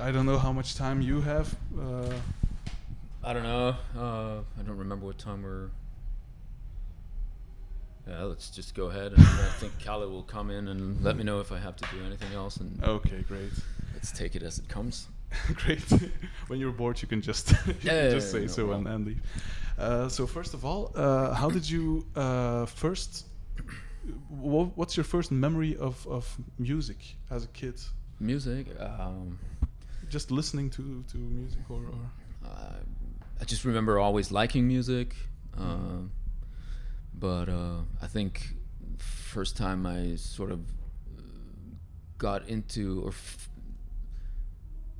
I 0.00 0.10
don't 0.12 0.26
know 0.26 0.38
how 0.38 0.52
much 0.52 0.74
time 0.76 1.00
you 1.00 1.20
have. 1.20 1.54
Uh, 1.78 2.12
I 3.24 3.32
don't 3.32 3.42
know. 3.42 3.74
Uh, 3.96 4.40
I 4.58 4.62
don't 4.64 4.76
remember 4.76 5.06
what 5.06 5.18
time 5.18 5.42
we're. 5.42 5.68
Yeah, 8.08 8.22
let's 8.22 8.50
just 8.50 8.74
go 8.76 8.86
ahead, 8.86 9.12
and 9.12 9.20
I 9.22 9.48
think 9.58 9.72
Kalle 9.80 10.08
will 10.08 10.22
come 10.22 10.50
in 10.50 10.68
and 10.68 11.02
let 11.02 11.16
me 11.16 11.24
know 11.24 11.40
if 11.40 11.50
I 11.50 11.58
have 11.58 11.74
to 11.76 11.84
do 11.92 12.04
anything 12.06 12.32
else, 12.34 12.56
and 12.58 12.80
okay, 12.84 13.24
great. 13.26 13.50
let's 13.94 14.12
take 14.12 14.36
it 14.36 14.42
as 14.44 14.58
it 14.60 14.68
comes. 14.68 15.08
Great. 15.54 15.82
when 16.46 16.60
you're 16.60 16.70
bored, 16.70 17.02
you 17.02 17.08
can 17.08 17.20
just 17.20 17.50
you 17.66 17.74
Yeah, 17.82 18.02
can 18.02 18.10
just 18.12 18.28
yeah, 18.28 18.32
say 18.32 18.40
no 18.42 18.46
so 18.46 18.62
and, 18.62 18.84
problem. 18.84 18.86
and 18.94 19.06
leave. 19.06 19.22
Uh, 19.76 20.08
so 20.08 20.24
first 20.24 20.54
of 20.54 20.64
all, 20.64 20.92
uh, 20.94 21.34
how 21.34 21.50
did 21.50 21.68
you 21.68 22.06
uh, 22.14 22.64
first? 22.66 23.26
wha- 24.30 24.70
What's 24.76 24.96
your 24.96 25.02
first 25.04 25.32
memory 25.32 25.76
of, 25.76 26.06
of 26.06 26.38
music 26.60 26.98
as 27.28 27.42
a 27.42 27.48
kid? 27.48 27.74
Music. 28.20 28.68
Um, 28.80 29.36
Just 30.08 30.30
listening 30.30 30.70
to, 30.70 31.04
to 31.10 31.16
music, 31.16 31.58
or, 31.68 31.82
or 31.86 32.48
uh, 32.48 32.72
I 33.40 33.44
just 33.44 33.64
remember 33.64 33.98
always 33.98 34.30
liking 34.30 34.66
music, 34.68 35.14
uh, 35.58 36.02
but 37.14 37.48
uh, 37.48 37.80
I 38.00 38.06
think 38.06 38.54
first 38.98 39.56
time 39.56 39.84
I 39.86 40.14
sort 40.16 40.50
of 40.52 40.60
uh, 41.18 41.22
got 42.18 42.48
into 42.48 43.02
or 43.04 43.08
f- 43.08 43.48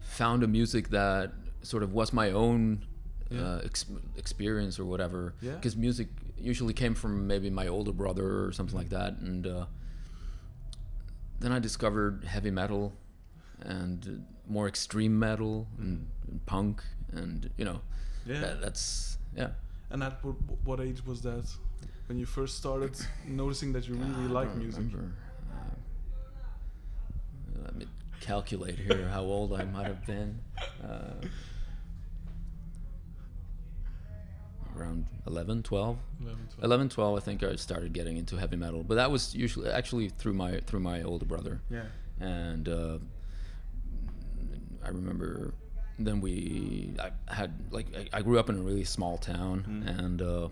found 0.00 0.42
a 0.42 0.48
music 0.48 0.88
that 0.90 1.32
sort 1.62 1.82
of 1.82 1.92
was 1.92 2.12
my 2.12 2.30
own 2.32 2.84
Yeah. 3.30 3.40
uh, 3.42 3.60
ex- 3.64 3.86
experience 4.16 4.78
or 4.80 4.84
whatever. 4.86 5.34
Yeah. 5.40 5.52
Because 5.52 5.76
music 5.76 6.08
usually 6.38 6.74
came 6.74 6.94
from 6.94 7.26
maybe 7.26 7.48
my 7.50 7.68
older 7.68 7.92
brother 7.92 8.44
or 8.44 8.52
something 8.52 8.76
like 8.76 8.90
that, 8.90 9.18
and 9.18 9.46
uh, 9.46 9.66
then 11.40 11.52
I 11.52 11.58
discovered 11.60 12.24
heavy 12.24 12.50
metal 12.50 12.92
and 13.60 14.24
more 14.48 14.68
extreme 14.68 15.18
metal 15.18 15.66
and, 15.78 16.06
and 16.30 16.44
punk, 16.46 16.82
and 17.12 17.50
you 17.56 17.64
know, 17.64 17.80
yeah. 18.26 18.40
that, 18.40 18.60
that's 18.60 19.18
yeah. 19.36 19.48
and 19.90 20.02
at 20.02 20.22
what, 20.24 20.36
what 20.64 20.80
age 20.80 21.04
was 21.06 21.20
that? 21.22 21.44
When 22.06 22.18
you 22.18 22.26
first 22.26 22.56
started 22.56 22.96
noticing 23.26 23.72
that 23.72 23.88
you 23.88 23.94
really 23.94 24.24
I 24.30 24.40
like 24.40 24.54
music? 24.56 24.78
remember. 24.78 25.12
Uh, 25.52 25.74
let 27.64 27.76
me 27.76 27.86
calculate 28.20 28.78
here 28.78 29.08
how 29.08 29.22
old 29.22 29.52
I 29.52 29.64
might 29.64 29.86
have 29.86 30.06
been. 30.06 30.38
Uh, 30.82 31.26
around 34.76 35.06
11, 35.26 35.62
12. 35.62 35.98
11, 36.20 36.38
12. 36.54 36.64
11, 36.64 36.88
12, 36.90 37.16
I 37.16 37.20
think 37.20 37.42
I 37.42 37.56
started 37.56 37.92
getting 37.92 38.16
into 38.16 38.36
heavy 38.36 38.56
metal, 38.56 38.82
but 38.84 38.96
that 38.96 39.10
was 39.10 39.34
usually 39.34 39.70
actually 39.70 40.10
through 40.10 40.34
my 40.34 40.60
through 40.66 40.80
my 40.80 41.02
older 41.02 41.24
brother, 41.24 41.60
Yeah. 41.70 41.84
and 42.20 42.68
uh, 42.68 42.98
I 44.86 44.90
remember 44.90 45.54
then 45.98 46.20
we 46.20 46.92
I 47.00 47.10
had 47.34 47.50
like 47.70 47.86
I, 47.96 48.18
I 48.18 48.22
grew 48.22 48.38
up 48.38 48.48
in 48.50 48.56
a 48.58 48.62
really 48.62 48.84
small 48.84 49.18
town, 49.18 49.64
Mm. 49.68 49.98
and 49.98 50.22
uh, 50.22 50.48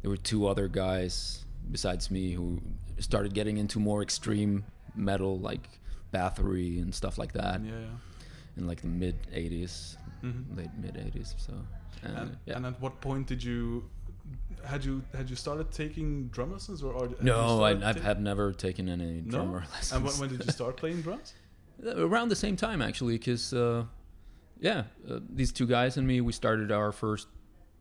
there 0.00 0.10
were 0.10 0.16
two 0.32 0.46
other 0.46 0.68
guys 0.68 1.44
besides 1.70 2.10
me 2.10 2.32
who 2.32 2.60
started 2.98 3.34
getting 3.34 3.56
into 3.58 3.78
more 3.80 4.02
extreme 4.02 4.64
metal, 4.94 5.38
like 5.38 5.68
Bathory 6.12 6.80
and 6.82 6.94
stuff 6.94 7.18
like 7.18 7.32
that, 7.32 7.60
Yeah. 7.64 7.70
yeah. 7.72 8.56
in 8.58 8.66
like 8.66 8.80
the 8.82 8.86
mid 8.88 9.16
80s, 9.32 9.96
Mhm. 10.22 10.56
late 10.56 10.70
mid 10.78 10.94
80s. 10.96 11.34
So, 11.38 11.52
and, 12.02 12.16
And, 12.18 12.36
yeah. 12.46 12.56
and 12.56 12.66
at 12.66 12.80
what 12.80 13.00
point 13.00 13.26
did 13.26 13.42
you 13.42 13.90
had 14.64 14.84
you 14.84 15.02
had 15.14 15.28
you 15.28 15.36
started 15.36 15.70
taking 15.72 16.28
drum 16.28 16.52
lessons 16.52 16.82
or, 16.82 16.92
or 16.94 17.06
you 17.08 17.16
no, 17.20 17.62
I, 17.64 17.74
have 17.74 18.00
ta- 18.02 18.14
never 18.30 18.52
taken 18.52 18.88
any 18.88 19.20
no? 19.22 19.30
drummer 19.30 19.60
lessons. 19.72 19.92
And 19.92 20.04
when, 20.04 20.14
when 20.20 20.28
did 20.30 20.44
you 20.46 20.52
start 20.52 20.76
playing 20.76 21.02
drums? 21.02 21.34
Uh, 21.82 22.06
around 22.06 22.28
the 22.28 22.36
same 22.36 22.56
time 22.56 22.80
actually 22.82 23.14
because 23.18 23.52
uh, 23.52 23.84
yeah 24.60 24.84
uh, 25.10 25.18
these 25.28 25.52
two 25.52 25.66
guys 25.66 25.96
and 25.96 26.06
me 26.06 26.20
we 26.20 26.32
started 26.32 26.70
our 26.70 26.92
first 26.92 27.26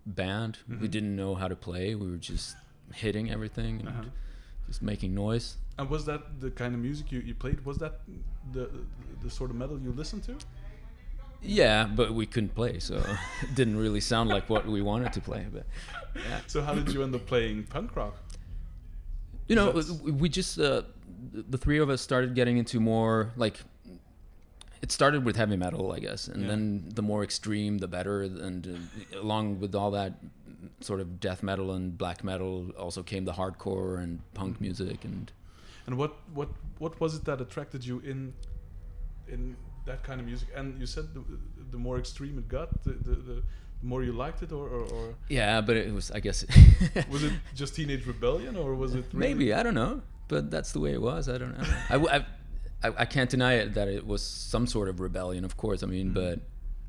band 0.06 0.58
we 0.68 0.76
Mhm. 0.88 0.92
didn't 0.92 1.16
know 1.16 1.36
how 1.36 1.48
to 1.48 1.56
play 1.56 1.96
we 1.96 2.10
were 2.10 2.18
just 2.18 2.56
hitting 2.94 3.30
everything 3.32 3.80
and 3.80 3.90
Uh-huh. 3.90 4.04
just 4.68 4.82
making 4.82 5.14
noise 5.14 5.58
And 5.78 5.90
was 5.90 6.06
that 6.06 6.22
the 6.42 6.52
kind 6.52 6.74
of 6.76 6.82
music 6.82 7.12
you, 7.12 7.20
you 7.30 7.34
played? 7.34 7.66
Was 7.66 7.78
that 7.78 8.02
the, 8.52 8.70
the 9.24 9.30
sort 9.30 9.50
of 9.52 9.56
metal 9.56 9.80
you 9.80 9.92
listened 9.92 10.24
to? 10.30 10.36
yeah 11.42 11.86
but 12.00 12.14
we 12.14 12.26
couldn't 12.26 12.56
play 12.56 12.80
so 12.80 12.96
it 13.44 13.54
didn't 13.56 13.78
really 13.78 14.02
sound 14.02 14.30
like 14.30 14.50
what 14.50 14.66
we 14.66 14.82
wanted 14.82 15.12
to 15.14 15.22
play 15.22 15.46
but 15.52 15.66
yeah 16.30 16.40
So 16.48 16.62
how 16.62 16.74
did 16.74 16.88
you 16.94 17.04
end 17.04 17.14
up 17.16 17.26
playing 17.26 17.64
punk 17.76 17.96
rock? 17.96 18.16
you 19.48 19.56
know 19.56 19.68
That's- 19.72 19.92
we 20.02 20.12
we 20.24 20.30
just 20.30 20.58
uh, 20.60 20.82
the 21.54 21.58
three 21.58 21.80
of 21.80 21.90
us 21.90 22.02
started 22.02 22.34
getting 22.36 22.58
into 22.58 22.80
more 22.80 23.32
like 23.36 23.58
it 24.84 24.92
started 24.92 25.22
with 25.28 25.36
heavy 25.42 25.58
metal 25.66 25.86
i 25.98 26.00
guess 26.08 26.22
and 26.32 26.42
Yeah. 26.42 26.50
then 26.52 26.62
the 27.00 27.06
more 27.12 27.22
extreme 27.30 27.74
the 27.86 27.88
better 27.98 28.16
and 28.48 28.62
uh, 28.68 29.22
along 29.26 29.46
with 29.64 29.74
all 29.80 29.92
that 30.00 30.14
sort 30.88 31.00
of 31.04 31.08
death 31.28 31.42
metal 31.50 31.68
and 31.78 31.98
black 32.04 32.20
metal 32.32 32.54
also 32.86 33.02
came 33.12 33.24
the 33.32 33.36
hardcore 33.42 33.92
and 34.04 34.12
punk 34.40 34.54
Mm-hmm. 34.56 34.68
music 34.68 35.00
and 35.10 35.26
And 35.88 35.96
what 36.02 36.12
what 36.40 36.50
what 36.84 36.94
was 37.04 37.12
it 37.18 37.24
that 37.30 37.40
attracted 37.46 37.82
you 37.90 37.96
in 38.12 38.20
in 39.34 39.42
that 39.90 40.00
kind 40.08 40.20
of 40.22 40.26
music? 40.32 40.48
And 40.60 40.68
you 40.82 40.88
said 40.96 41.06
the, 41.18 41.22
the 41.74 41.78
more 41.78 41.98
extreme 42.04 42.36
it 42.42 42.48
got, 42.58 42.70
the, 42.86 42.94
the, 43.08 43.16
the 43.30 43.38
more 43.82 44.02
you 44.08 44.14
liked 44.26 44.42
it, 44.46 44.52
or, 44.60 44.66
or, 44.78 44.84
or 44.98 45.06
yeah 45.40 45.60
but 45.68 45.76
it 45.76 45.94
was 45.98 46.06
i 46.18 46.20
guess 46.26 46.38
was 47.14 47.24
it 47.28 47.34
just 47.62 47.72
teenage 47.76 48.04
rebellion, 48.14 48.54
or 48.64 48.70
was 48.84 48.92
it 49.00 49.06
really 49.12 49.28
maybe 49.28 49.46
i 49.60 49.62
don't 49.66 49.78
know 49.84 49.94
but 50.32 50.44
that's 50.54 50.72
the 50.76 50.80
way 50.86 50.92
it 51.00 51.02
was 51.12 51.28
i 51.28 51.38
don't 51.42 51.54
know 51.58 51.68
I, 51.96 51.96
I- 52.18 52.26
I- 52.84 52.96
I 53.04 53.06
can't 53.06 53.30
deny 53.30 53.54
it 53.54 53.74
that 53.74 53.88
it 53.88 54.06
was 54.06 54.22
some 54.24 54.66
sort 54.68 54.88
of 54.90 55.00
rebellion 55.00 55.44
of 55.46 55.56
course 55.58 55.84
i 55.84 55.88
mean 55.88 56.10
Mhm. 56.10 56.14
but 56.22 56.40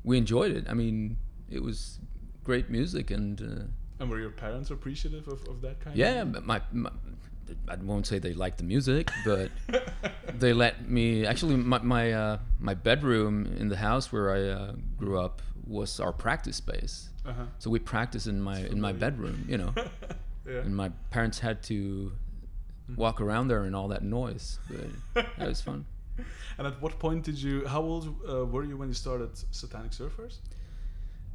we 0.03 0.17
enjoyed 0.17 0.51
it 0.51 0.65
i 0.69 0.73
mean 0.73 1.17
it 1.49 1.61
was 1.63 1.99
great 2.43 2.69
music 2.69 3.11
and 3.11 3.41
uh, 3.41 3.63
And 3.99 4.09
were 4.09 4.19
your 4.19 4.31
parents 4.31 4.69
appreciative 4.71 5.25
of, 5.27 5.39
of 5.47 5.61
that 5.61 5.79
kind? 5.79 5.95
Yeah, 5.97 6.21
of 6.23 6.31
but 6.33 6.45
my, 6.45 6.59
my 6.73 6.91
I 7.69 7.75
won't 7.75 8.05
say 8.07 8.19
they 8.19 8.33
liked 8.33 8.57
the 8.57 8.63
music, 8.75 9.05
but 9.23 9.49
they 10.39 10.51
let 10.53 10.89
me. 10.89 11.25
Actually, 11.31 11.55
my 11.57 11.79
my 11.95 12.05
uh, 12.23 12.37
my 12.59 12.73
bedroom 12.73 13.45
in 13.61 13.67
the 13.69 13.77
house 13.77 14.11
where 14.13 14.27
I 14.37 14.41
uh, 14.49 14.71
grew 14.97 15.17
up 15.25 15.41
was 15.77 15.99
our 15.99 16.11
practice 16.11 16.57
space. 16.57 17.09
uh-huh. 17.25 17.45
So 17.59 17.69
we 17.69 17.79
practiced 17.79 18.27
in 18.27 18.41
my 18.41 18.57
in 18.73 18.79
my 18.81 18.93
bedroom, 18.93 19.45
you 19.47 19.57
know, 19.61 19.71
yeah. 20.49 20.65
and 20.65 20.75
my 20.75 20.89
parents 21.11 21.39
had 21.39 21.61
to 21.71 22.11
walk 22.95 23.19
around 23.21 23.47
there 23.47 23.63
and 23.63 23.75
all 23.75 23.87
that 23.89 24.03
noise. 24.03 24.59
But 25.13 25.25
that 25.37 25.47
was 25.47 25.61
fun. 25.61 25.85
And 26.57 26.65
at 26.65 26.81
what 26.81 26.97
point 26.99 27.23
did 27.25 27.37
you? 27.41 27.67
How 27.67 27.81
old 27.81 28.07
uh, 28.29 28.45
were 28.45 28.63
you 28.63 28.77
when 28.77 28.87
you 28.87 28.93
started 28.93 29.31
Satanic 29.51 29.91
Surfers? 29.91 30.37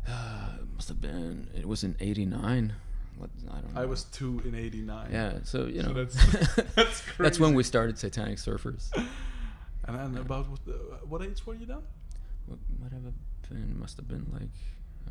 Uh, 0.08 0.56
it 0.58 0.66
must 0.74 0.88
have 0.88 1.00
been. 1.02 1.46
It 1.54 1.66
was 1.68 1.84
in 1.84 1.94
'89. 2.00 2.72
What 3.18 3.28
I 3.50 3.60
don't 3.60 3.74
know. 3.74 3.80
I 3.82 3.84
was 3.84 4.04
two 4.04 4.40
in 4.46 4.54
'89. 4.54 5.10
Yeah, 5.12 5.40
so 5.44 5.66
you 5.66 5.82
So 5.82 5.88
know, 5.88 6.04
that's- 6.04 6.64
that's 6.74 7.02
that's 7.18 7.38
when 7.38 7.52
we 7.54 7.62
started 7.62 7.98
Satanic 7.98 8.38
Surfers. 8.38 8.88
And 9.84 9.98
then 9.98 10.16
about 10.16 10.48
what, 10.48 10.60
uh, 10.66 10.72
what 11.06 11.20
age 11.22 11.44
were 11.46 11.54
you 11.54 11.66
then? 11.66 11.82
What 12.46 12.58
might 12.80 12.92
have 12.92 13.02
been? 13.50 13.78
Must 13.78 13.96
have 13.98 14.08
been 14.08 14.26
like 14.32 14.56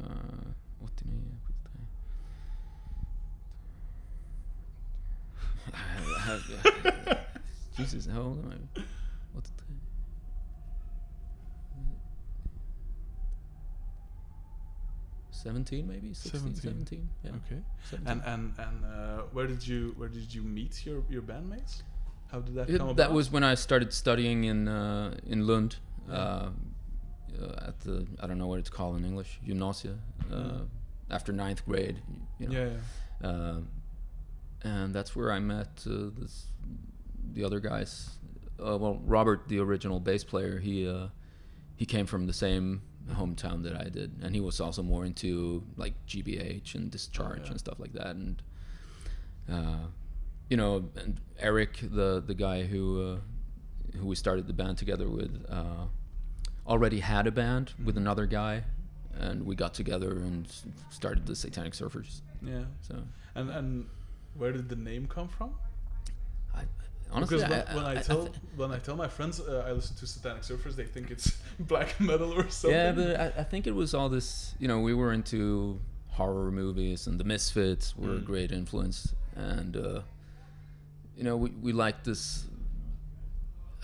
uh, 0.03 0.83
89, 0.83 1.21
73. 1.45 1.58
Jesus, 7.77 8.05
how 8.07 8.21
old 8.21 8.39
am 8.45 8.51
I? 8.77 8.81
What 9.33 9.43
the 9.45 9.51
Seventeen, 15.31 15.87
maybe 15.87 16.13
16, 16.13 16.55
17. 16.55 16.61
17. 16.85 17.09
Yeah. 17.23 17.29
Okay. 17.31 17.61
17. 17.91 18.11
And 18.11 18.21
and 18.25 18.53
and 18.57 18.85
uh, 18.85 19.21
where 19.31 19.47
did 19.47 19.65
you 19.65 19.93
where 19.95 20.09
did 20.09 20.33
you 20.33 20.41
meet 20.41 20.85
your 20.85 21.03
your 21.09 21.21
bandmates? 21.21 21.83
How 22.31 22.39
did 22.41 22.55
that 22.55 22.69
It- 22.69 22.77
come 22.77 22.87
about? 22.89 22.97
that 22.97 23.13
was 23.13 23.31
when 23.31 23.43
I 23.43 23.55
started 23.55 23.93
studying 23.93 24.43
in 24.45 24.67
uh, 24.67 25.15
in 25.27 25.45
Lund 25.47 25.77
Yeah. 26.07 26.13
uh, 26.15 26.49
uh, 27.41 27.67
at 27.69 27.79
the 27.81 28.07
I 28.19 28.27
don't 28.27 28.37
know 28.39 28.47
what 28.47 28.59
it's 28.59 28.69
called 28.71 28.97
in 28.97 29.05
English 29.05 29.39
gymnasia 29.45 29.97
uh, 30.31 30.35
Mm. 30.35 30.67
after 31.11 31.31
ninth 31.31 31.63
grade. 31.65 32.01
You 32.39 32.47
know. 32.47 32.53
yeah, 32.59 32.69
yeah. 33.21 33.29
Um, 33.29 33.67
and 34.63 34.93
that's 34.93 35.15
where 35.15 35.31
I 35.31 35.39
met 35.39 35.85
uh, 35.85 36.09
this, 36.17 36.47
the 37.33 37.43
other 37.43 37.59
guys. 37.59 38.09
Uh, 38.59 38.77
well, 38.77 38.99
Robert, 39.05 39.47
the 39.47 39.59
original 39.59 39.99
bass 39.99 40.23
player, 40.23 40.59
he 40.59 40.87
uh, 40.87 41.07
he 41.77 41.85
came 41.85 42.05
from 42.05 42.27
the 42.27 42.33
same 42.33 42.81
hometown 43.13 43.63
that 43.63 43.75
I 43.75 43.89
did, 43.89 44.11
and 44.21 44.35
he 44.35 44.41
was 44.41 44.59
also 44.59 44.83
more 44.83 45.05
into 45.05 45.63
like 45.77 45.93
GBH 46.07 46.75
and 46.75 46.91
Discharge 46.91 47.43
yeah. 47.43 47.51
and 47.51 47.59
stuff 47.59 47.79
like 47.79 47.93
that. 47.93 48.15
And 48.15 48.41
uh, 49.51 49.87
you 50.49 50.57
know, 50.57 50.89
and 50.95 51.19
Eric, 51.39 51.79
the 51.81 52.21
the 52.25 52.33
guy 52.33 52.63
who 52.63 53.01
uh, 53.01 53.97
who 53.97 54.07
we 54.07 54.15
started 54.15 54.47
the 54.47 54.53
band 54.53 54.77
together 54.77 55.09
with, 55.09 55.45
uh, 55.49 55.85
already 56.67 56.99
had 56.99 57.27
a 57.27 57.31
band 57.31 57.73
with 57.83 57.97
another 57.97 58.25
guy, 58.25 58.63
and 59.13 59.45
we 59.45 59.55
got 59.55 59.73
together 59.73 60.11
and 60.11 60.51
started 60.89 61.25
the 61.25 61.35
Satanic 61.35 61.73
Surfers. 61.73 62.21
Yeah. 62.41 62.65
So. 62.81 63.03
And 63.35 63.49
and 63.49 63.85
where 64.39 64.51
did 64.51 64.69
the 64.69 64.75
name 64.75 65.05
come 65.07 65.27
from? 65.27 65.51
I, 66.55 66.63
honestly, 67.11 67.37
because 67.37 67.49
when, 67.49 67.67
I, 67.67 67.75
when 67.75 67.85
I, 67.85 67.93
I- 67.93 67.99
I 67.99 68.01
tell 68.01 68.21
th- 68.23 68.35
when 68.55 68.71
I 68.71 68.79
tell 68.79 68.95
my 68.95 69.07
friends 69.07 69.39
uh, 69.39 69.65
I 69.67 69.71
listen 69.73 69.95
to 69.97 70.07
Satanic 70.07 70.41
Surfers, 70.43 70.75
they 70.75 70.85
think 70.85 71.11
it's 71.11 71.37
black 71.59 71.99
metal 71.99 72.31
or 72.33 72.49
something. 72.49 72.71
Yeah, 72.79 72.91
but 72.93 73.19
I, 73.19 73.41
I 73.41 73.43
think 73.43 73.67
it 73.67 73.75
was 73.75 73.93
all 73.93 74.09
this. 74.09 74.55
You 74.59 74.67
know, 74.67 74.79
we 74.79 74.93
were 74.93 75.11
into 75.13 75.79
horror 76.09 76.51
movies, 76.51 77.07
and 77.07 77.19
the 77.19 77.23
Misfits 77.23 77.95
were 77.97 78.15
a 78.15 78.19
Mm. 78.19 78.25
great 78.25 78.51
influence, 78.51 79.13
and 79.35 79.75
uh, 79.77 80.01
you 81.17 81.23
know, 81.23 81.37
we 81.37 81.49
we 81.61 81.71
liked 81.73 82.05
this. 82.05 82.45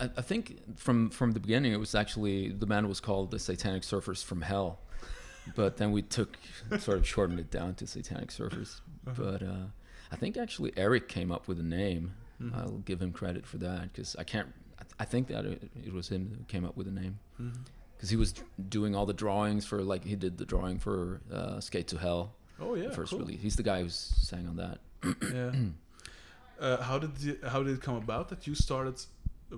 I, 0.00 0.10
I 0.16 0.22
think 0.22 0.58
from 0.78 1.10
from 1.10 1.32
the 1.32 1.40
beginning, 1.40 1.72
it 1.72 1.80
was 1.80 1.94
actually 1.94 2.50
the 2.50 2.66
band 2.66 2.88
was 2.88 3.00
called 3.00 3.30
the 3.30 3.38
Satanic 3.38 3.82
Surfers 3.82 4.22
from 4.24 4.42
Hell, 4.42 4.78
but 5.54 5.76
then 5.78 5.92
we 5.92 6.02
took 6.02 6.36
sort 6.78 6.98
of 6.98 7.06
shortened 7.06 7.40
it 7.40 7.50
down 7.50 7.74
to 7.76 7.86
Satanic 7.86 8.30
Surfers. 8.30 8.80
Uh-huh. 9.06 9.14
But 9.22 9.42
uh, 9.42 9.66
I 10.12 10.16
think 10.16 10.36
actually 10.36 10.72
Eric 10.76 11.08
came 11.08 11.30
up 11.32 11.48
with 11.48 11.58
a 11.60 11.62
name. 11.64 12.14
Mhm. 12.40 12.54
I'll 12.56 12.78
give 12.84 13.00
him 13.00 13.12
credit 13.12 13.46
for 13.46 13.58
that 13.58 13.92
because 13.92 14.14
I 14.18 14.24
can't. 14.24 14.48
I, 14.78 15.02
I 15.02 15.04
think 15.04 15.28
that 15.28 15.44
it, 15.46 15.70
it 15.84 15.92
was 15.92 16.08
him 16.08 16.34
who 16.38 16.44
came 16.44 16.64
up 16.64 16.76
with 16.76 16.86
a 16.86 16.90
name 16.92 17.18
because 17.96 18.10
he 18.10 18.16
was 18.16 18.34
doing 18.68 18.94
all 18.94 19.06
the 19.06 19.14
drawings 19.14 19.64
for 19.64 19.82
like 19.82 20.04
he 20.04 20.16
did 20.16 20.36
the 20.38 20.44
drawing 20.44 20.78
for 20.78 21.20
uh, 21.32 21.60
Skate 21.60 21.88
to 21.88 21.98
Hell, 21.98 22.34
Oh 22.60 22.74
yeah, 22.74 22.88
the 22.88 22.94
first 22.94 23.10
cool. 23.10 23.20
release. 23.20 23.40
He's 23.40 23.56
the 23.56 23.62
guy 23.62 23.82
who 23.82 23.88
sang 23.88 24.46
on 24.48 24.56
that. 24.56 24.78
Yeah. 25.32 25.52
uh, 26.60 26.82
how 26.82 26.98
did 26.98 27.18
you, 27.20 27.38
how 27.46 27.62
did 27.62 27.74
it 27.74 27.82
come 27.82 27.96
about 27.96 28.28
that 28.28 28.46
you 28.46 28.54
started 28.54 29.00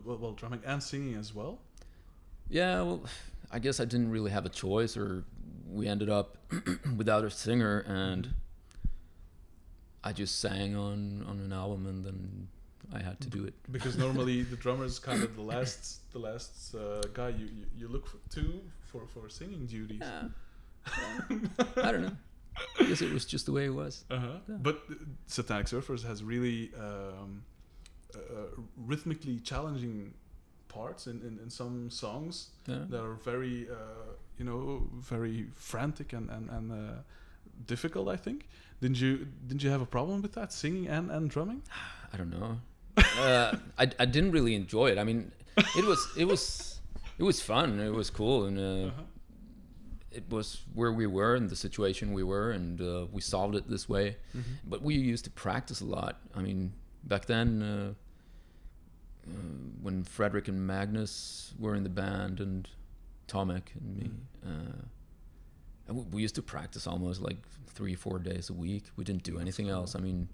well, 0.05 0.19
well 0.19 0.33
drumming 0.33 0.61
and 0.65 0.83
singing 0.83 1.15
as 1.17 1.35
well? 1.35 1.59
Yeah, 2.49 2.83
well, 2.83 3.03
I 3.51 3.59
guess 3.59 3.81
I 3.81 3.85
didn't 3.85 4.11
really 4.11 4.31
have 4.31 4.47
a 4.47 4.49
choice, 4.51 4.97
or 4.97 5.25
we 5.69 5.87
ended 5.89 6.09
up 6.09 6.39
without 6.97 7.25
a 7.25 7.31
singer, 7.31 7.81
and 7.87 8.35
I 10.05 10.13
just 10.13 10.41
sang 10.41 10.77
on 10.77 11.25
on 11.29 11.41
an 11.41 11.53
album, 11.53 11.87
and 11.87 12.05
then 12.05 12.49
I 12.93 13.01
had 13.03 13.21
to 13.21 13.29
do 13.29 13.45
it. 13.45 13.55
Because 13.71 13.97
normally 13.99 14.43
the 14.53 14.57
drummer 14.57 14.85
is 14.85 14.99
kind 14.99 15.23
of 15.23 15.35
the 15.37 15.43
last 15.43 16.11
the 16.13 16.19
last 16.19 16.75
uh, 16.75 17.03
guy 17.13 17.31
you, 17.31 17.47
you, 17.47 17.65
you 17.77 17.89
look 17.89 18.07
to 18.31 18.61
for, 18.87 19.07
for 19.07 19.29
singing 19.29 19.67
duties. 19.67 20.01
Yeah. 20.01 20.29
I 21.83 21.93
don't 21.93 22.03
know. 22.03 22.17
I 22.81 22.85
guess 22.85 23.03
it 23.03 23.13
was 23.13 23.25
just 23.25 23.47
the 23.47 23.53
way 23.53 23.67
it 23.67 23.75
was. 23.75 24.05
Uh-huh. 24.11 24.27
Yeah. 24.49 24.55
But 24.61 24.77
uh, 24.91 24.95
Satanic 25.27 25.67
Surfers 25.67 26.05
has 26.07 26.25
really 26.25 26.71
um, 26.79 27.45
uh, 28.15 28.19
rhythmically 28.77 29.39
challenging 29.41 30.15
parts 30.69 31.07
in, 31.07 31.21
in, 31.23 31.39
in 31.43 31.51
some 31.51 31.91
songs 31.91 32.51
Yeah. 32.67 32.85
that 32.91 33.01
are 33.03 33.15
very, 33.15 33.69
uh, 33.71 34.13
you 34.39 34.45
know, 34.45 34.89
very 34.95 35.47
frantic 35.55 36.13
and 36.13 36.31
and, 36.31 36.49
and 36.51 36.73
uh, 36.73 36.95
difficult. 37.67 38.09
I 38.09 38.17
think. 38.17 38.49
Didn't 38.81 39.01
you 39.01 39.27
didn't 39.47 39.63
you 39.63 39.71
have 39.71 39.81
a 39.83 39.87
problem 39.87 40.23
with 40.23 40.33
that 40.35 40.53
singing 40.53 40.87
and, 40.89 41.11
and 41.11 41.29
drumming? 41.31 41.63
I 42.13 42.17
don't 42.17 42.31
know. 42.31 42.61
uh, 42.97 43.57
I, 43.79 43.91
I 43.99 44.05
didn't 44.07 44.31
really 44.33 44.55
enjoy 44.55 44.91
it. 44.91 44.99
I 44.99 45.05
mean, 45.05 45.33
it 45.77 45.85
was 45.85 46.07
it 46.17 46.25
was 46.27 46.81
it 47.19 47.23
was 47.25 47.41
fun. 47.41 47.81
It 47.81 47.93
was 47.93 48.11
cool, 48.11 48.45
and 48.47 48.59
uh, 48.59 48.89
Uh-huh. 48.89 49.03
it 50.13 50.25
was 50.31 50.63
where 50.75 50.93
we 50.93 51.07
were 51.07 51.35
and 51.35 51.51
the 51.51 51.57
situation 51.57 52.13
we 52.13 52.23
were, 52.23 52.51
and 52.53 52.81
uh, 52.81 53.07
we 53.13 53.21
solved 53.21 53.55
it 53.57 53.69
this 53.69 53.89
way. 53.89 54.17
Mm-hmm. 54.37 54.53
But 54.65 54.83
we 54.83 54.95
used 54.95 55.25
to 55.25 55.31
practice 55.31 55.81
a 55.81 55.87
lot. 55.87 56.21
I 56.35 56.41
mean, 56.43 56.73
back 57.05 57.27
then, 57.27 57.63
uh, 57.63 57.95
uh, 59.27 59.33
when 59.83 60.05
Frederick 60.05 60.49
and 60.49 60.67
Magnus 60.67 61.53
were 61.59 61.75
in 61.75 61.83
the 61.83 61.91
band, 61.91 62.41
and 62.41 62.69
Tomek 63.27 63.75
and 63.79 63.97
me, 63.97 64.11
uh, 64.47 64.49
and 64.49 64.89
we- 65.89 66.23
used 66.23 66.35
to 66.37 66.43
practice 66.43 66.87
almost 66.87 67.21
like 67.21 67.37
three, 67.67 67.95
four 67.95 68.19
days 68.19 68.51
a 68.51 68.53
week. 68.53 68.85
We 68.97 69.05
didn't 69.05 69.23
do 69.23 69.39
anything 69.39 69.67
cool. 69.67 69.75
else. 69.77 69.95
I 69.95 70.01
mean, 70.01 70.29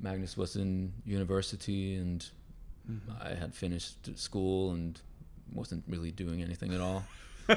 Magnus 0.00 0.36
was 0.36 0.56
in 0.56 0.92
university, 1.04 1.96
and 1.96 2.24
Mm-hmm. 2.90 3.12
I 3.22 3.34
had 3.34 3.54
finished 3.54 4.18
school 4.18 4.72
and 4.72 5.00
wasn't 5.54 5.84
really 5.88 6.10
doing 6.10 6.42
anything 6.42 6.74
at 6.74 6.82
all. 6.82 7.02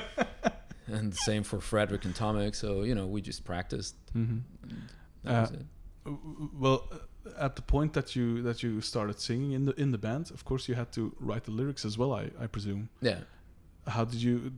and 0.87 1.11
the 1.11 1.17
same 1.25 1.43
for 1.43 1.59
Frederick 1.59 2.05
and 2.05 2.15
Tomek. 2.15 2.55
So 2.55 2.83
you 2.83 2.95
know, 2.95 3.05
we 3.07 3.21
just 3.21 3.43
practiced. 3.43 3.95
Mm-hmm. 4.15 4.37
That 5.25 5.41
was 5.41 5.51
Uh, 5.51 5.53
it. 5.55 5.65
Well, 6.57 6.87
uh, 6.93 6.97
at 7.45 7.55
the 7.57 7.61
point 7.61 7.91
that 7.93 8.15
you 8.15 8.41
that 8.43 8.63
you 8.63 8.79
started 8.79 9.19
singing 9.19 9.51
in 9.51 9.65
the 9.65 9.73
in 9.81 9.91
the 9.91 9.97
band, 9.97 10.31
of 10.31 10.45
course, 10.45 10.69
you 10.69 10.75
had 10.75 10.91
to 10.93 11.13
write 11.19 11.43
the 11.43 11.51
lyrics 11.51 11.83
as 11.85 11.97
well. 11.97 12.13
I, 12.13 12.29
I 12.39 12.47
presume. 12.47 12.87
Yeah. 13.01 13.19
How 13.85 14.05
did 14.05 14.21
you? 14.21 14.53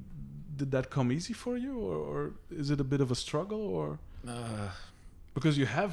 Did 0.60 0.70
that 0.72 0.86
come 0.90 1.08
easy 1.18 1.34
for 1.44 1.54
you, 1.58 1.74
or, 1.90 1.96
or 2.14 2.22
is 2.62 2.70
it 2.74 2.80
a 2.80 2.84
bit 2.94 3.02
of 3.02 3.10
a 3.12 3.16
struggle, 3.26 3.62
or 3.80 3.88
Uh, 4.28 4.68
because 5.34 5.58
you 5.62 5.66
have 5.68 5.92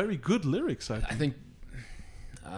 very 0.00 0.16
good 0.30 0.44
lyrics? 0.44 0.90
I 0.90 0.96
I 0.96 0.98
think. 1.00 1.18
think 1.18 1.34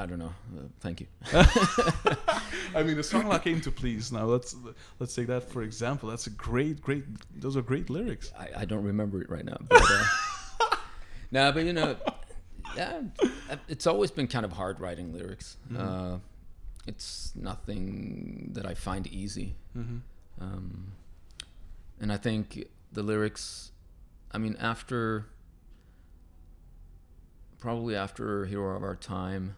I 0.02 0.06
don't 0.08 0.18
know. 0.24 0.34
Uh, 0.56 0.68
thank 0.84 0.96
you. 1.02 1.06
I 2.78 2.82
mean, 2.86 2.98
a 2.98 3.02
song 3.02 3.24
like 3.34 3.46
"Aim 3.52 3.60
to 3.60 3.70
Please." 3.70 4.04
Now 4.18 4.24
let's 4.34 4.56
let's 5.00 5.14
take 5.14 5.26
that 5.34 5.42
for 5.54 5.62
example. 5.62 6.08
That's 6.12 6.26
a 6.26 6.34
great, 6.48 6.76
great. 6.86 7.04
Those 7.44 7.56
are 7.58 7.62
great 7.72 7.88
lyrics. 7.90 8.26
I, 8.44 8.46
I 8.62 8.64
don't 8.70 8.84
remember 8.92 9.16
it 9.22 9.28
right 9.36 9.44
now. 9.52 9.58
But, 9.68 9.82
uh, 9.98 10.76
no, 11.36 11.52
but 11.52 11.64
you 11.68 11.72
know, 11.78 11.96
yeah, 12.76 13.02
it's 13.68 13.86
always 13.86 14.10
been 14.10 14.26
kind 14.26 14.44
of 14.48 14.52
hard 14.52 14.76
writing 14.80 15.12
lyrics. 15.12 15.56
Mhm. 15.70 15.78
Uh, 15.78 16.18
it's 16.86 17.32
nothing 17.36 18.50
that 18.56 18.66
I 18.72 18.74
find 18.74 19.06
easy. 19.06 19.54
Mm-hmm. 19.76 19.98
Um, 20.44 20.92
and 22.00 22.12
I 22.12 22.16
think 22.16 22.64
the 22.92 23.02
lyrics, 23.02 23.72
I 24.32 24.38
mean, 24.38 24.56
after 24.60 25.26
probably 27.58 27.96
after 27.96 28.44
Hero 28.46 28.76
of 28.76 28.82
Our 28.82 28.96
Time, 28.96 29.56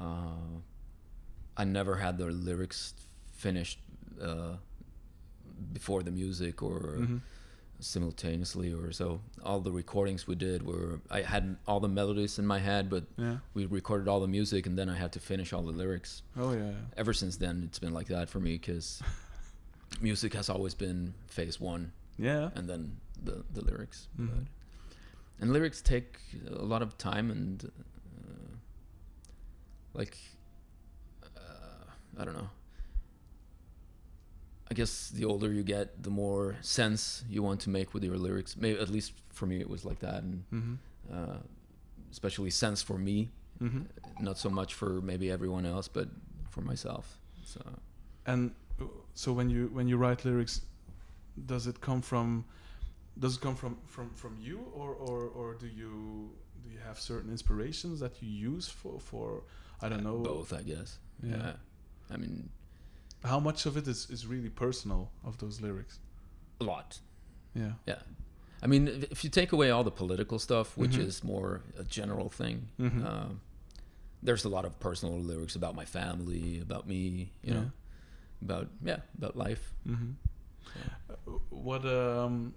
uh, 0.00 0.60
I 1.56 1.64
never 1.64 1.96
had 1.96 2.18
the 2.18 2.26
lyrics 2.26 2.94
finished 3.36 3.78
uh, 4.20 4.56
before 5.72 6.02
the 6.02 6.10
music 6.10 6.62
or 6.62 6.96
Mm-hmm. 6.98 7.16
simultaneously 7.80 8.72
or 8.72 8.92
so. 8.92 9.20
All 9.44 9.60
the 9.60 9.70
recordings 9.72 10.26
we 10.26 10.34
did 10.36 10.62
were 10.64 11.00
I 11.10 11.20
had 11.22 11.56
all 11.66 11.80
the 11.80 11.88
melodies 11.88 12.38
in 12.38 12.46
my 12.46 12.58
head, 12.60 12.88
but 12.88 13.04
Yeah. 13.18 13.38
we 13.52 13.66
recorded 13.66 14.08
all 14.08 14.20
the 14.20 14.28
music 14.28 14.66
and 14.66 14.78
then 14.78 14.88
I 14.88 14.96
had 14.96 15.12
to 15.12 15.20
finish 15.20 15.52
all 15.52 15.62
the 15.62 15.72
lyrics 15.72 16.22
Oh 16.36 16.52
yeah. 16.52 16.70
yeah. 16.70 16.72
ever 16.96 17.12
since 17.12 17.36
then 17.36 17.62
it's 17.66 17.78
been 17.78 17.92
like 17.92 18.06
that 18.08 18.28
for 18.30 18.40
me 18.40 18.52
because 18.52 19.02
music 20.00 20.34
has 20.34 20.48
always 20.50 20.74
been 20.74 21.14
phase 21.26 21.60
one 21.60 21.92
Yeah. 22.18 22.50
and 22.54 22.68
then 22.68 22.96
the, 23.22 23.44
the 23.52 23.62
lyrics 23.64 24.08
Mhm. 24.18 24.28
but, 24.28 24.44
and 25.40 25.52
lyrics 25.52 25.80
take 25.82 26.18
a 26.48 26.62
lot 26.64 26.82
of 26.82 26.96
time 26.98 27.30
and 27.30 27.64
uh, 27.64 28.56
like 29.94 30.16
uh, 31.24 31.84
i 32.20 32.24
don't 32.24 32.34
know 32.36 32.50
i 34.70 34.74
guess 34.74 35.10
the 35.10 35.24
older 35.24 35.52
you 35.52 35.62
get 35.62 36.02
the 36.02 36.10
more 36.10 36.56
sense 36.60 37.24
you 37.28 37.42
want 37.42 37.60
to 37.60 37.70
make 37.70 37.94
with 37.94 38.02
your 38.04 38.16
lyrics 38.16 38.56
maybe 38.56 38.78
at 38.78 38.88
least 38.88 39.12
for 39.30 39.46
me 39.46 39.60
it 39.60 39.68
was 39.68 39.84
like 39.84 39.98
that 40.00 40.22
and 40.22 40.44
Mm-hmm. 40.52 40.74
uh, 41.12 41.36
especially 42.10 42.50
sense 42.50 42.82
for 42.82 42.98
me 42.98 43.30
Mm-hmm. 43.62 43.82
not 44.24 44.36
so 44.36 44.50
much 44.50 44.74
for 44.74 45.00
maybe 45.00 45.30
everyone 45.30 45.64
else 45.64 45.86
but 45.88 46.08
for 46.50 46.60
myself 46.60 47.18
so 47.44 47.60
And 48.26 48.52
so 49.14 49.32
when 49.32 49.50
you 49.50 49.68
when 49.72 49.86
you 49.88 49.96
write 49.96 50.24
lyrics, 50.24 50.60
does 51.46 51.66
it 51.66 51.80
come 51.80 52.02
from 52.02 52.44
does 53.18 53.36
it 53.36 53.40
come 53.40 53.54
from 53.56 53.76
from 53.86 54.10
from 54.14 54.36
you 54.40 54.58
or 54.74 54.90
or 54.94 55.28
or 55.28 55.54
do 55.54 55.66
you 55.66 56.30
do 56.62 56.70
you 56.70 56.78
have 56.86 56.98
certain 56.98 57.30
inspirations 57.30 58.00
that 58.00 58.22
you 58.22 58.28
use 58.52 58.68
for 58.68 58.98
for 59.00 59.42
I 59.82 59.88
don't 59.88 60.02
know 60.02 60.18
both 60.18 60.52
i 60.52 60.62
guess 60.62 60.98
Yeah. 61.22 61.36
yeah 61.36 61.52
i 62.10 62.16
mean 62.16 62.48
how 63.24 63.38
much 63.40 63.66
of 63.66 63.76
it 63.76 63.86
is 63.88 64.08
is 64.10 64.26
really 64.26 64.50
personal 64.50 65.10
of 65.24 65.38
those 65.38 65.60
lyrics? 65.60 65.98
a 66.60 66.64
lot 66.64 67.00
Yeah. 67.54 67.72
Yeah. 67.86 68.02
I 68.62 68.66
mean, 68.66 68.88
if 69.10 69.22
you 69.24 69.30
take 69.30 69.52
away 69.52 69.70
all 69.70 69.84
the 69.84 69.90
political 69.92 70.38
stuff, 70.38 70.76
which 70.76 70.96
Mhm. 70.96 71.06
is 71.08 71.22
more 71.22 71.60
a 71.78 71.84
general 71.84 72.28
thing, 72.30 72.68
Mhm. 72.78 73.04
um, 73.04 73.40
there's 74.22 74.44
a 74.44 74.48
lot 74.48 74.64
of 74.64 74.72
personal 74.80 75.20
lyrics 75.20 75.54
about 75.54 75.74
my 75.74 75.84
family, 75.84 76.58
about 76.60 76.86
me, 76.88 77.30
you 77.42 77.52
Yeah. 77.52 77.54
know, 77.54 77.70
about 78.42 78.68
yeah, 78.84 78.98
about 79.18 79.36
life. 79.36 79.72
Mm-hmm. 79.86 80.12
So, 81.24 81.42
What 81.50 81.84
um 81.86 82.54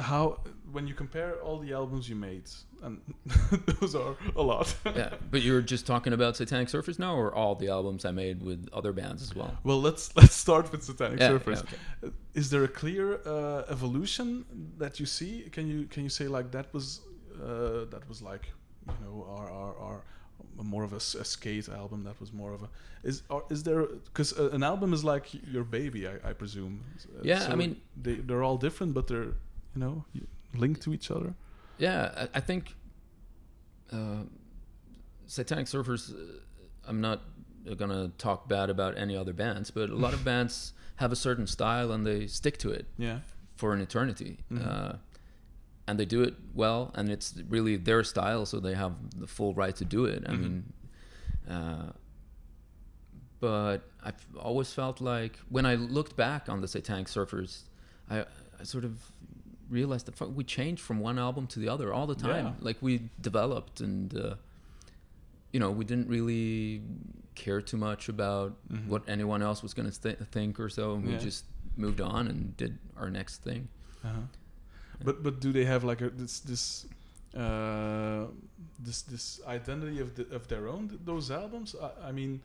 how 0.00 0.40
when 0.70 0.86
you 0.86 0.94
compare 0.94 1.34
all 1.42 1.58
the 1.58 1.72
albums 1.72 2.08
you 2.08 2.14
made 2.14 2.48
and 2.82 3.00
those 3.80 3.94
are 3.94 4.14
a 4.36 4.42
lot. 4.42 4.74
yeah, 4.96 5.14
but 5.30 5.42
you're 5.42 5.62
just 5.62 5.86
talking 5.86 6.12
about 6.12 6.36
Satanic 6.36 6.68
Surfers 6.68 6.98
now, 6.98 7.14
or 7.16 7.34
all 7.34 7.54
the 7.54 7.68
albums 7.68 8.04
I 8.04 8.10
made 8.12 8.42
with 8.42 8.68
other 8.72 8.92
bands 8.92 9.22
as 9.22 9.34
well. 9.34 9.56
Well, 9.64 9.80
let's 9.80 10.14
let's 10.16 10.34
start 10.34 10.70
with 10.70 10.82
Satanic 10.84 11.18
Yeah, 11.20 11.30
Surfers. 11.30 11.64
yeah, 11.64 12.08
okay. 12.08 12.14
Is 12.34 12.50
there 12.50 12.64
a 12.64 12.68
clear 12.68 13.20
uh, 13.26 13.64
evolution 13.68 14.44
that 14.78 15.00
you 15.00 15.06
see? 15.06 15.48
Can 15.50 15.66
you 15.66 15.86
can 15.86 16.04
you 16.04 16.10
say 16.10 16.28
like 16.28 16.50
that 16.52 16.72
was 16.72 17.00
uh, 17.34 17.86
that 17.90 18.08
was 18.08 18.22
like 18.22 18.52
you 18.86 19.04
know 19.04 19.26
our 19.28 19.50
our, 19.50 19.76
our 19.78 20.04
more 20.62 20.84
of 20.84 20.92
a 20.92 21.00
skate 21.00 21.68
album 21.68 22.04
that 22.04 22.18
was 22.20 22.32
more 22.32 22.52
of 22.52 22.62
a 22.62 22.68
is 23.04 23.22
or 23.28 23.44
is 23.50 23.62
there 23.62 23.86
because 24.04 24.32
uh, 24.38 24.50
an 24.50 24.62
album 24.62 24.92
is 24.92 25.04
like 25.04 25.26
your 25.54 25.64
baby 25.64 26.06
I, 26.08 26.30
I 26.30 26.32
presume 26.32 26.80
Uh, 27.16 27.20
Yeah, 27.22 27.52
I 27.52 27.54
mean- 27.56 27.76
they 28.04 28.14
they're 28.26 28.42
all 28.42 28.58
different 28.58 28.92
but 28.94 29.06
they're 29.06 29.32
you 29.74 29.80
know 29.84 30.04
linked 30.54 30.82
to 30.82 30.92
each 30.92 31.10
other 31.10 31.34
Yeah, 31.78 32.00
I, 32.34 32.38
I 32.38 32.40
think 32.40 32.74
uh, 33.92 34.24
Satanic 35.26 35.66
Surfers, 35.66 36.12
uh, 36.12 36.16
I'm 36.88 37.00
not 37.00 37.20
gonna 37.76 38.10
talk 38.18 38.48
bad 38.48 38.70
about 38.70 38.96
any 38.96 39.16
other 39.16 39.32
bands, 39.32 39.70
but 39.70 39.90
a 39.90 39.94
lot 39.96 40.12
of 40.14 40.24
bands 40.32 40.72
have 40.96 41.12
a 41.12 41.16
certain 41.16 41.46
style 41.46 41.92
and 41.92 42.06
they 42.06 42.26
stick 42.26 42.58
to 42.58 42.70
it 42.70 42.86
Yeah. 42.98 43.18
for 43.56 43.72
an 43.74 43.80
eternity. 43.80 44.38
Mhm. 44.50 44.66
Uh, 44.66 44.92
and 45.88 45.98
they 45.98 46.04
do 46.04 46.22
it 46.22 46.34
well, 46.54 46.92
and 46.94 47.08
it's 47.10 47.34
really 47.48 47.76
their 47.76 48.04
style, 48.04 48.44
so 48.46 48.60
they 48.60 48.74
have 48.74 48.92
the 49.18 49.26
full 49.26 49.54
right 49.54 49.74
to 49.76 49.84
do 49.84 50.04
it. 50.04 50.22
I 50.28 50.32
Mhm. 50.32 50.40
mean, 50.40 50.72
uh, 51.48 51.92
but 53.40 53.78
I've 54.02 54.26
always 54.38 54.72
felt 54.72 55.00
like 55.00 55.38
when 55.48 55.64
I 55.66 55.74
looked 55.76 56.16
back 56.16 56.48
on 56.48 56.60
the 56.60 56.68
Satanic 56.68 57.06
Surfers, 57.06 57.62
I, 58.10 58.24
I 58.60 58.64
sort 58.64 58.84
of 58.84 58.98
realized 59.70 60.06
that 60.06 60.20
we 60.34 60.44
changed 60.44 60.82
from 60.82 60.98
one 61.00 61.18
album 61.18 61.46
to 61.48 61.58
the 61.58 61.68
other 61.68 61.92
all 61.92 62.06
the 62.06 62.14
time. 62.14 62.46
Yeah. 62.46 62.52
Like 62.60 62.78
we 62.80 63.10
developed, 63.20 63.80
and 63.80 64.14
uh, 64.16 64.34
you 65.52 65.60
know, 65.60 65.70
we 65.70 65.84
didn't 65.84 66.08
really 66.08 66.82
care 67.34 67.60
too 67.62 67.76
much 67.76 68.08
about 68.08 68.56
Mhm. 68.68 68.86
what 68.88 69.08
anyone 69.08 69.42
else 69.42 69.62
was 69.62 69.72
going 69.74 69.90
to 69.90 70.00
th- 70.00 70.18
think 70.30 70.58
or 70.58 70.68
so, 70.68 70.94
and 70.94 71.04
we 71.06 71.16
just 71.16 71.44
moved 71.76 72.00
on 72.00 72.26
and 72.26 72.56
did 72.56 72.78
our 72.96 73.08
next 73.10 73.42
thing. 73.42 73.68
Uh-huh. 74.04 74.20
But 75.04 75.22
but 75.22 75.40
do 75.40 75.52
they 75.52 75.64
have 75.64 75.84
like 75.84 76.00
a 76.00 76.10
this 76.10 76.40
this 76.40 76.86
uh, 77.36 78.24
this 78.78 79.02
this 79.02 79.40
identity 79.46 80.00
of 80.00 80.14
the, 80.16 80.26
of 80.34 80.48
their 80.48 80.68
own 80.68 80.88
th- 80.88 81.00
those 81.04 81.30
albums? 81.30 81.74
I, 81.80 82.08
I 82.08 82.12
mean, 82.12 82.40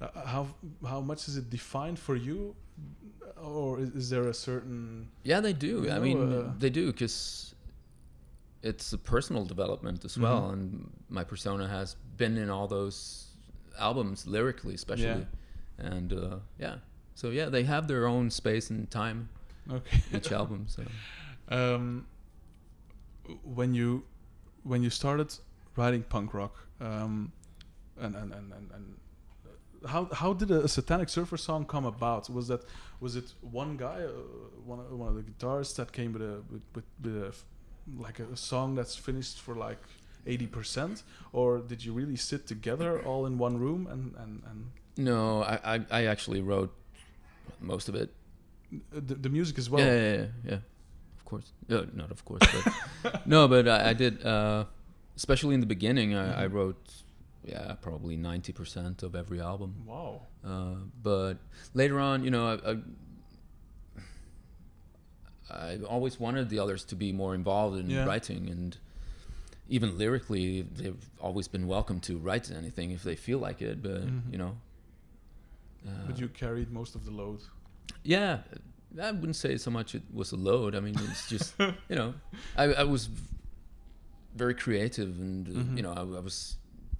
uh, 0.00 0.08
how 0.26 0.46
how 0.86 1.00
much 1.00 1.28
is 1.28 1.36
it 1.36 1.50
defined 1.50 1.98
for 1.98 2.16
you, 2.16 2.54
or 3.36 3.78
is, 3.80 3.90
is 3.90 4.10
there 4.10 4.28
a 4.28 4.34
certain 4.34 5.08
Yeah, 5.22 5.40
they 5.40 5.52
do. 5.52 5.82
You 5.84 5.90
I 5.90 5.94
know, 5.94 6.00
mean, 6.00 6.32
uh, 6.32 6.52
they 6.58 6.70
do 6.70 6.86
because 6.92 7.54
it's 8.62 8.92
a 8.92 8.98
personal 8.98 9.44
development 9.44 10.04
as 10.04 10.18
well, 10.18 10.50
and 10.50 10.90
my 11.08 11.24
persona 11.24 11.68
has 11.68 11.96
been 12.16 12.36
in 12.36 12.50
all 12.50 12.68
those 12.68 13.26
albums 13.78 14.26
lyrically, 14.26 14.74
especially, 14.74 15.26
and 15.78 16.12
uh, 16.12 16.36
yeah. 16.58 16.76
So 17.14 17.30
yeah, 17.30 17.48
they 17.48 17.64
have 17.64 17.86
their 17.88 18.06
own 18.06 18.30
space 18.30 18.70
and 18.70 18.90
time 18.90 19.28
okay? 19.70 20.00
each 20.12 20.32
album. 20.32 20.66
So 20.68 20.82
um, 21.52 22.06
when 23.44 23.74
you 23.74 24.02
when 24.64 24.82
you 24.82 24.90
started 24.90 25.30
writing 25.76 26.02
punk 26.02 26.34
rock, 26.34 26.54
um, 26.80 27.32
and 28.00 28.14
and 28.16 28.32
and 28.32 28.52
and. 28.52 28.70
and 28.76 28.84
uh, 29.84 29.88
how, 29.88 30.02
how 30.12 30.32
did 30.32 30.50
a, 30.50 30.68
Satanic 30.68 31.08
Surfer 31.08 31.36
song 31.36 31.64
come 31.64 31.84
about? 31.86 32.30
Was 32.30 32.46
that 32.48 32.62
was 33.00 33.16
it 33.16 33.34
one 33.40 33.76
guy, 33.76 33.98
uh, 34.04 34.10
one 34.64 34.78
of- 34.80 34.92
one 35.02 35.08
of 35.08 35.16
the 35.18 35.22
guitarists 35.30 35.74
that 35.76 35.88
came 35.92 36.12
with 36.12 36.22
a 36.22 36.34
with, 36.52 36.62
with, 36.74 36.84
with 37.02 37.16
a 37.16 37.32
like 38.04 38.18
a, 38.20 38.36
song 38.36 38.76
that's 38.76 38.94
finished 39.08 39.40
for 39.40 39.54
like 39.68 39.82
eighty 40.26 40.46
percent, 40.46 41.02
or 41.32 41.58
did 41.58 41.84
you 41.84 41.92
really 41.92 42.16
sit 42.16 42.46
together 42.46 42.90
all 43.08 43.26
in 43.26 43.38
one 43.38 43.56
room 43.58 43.86
and 43.92 44.14
and 44.22 44.42
and 44.50 44.58
no, 44.96 45.42
I, 45.42 45.56
I 45.74 45.80
I 45.90 46.04
actually 46.06 46.42
wrote 46.42 46.72
most 47.60 47.88
of 47.88 47.94
it. 47.96 48.10
the, 49.08 49.14
the 49.16 49.28
music 49.28 49.58
as 49.58 49.68
well? 49.68 49.84
yeah, 49.86 49.94
yeah, 49.96 50.16
yeah, 50.16 50.26
yeah. 50.50 50.58
Of 51.22 51.24
course, 51.24 51.52
uh, 51.70 51.84
not 51.94 52.10
of 52.10 52.24
course, 52.24 52.42
but 53.04 53.26
no, 53.26 53.46
but 53.48 53.66
I, 53.68 53.90
I 53.90 53.92
did. 53.94 54.24
Uh, 54.26 54.64
especially 55.16 55.54
in 55.54 55.60
the 55.60 55.66
beginning, 55.76 56.14
I, 56.14 56.44
I 56.44 56.46
Mhm. 56.48 56.52
wrote, 56.52 56.82
yeah, 57.44 57.74
probably 57.80 58.16
ninety 58.16 58.52
percent 58.52 59.02
of 59.02 59.14
every 59.14 59.40
album. 59.40 59.70
Wow. 59.86 60.22
Uh, 60.44 60.74
but 61.02 61.34
later 61.74 61.98
on, 62.00 62.24
you 62.24 62.30
know, 62.30 62.44
I, 62.48 62.70
I, 62.70 62.76
I 65.50 65.78
always 65.88 66.18
wanted 66.18 66.48
the 66.50 66.58
others 66.58 66.84
to 66.86 66.96
be 66.96 67.12
more 67.12 67.34
involved 67.34 67.78
in 67.78 67.88
Yeah. 67.90 68.04
writing, 68.04 68.48
and 68.50 68.76
even 69.68 69.96
lyrically, 69.98 70.62
they've 70.62 71.04
always 71.20 71.48
been 71.48 71.66
welcome 71.66 72.00
to 72.00 72.18
write 72.18 72.50
anything 72.50 72.90
if 72.90 73.02
they 73.02 73.16
feel 73.16 73.38
like 73.38 73.62
it. 73.62 73.82
But 73.82 74.02
Mhm. 74.06 74.32
you 74.32 74.38
know, 74.38 74.56
uh, 75.86 76.06
But 76.06 76.18
you 76.20 76.28
carried 76.28 76.70
most 76.70 76.94
of 76.94 77.04
the 77.04 77.10
load. 77.10 77.40
yeah, 78.02 78.38
I 79.00 79.10
wouldn't 79.10 79.36
say 79.36 79.56
so 79.56 79.70
much 79.70 79.94
it 79.94 80.02
was 80.12 80.32
a 80.32 80.36
load. 80.36 80.74
I 80.74 80.80
mean, 80.80 80.94
it's 81.10 81.28
just 81.28 81.54
you 81.88 81.96
know, 81.96 82.14
I, 82.56 82.64
I 82.64 82.84
was 82.84 83.08
very 84.34 84.54
creative, 84.54 85.18
and 85.20 85.48
uh, 85.48 85.50
Mhm. 85.60 85.76
you 85.76 85.82
know, 85.82 85.92
I, 85.92 86.00
I 86.00 86.20
was 86.20 86.56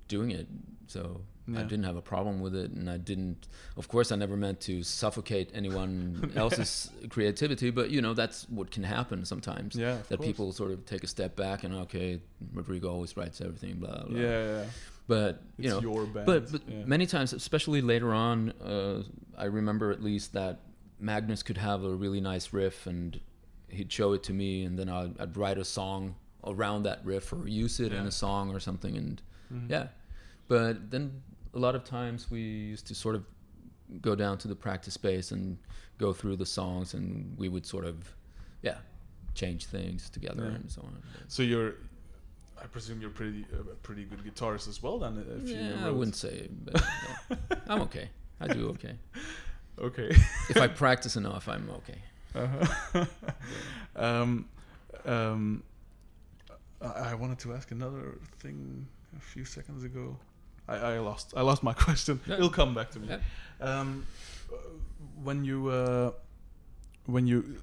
doing 0.09 0.31
it, 0.31 0.47
so 0.87 1.23
I 1.55 1.63
didn't 1.65 1.85
have 1.85 1.97
a 1.97 2.03
problem 2.03 2.41
with 2.41 2.55
it, 2.55 2.71
and 2.71 2.89
I 2.89 2.97
didn't. 2.99 3.49
Of 3.77 3.89
course, 3.89 4.13
I 4.13 4.17
never 4.17 4.37
meant 4.37 4.61
to 4.63 4.83
suffocate 4.83 5.51
anyone 5.55 6.33
else's 6.37 6.91
creativity, 7.11 7.71
but 7.71 7.91
you 7.91 8.01
know, 8.01 8.15
that's 8.15 8.49
what 8.49 8.71
can 8.71 8.85
happen 8.85 9.25
sometimes. 9.25 9.75
Yeah. 9.75 9.99
That 10.09 10.19
course. 10.19 10.27
people 10.27 10.53
sort 10.53 10.71
of 10.71 10.87
take 10.87 11.05
a 11.05 11.07
step 11.09 11.35
back 11.37 11.65
and 11.65 11.75
okay, 11.75 12.21
Rodrigo 12.55 12.91
always 12.91 13.17
writes 13.17 13.41
everything, 13.41 13.77
blah 13.77 14.05
blah. 14.05 14.19
Yeah, 14.19 14.47
yeah. 14.47 14.65
But 15.09 15.43
It's 15.59 15.65
you 15.65 15.71
know, 15.71 15.81
your 15.81 16.07
band. 16.07 16.27
but, 16.27 16.53
but 16.53 16.63
yeah. 16.69 16.85
many 16.87 17.07
times, 17.07 17.33
especially 17.33 17.81
later 17.83 18.15
on, 18.15 18.51
uh, 18.65 19.03
I 19.37 19.47
remember 19.47 19.91
at 19.91 20.01
least 20.03 20.33
that 20.35 20.61
Magnus 21.02 21.42
could 21.42 21.59
have 21.59 21.82
a 21.85 21.90
really 21.94 22.21
nice 22.21 22.52
riff, 22.52 22.87
and 22.87 23.21
he'd 23.68 23.92
show 23.92 24.12
it 24.12 24.23
to 24.25 24.32
me, 24.32 24.64
and 24.64 24.78
then 24.78 24.88
I'd, 24.88 25.18
I'd 25.21 25.37
write 25.37 25.59
a 25.59 25.64
song 25.64 26.14
around 26.44 26.85
that 26.85 27.04
riff 27.04 27.32
or 27.32 27.47
use 27.49 27.80
it 27.80 27.92
in 27.92 28.06
a 28.06 28.11
song 28.11 28.54
or 28.54 28.61
something, 28.61 28.97
and 28.97 29.21
Mhm. 29.52 29.68
yeah. 29.71 29.88
But 30.49 30.90
then 30.90 31.23
a 31.54 31.59
lot 31.59 31.75
of 31.75 31.85
times 31.85 32.30
we 32.30 32.40
used 32.40 32.87
to 32.88 32.94
sort 32.94 33.14
of 33.14 33.25
go 34.00 34.14
down 34.14 34.38
to 34.38 34.49
the 34.49 34.54
practice 34.56 34.94
space 34.94 35.32
and 35.32 35.59
go 35.99 36.12
through 36.12 36.37
the 36.37 36.47
songs, 36.47 36.94
and 36.94 37.37
we 37.37 37.49
would 37.49 37.66
sort 37.66 37.85
of, 37.85 38.14
yeah, 38.62 38.78
change 39.35 39.66
things 39.66 40.09
together 40.11 40.44
Yeah. 40.44 40.54
and 40.56 40.71
so 40.71 40.82
on. 40.82 41.02
So 41.28 41.42
you're, 41.42 41.75
I 42.61 42.66
presume 42.66 43.00
you're 43.00 43.11
pretty 43.11 43.44
a 43.52 43.62
pretty 43.87 44.04
good 44.04 44.23
guitarist 44.25 44.68
as 44.68 44.82
well. 44.82 44.99
Then, 44.99 45.25
if 45.42 45.49
you 45.49 45.56
yeah, 45.56 45.87
I 45.87 45.90
wouldn't 45.90 46.16
say, 46.16 46.49
but 46.64 46.80
yeah. 47.30 47.37
I'm 47.66 47.80
okay. 47.82 48.09
I 48.40 48.47
do 48.49 48.68
okay. 48.71 48.94
Okay. 49.83 50.11
if 50.49 50.57
I 50.57 50.69
practice 50.83 51.17
enough, 51.17 51.49
I'm 51.49 51.69
okay. 51.71 51.99
Uh-huh. 52.35 53.05
um, 53.97 54.49
um, 55.05 55.62
I, 56.81 57.11
I 57.11 57.15
wanted 57.15 57.39
to 57.41 57.53
ask 57.55 57.71
another 57.71 58.19
thing 58.39 58.87
a 59.17 59.21
few 59.21 59.45
seconds 59.45 59.85
ago. 59.85 60.17
I, 60.69 60.77
I 60.77 60.99
lost. 60.99 61.35
I 61.37 61.43
lost 61.43 61.62
my 61.62 61.73
question. 61.87 62.21
Yeah. 62.27 62.37
It'll 62.37 62.49
come 62.51 62.75
back 62.75 62.91
to 62.93 63.01
me. 63.01 63.09
Yeah. 63.09 63.19
Um, 63.61 64.07
when 65.23 65.45
you 65.45 65.69
uh, 65.69 66.12
when 67.07 67.27
you 67.27 67.57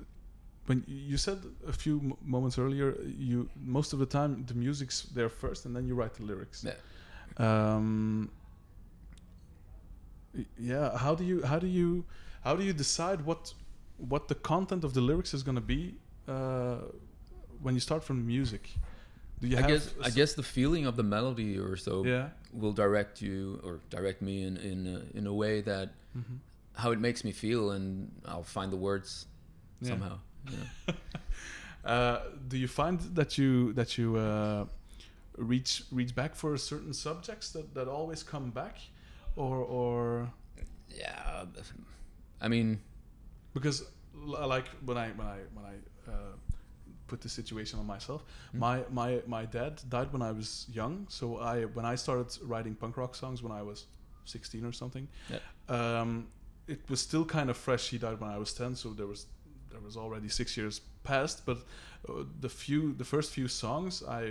when 0.66 0.84
you 0.88 1.18
said 1.18 1.40
a 1.68 1.74
few 1.74 2.00
m- 2.00 2.14
moments 2.24 2.58
earlier, 2.58 2.96
you 3.18 3.50
most 3.64 3.94
of 3.94 4.00
the 4.00 4.06
time 4.06 4.44
the 4.48 4.54
music's 4.54 5.04
there 5.16 5.30
first, 5.30 5.66
and 5.66 5.76
then 5.76 5.88
you 5.88 5.96
write 5.96 6.14
the 6.14 6.24
lyrics. 6.24 6.64
Yeah. 6.66 6.74
Um, 7.38 8.30
yeah. 10.58 10.98
How 10.98 11.16
do 11.16 11.24
you 11.24 11.44
how 11.46 11.60
do 11.60 11.68
you 11.68 12.06
how 12.44 12.56
do 12.56 12.64
you 12.64 12.74
decide 12.74 13.22
what 13.26 13.54
what 13.98 14.28
the 14.28 14.36
content 14.36 14.84
of 14.84 14.94
the 14.94 15.02
lyrics 15.02 15.34
is 15.34 15.44
going 15.44 15.56
to 15.56 15.62
be 15.62 15.96
uh, 16.28 16.78
when 17.62 17.74
you 17.74 17.80
start 17.80 18.04
from 18.04 18.26
music? 18.26 18.70
Do 19.42 19.48
you 19.48 19.58
I 19.58 19.62
guess 19.62 19.94
I 20.04 20.10
guess 20.10 20.34
the 20.34 20.44
feeling 20.44 20.86
of 20.86 20.96
the 20.96 21.04
melody 21.04 21.58
or 21.58 21.78
so 21.78 22.04
yeah. 22.04 22.30
will 22.52 22.74
direct 22.74 23.22
you 23.22 23.60
or 23.64 23.80
direct 23.90 24.22
me 24.22 24.44
in 24.44 24.58
in 24.58 24.88
a, 24.88 25.18
in 25.18 25.28
a 25.28 25.34
way 25.34 25.62
that 25.62 25.90
hmm 26.14 26.38
how 26.80 26.92
it 26.92 27.00
makes 27.00 27.26
me 27.26 27.32
feel, 27.34 27.72
and 27.72 28.10
I'll 28.26 28.44
find 28.44 28.72
the 28.72 28.78
words 28.78 29.26
Yeah. 29.82 29.90
somehow. 29.90 30.20
Know? 30.46 30.94
Uh, 31.86 32.20
do 32.50 32.58
you 32.58 32.68
find 32.68 33.00
that 33.16 33.38
you 33.38 33.74
that 33.74 33.98
you 33.98 34.18
uh, 34.18 34.66
reach 35.38 35.84
reach 35.92 36.14
back 36.14 36.36
for 36.36 36.58
certain 36.58 36.94
subjects 36.94 37.52
that, 37.52 37.74
that 37.74 37.88
always 37.88 38.22
come 38.22 38.52
back, 38.52 38.78
or 39.40 39.58
or 39.80 40.30
yeah, 40.90 41.46
I 42.42 42.48
mean, 42.48 42.80
because 43.54 43.78
like 44.14 44.68
when 44.86 44.98
I 44.98 45.08
when 45.20 45.28
I 45.28 45.38
when 45.56 45.66
I 45.74 45.76
uh, 46.12 46.36
put 47.08 47.22
the 47.22 47.30
situation 47.30 47.80
on 47.80 47.86
myself, 47.96 48.22
Mm. 48.54 48.60
my 48.60 48.78
my 49.02 49.22
my 49.28 49.46
dad 49.46 49.74
died 49.90 50.10
when 50.14 50.22
I 50.22 50.32
was 50.32 50.50
young, 50.80 51.08
so 51.10 51.26
I 51.54 51.66
when 51.76 51.86
I 51.94 51.96
started 51.98 52.28
writing 52.52 52.76
punk 52.76 52.98
rock 52.98 53.16
songs 53.16 53.42
when 53.44 53.54
I 53.62 53.64
was 53.64 53.88
sixteen 54.26 54.66
or 54.66 54.74
something, 54.74 55.08
Yeah. 55.30 55.42
um, 56.02 56.28
it 56.68 56.80
was 56.90 57.00
still 57.02 57.26
kind 57.26 57.50
of 57.50 57.58
fresh. 57.58 57.90
He 57.94 57.98
died 57.98 58.20
when 58.22 58.32
I 58.36 58.38
was 58.38 58.54
ten, 58.54 58.76
so 58.76 58.94
there 58.94 59.08
was 59.08 59.26
there 59.72 59.82
was 59.82 59.96
already 59.98 60.30
six 60.30 60.58
years 60.58 60.82
past. 61.04 61.46
But 61.46 61.58
uh, 62.10 62.24
the 62.42 62.50
few 62.50 62.94
the 62.98 63.06
first 63.06 63.32
few 63.34 63.48
songs, 63.48 64.04
I 64.22 64.24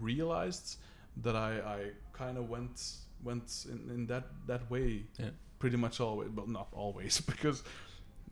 realized 0.00 0.78
that 1.22 1.34
I 1.36 1.50
I 1.76 1.78
kind 2.12 2.36
of 2.38 2.48
went 2.48 2.80
went 3.22 3.66
in, 3.70 3.90
in 3.94 4.06
that 4.06 4.24
that 4.46 4.70
way 4.70 5.04
Yeah. 5.18 5.30
pretty 5.58 5.76
much 5.76 6.00
always, 6.00 6.28
but 6.30 6.48
not 6.48 6.68
always 6.72 7.20
because 7.32 7.62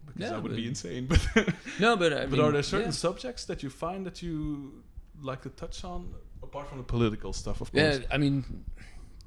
because 0.07 0.31
that 0.31 0.43
would 0.43 0.57
be 0.57 0.67
insane. 0.69 1.07
But 1.35 1.55
no, 1.81 1.97
but 1.97 2.12
I 2.12 2.26
but 2.31 2.31
mean, 2.33 2.41
are 2.41 2.53
there 2.53 2.62
certain 2.62 2.87
yeah. 2.93 2.93
subjects 3.09 3.45
that 3.47 3.62
you 3.62 3.71
find 3.71 4.05
that 4.07 4.23
you 4.23 4.83
like 5.23 5.43
to 5.43 5.49
touch 5.50 5.85
on 5.85 6.14
apart 6.43 6.69
from 6.69 6.79
the 6.79 6.85
political 6.85 7.33
stuff, 7.33 7.61
of 7.61 7.73
course 7.73 7.99
Yeah? 7.99 8.14
I 8.14 8.19
mean, 8.19 8.45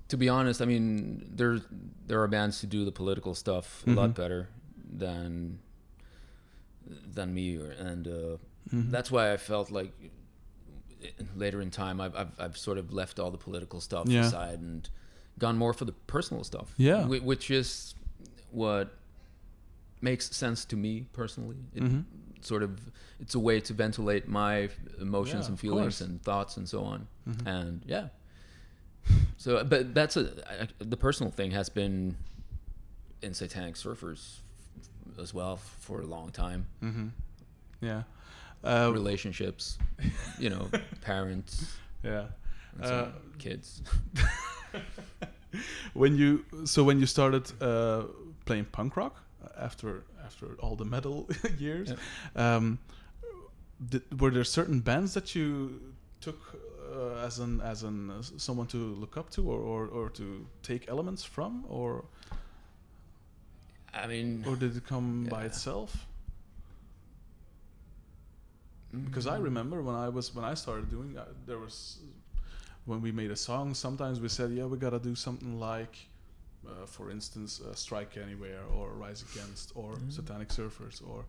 to 0.10 0.18
be 0.18 0.30
honest, 0.30 0.62
I 0.62 0.66
mean, 0.66 1.26
there 1.36 1.60
there 2.08 2.22
are 2.22 2.28
bands 2.28 2.62
who 2.62 2.68
do 2.68 2.86
the 2.86 2.92
political 2.92 3.34
stuff 3.36 3.84
a 3.88 3.92
lot 3.92 4.10
Mhm. 4.12 4.16
better 4.16 4.48
than 5.00 5.60
than 7.14 7.34
me, 7.34 7.58
or, 7.58 7.72
and 7.72 8.08
uh, 8.08 8.38
Mhm. 8.74 8.92
that's 8.92 9.12
why 9.12 9.34
I 9.34 9.38
felt 9.38 9.72
like 9.72 9.92
later 11.36 11.62
in 11.62 11.70
time, 11.72 12.00
I've, 12.02 12.16
I've 12.16 12.40
I've 12.40 12.58
sort 12.58 12.78
of 12.78 12.94
left 12.94 13.20
all 13.20 13.32
the 13.32 13.38
political 13.38 13.82
stuff 13.82 14.08
Yeah. 14.08 14.26
aside 14.28 14.60
and 14.60 14.90
gone 15.40 15.58
more 15.58 15.74
for 15.74 15.86
the 15.86 15.92
personal 16.08 16.44
stuff. 16.44 16.74
Yeah. 16.78 17.04
whi- 17.06 17.20
which 17.24 17.52
is 17.52 17.94
what 18.52 18.94
makes 20.02 20.36
sense 20.36 20.66
to 20.66 20.76
me 20.76 21.06
personally. 21.14 21.58
It 21.74 21.84
Mhm. 21.84 22.04
sort 22.42 22.64
of 22.64 22.80
it's 23.20 23.34
a 23.36 23.40
way 23.40 23.60
to 23.62 23.74
ventilate 23.74 24.28
my 24.28 24.70
emotions 25.02 25.46
Yeah, 25.46 25.50
and 25.50 25.60
feelings 25.60 26.02
and 26.02 26.22
thoughts 26.22 26.56
and 26.58 26.68
so 26.70 26.84
on. 26.84 27.08
Mhm. 27.28 27.46
And 27.48 27.82
yeah. 27.86 28.08
So, 29.38 29.64
but 29.64 29.94
that's 29.94 30.18
a 30.18 30.64
I, 30.64 30.68
the 30.80 30.98
personal 30.98 31.32
thing 31.32 31.52
has 31.52 31.70
been 31.70 32.18
in 33.22 33.34
Satanic 33.34 33.76
Surfers 33.76 34.40
as 35.20 35.34
well 35.34 35.58
for 35.58 36.02
a 36.02 36.06
long 36.06 36.30
time. 36.32 36.66
Mm-hmm. 36.84 37.08
Yeah. 37.82 38.04
Uh, 38.64 38.90
Relationships, 38.94 39.78
you 40.40 40.50
know, 40.50 40.70
parents, 41.02 41.76
yeah. 42.04 42.28
Uh, 42.82 43.08
kids. 43.38 43.82
when 45.94 46.16
you 46.16 46.46
so 46.66 46.84
when 46.84 47.00
you 47.00 47.06
started 47.06 47.52
uh, 47.62 48.04
playing 48.46 48.66
punk 48.66 48.96
rock 48.98 49.24
uh, 49.44 49.66
after 49.66 50.04
after 50.26 50.56
all 50.60 50.76
the 50.76 50.86
metal 50.86 51.30
years, 51.58 51.94
um, 52.36 52.80
did, 53.90 54.04
were 54.20 54.32
there 54.32 54.44
certain 54.44 54.80
bands 54.80 55.14
that 55.14 55.36
you 55.36 55.82
took 56.22 56.40
uh, 56.94 57.26
as 57.26 57.40
an 57.40 57.62
as 57.62 57.84
an 57.84 58.10
uh, 58.10 58.22
someone 58.38 58.68
to 58.68 58.78
look 58.78 59.18
up 59.18 59.30
to 59.32 59.50
or, 59.50 59.60
or, 59.60 59.88
or 59.88 60.10
to 60.10 60.46
take 60.64 60.88
elements 60.90 61.24
from 61.24 61.66
or 61.70 62.06
I 63.94 64.08
mean, 64.08 64.44
or 64.48 64.56
did 64.56 64.76
it 64.76 64.86
come 64.86 65.26
by 65.26 65.46
itself? 65.46 66.06
Because 68.92 69.28
I 69.28 69.38
mm, 69.38 69.44
remember 69.44 69.82
when 69.82 69.96
I 69.96 70.10
was 70.10 70.34
when 70.34 70.46
I 70.46 70.54
started 70.54 70.90
doing 70.90 71.18
uh, 71.18 71.26
there 71.46 71.58
was 71.58 72.00
when 72.88 73.02
we 73.02 73.12
made 73.12 73.30
a 73.32 73.36
song. 73.36 73.74
Sometimes 73.74 74.20
we 74.20 74.30
said, 74.30 74.50
yeah, 74.52 74.66
we 74.66 74.78
gotta 74.78 74.98
do 75.00 75.14
something 75.14 75.60
like, 75.60 75.96
uh, 76.66 76.86
for 76.86 77.12
instance, 77.12 77.62
uh, 77.62 77.76
Strike 77.76 78.18
Anywhere 78.18 78.62
or 78.74 78.92
Rise 78.94 79.22
Against 79.22 79.74
or 79.76 79.96
Mhm. 79.98 80.12
Satanic 80.12 80.50
Surfers 80.50 81.02
or 81.08 81.26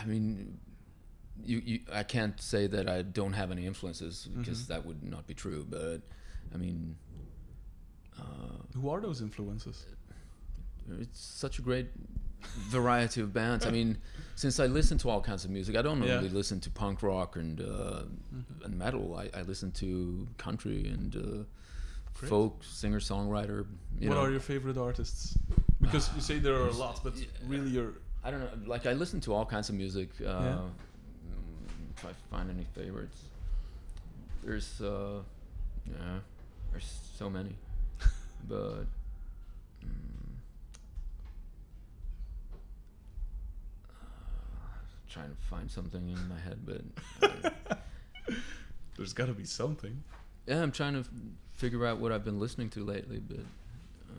I 0.00 0.04
mean, 0.04 0.58
you, 1.42 1.62
you 1.64 1.80
I 1.90 2.02
can't 2.02 2.38
say 2.40 2.66
that 2.66 2.88
I 2.88 3.00
don't 3.02 3.32
have 3.32 3.50
any 3.50 3.66
influences 3.66 4.26
because 4.26 4.64
Mhm. 4.64 4.68
that 4.68 4.84
would 4.84 5.02
not 5.02 5.26
be 5.26 5.34
true. 5.34 5.64
But 5.68 6.02
I 6.54 6.58
mean, 6.58 6.96
uh, 8.18 8.58
who 8.74 8.90
are 8.90 9.00
those 9.00 9.20
influences? 9.22 9.86
it's 11.00 11.20
such 11.20 11.58
a 11.58 11.62
great 11.62 11.88
variety 12.70 13.20
of 13.20 13.32
bands. 13.32 13.66
I 13.66 13.70
mean, 13.70 13.98
since 14.34 14.60
I 14.60 14.66
listen 14.66 14.98
to 14.98 15.10
all 15.10 15.20
kinds 15.20 15.44
of 15.44 15.50
music, 15.50 15.76
I 15.76 15.82
don't 15.82 16.02
Yeah. 16.02 16.16
only 16.16 16.28
listen 16.28 16.60
to 16.60 16.70
punk 16.70 17.02
rock 17.02 17.36
and 17.36 17.60
uh, 17.60 18.02
and 18.64 18.78
metal. 18.78 19.16
I, 19.16 19.30
I 19.38 19.42
listen 19.42 19.70
to 19.72 20.26
country 20.38 20.86
and 20.88 21.16
uh, 21.16 21.44
folk 22.26 22.62
singer 22.64 23.00
songwriter. 23.00 23.66
You 24.00 24.08
what 24.08 24.14
know, 24.16 24.22
are 24.22 24.30
your 24.30 24.40
favorite 24.40 24.76
artists? 24.78 25.36
Because 25.80 26.10
you 26.14 26.20
say 26.20 26.38
there 26.38 26.54
are 26.54 26.68
a 26.68 26.72
lot, 26.72 27.00
but 27.04 27.16
Yeah. 27.16 27.26
really, 27.46 27.70
your 27.70 27.92
I 28.24 28.30
don't 28.30 28.40
know. 28.40 28.50
Like 28.66 28.86
I 28.86 28.92
listen 28.94 29.20
to 29.22 29.34
all 29.34 29.44
kinds 29.46 29.68
of 29.68 29.74
music. 29.76 30.10
Uh, 30.20 30.24
Yeah. 30.24 30.58
mm, 31.26 31.90
If 31.96 32.04
I 32.04 32.12
find 32.30 32.50
any 32.50 32.64
favorites, 32.74 33.20
there's 34.44 34.80
uh, 34.80 35.22
yeah, 35.86 36.20
there's 36.70 36.90
so 37.18 37.28
many, 37.30 37.54
but. 38.48 38.86
mm, 39.84 40.34
uh, 43.90 44.97
trying 45.08 45.30
to 45.30 45.36
find 45.50 45.70
something 45.70 46.08
in 46.08 46.28
my 46.28 46.38
head, 46.38 46.58
but 46.64 47.50
uh, 47.70 47.74
there's 48.96 49.12
got 49.12 49.26
to 49.26 49.32
be 49.32 49.44
something. 49.44 50.02
yeah, 50.46 50.62
I'm 50.62 50.72
trying 50.72 50.94
to 50.94 51.00
f- 51.00 51.08
figure 51.54 51.86
out 51.86 51.98
what 51.98 52.12
I've 52.12 52.24
been 52.24 52.38
listening 52.40 52.70
to 52.70 52.84
lately, 52.84 53.18
but 53.18 53.38
uh, 54.10 54.14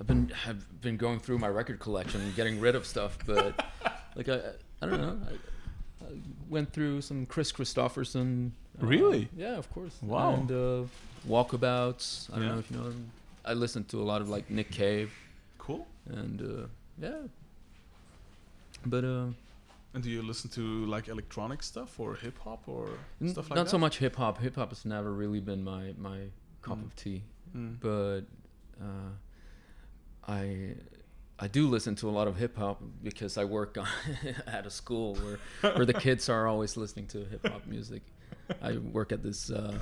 I've 0.00 0.06
been 0.06 0.28
have 0.28 0.80
been 0.80 0.96
going 0.96 1.20
through 1.20 1.38
my 1.38 1.48
record 1.48 1.78
collection 1.80 2.20
and 2.20 2.34
getting 2.34 2.60
rid 2.60 2.74
of 2.74 2.86
stuff, 2.86 3.18
but 3.26 3.64
like 4.16 4.28
I 4.28 4.40
I 4.82 4.86
don't 4.86 5.00
know. 5.00 5.18
I, 5.28 6.04
I 6.04 6.08
went 6.50 6.72
through 6.72 7.00
some 7.00 7.24
Kris 7.26 7.50
Kristofferson. 7.52 8.50
uh, 8.82 8.86
Really? 8.86 9.28
Yeah, 9.36 9.56
of 9.56 9.72
course. 9.72 9.96
Wow. 10.02 10.34
And 10.34 10.50
uh, 10.50 10.84
Walkabouts. 11.26 12.28
I 12.30 12.34
don't 12.36 12.42
Yeah. 12.46 12.52
know 12.52 12.58
if 12.58 12.70
you 12.70 12.76
know 12.76 12.84
them. 12.90 13.10
I 13.46 13.54
listened 13.54 13.88
to 13.90 14.02
a 14.02 14.04
lot 14.04 14.20
of 14.20 14.28
like 14.28 14.50
Nick 14.50 14.70
Cave 14.70 15.12
Cool. 15.58 15.86
and 16.06 16.40
uh, 16.42 16.66
yeah. 17.00 17.22
But 18.84 19.04
uh, 19.04 19.26
And 19.94 20.02
do 20.02 20.10
you 20.10 20.22
listen 20.22 20.50
to 20.50 20.84
like 20.86 21.06
electronic 21.08 21.62
stuff 21.62 22.00
or 22.00 22.16
hip 22.16 22.36
hop 22.40 22.64
or 22.66 22.88
n- 23.22 23.28
stuff 23.28 23.44
like 23.48 23.50
not 23.50 23.54
that? 23.54 23.60
Not 23.66 23.70
so 23.70 23.78
much 23.78 23.98
hip 23.98 24.16
hop. 24.16 24.38
Hip 24.40 24.56
hop 24.56 24.70
has 24.70 24.84
never 24.84 25.12
really 25.12 25.40
been 25.40 25.62
my 25.62 25.94
my 25.96 26.18
cup 26.62 26.78
Mm. 26.78 26.84
of 26.86 26.96
tea. 26.96 27.22
Mm. 27.56 27.78
but 27.80 28.22
uh, 28.82 29.12
I 30.26 30.74
I 31.38 31.46
do 31.48 31.68
listen 31.68 31.94
to 31.96 32.08
a 32.08 32.10
lot 32.18 32.26
of 32.28 32.36
hip 32.36 32.56
hop 32.56 32.82
because 33.02 33.38
I 33.38 33.44
work 33.44 33.78
on, 33.82 33.86
at 34.46 34.66
a 34.66 34.70
school 34.70 35.14
where 35.16 35.38
where 35.76 35.86
the 35.86 35.94
kids 35.94 36.28
are 36.28 36.46
always 36.48 36.76
listening 36.76 37.06
to 37.08 37.18
hip 37.24 37.46
hop 37.46 37.66
music. 37.66 38.02
I 38.62 38.78
work 38.78 39.12
at 39.12 39.22
this 39.22 39.50
uh, 39.50 39.78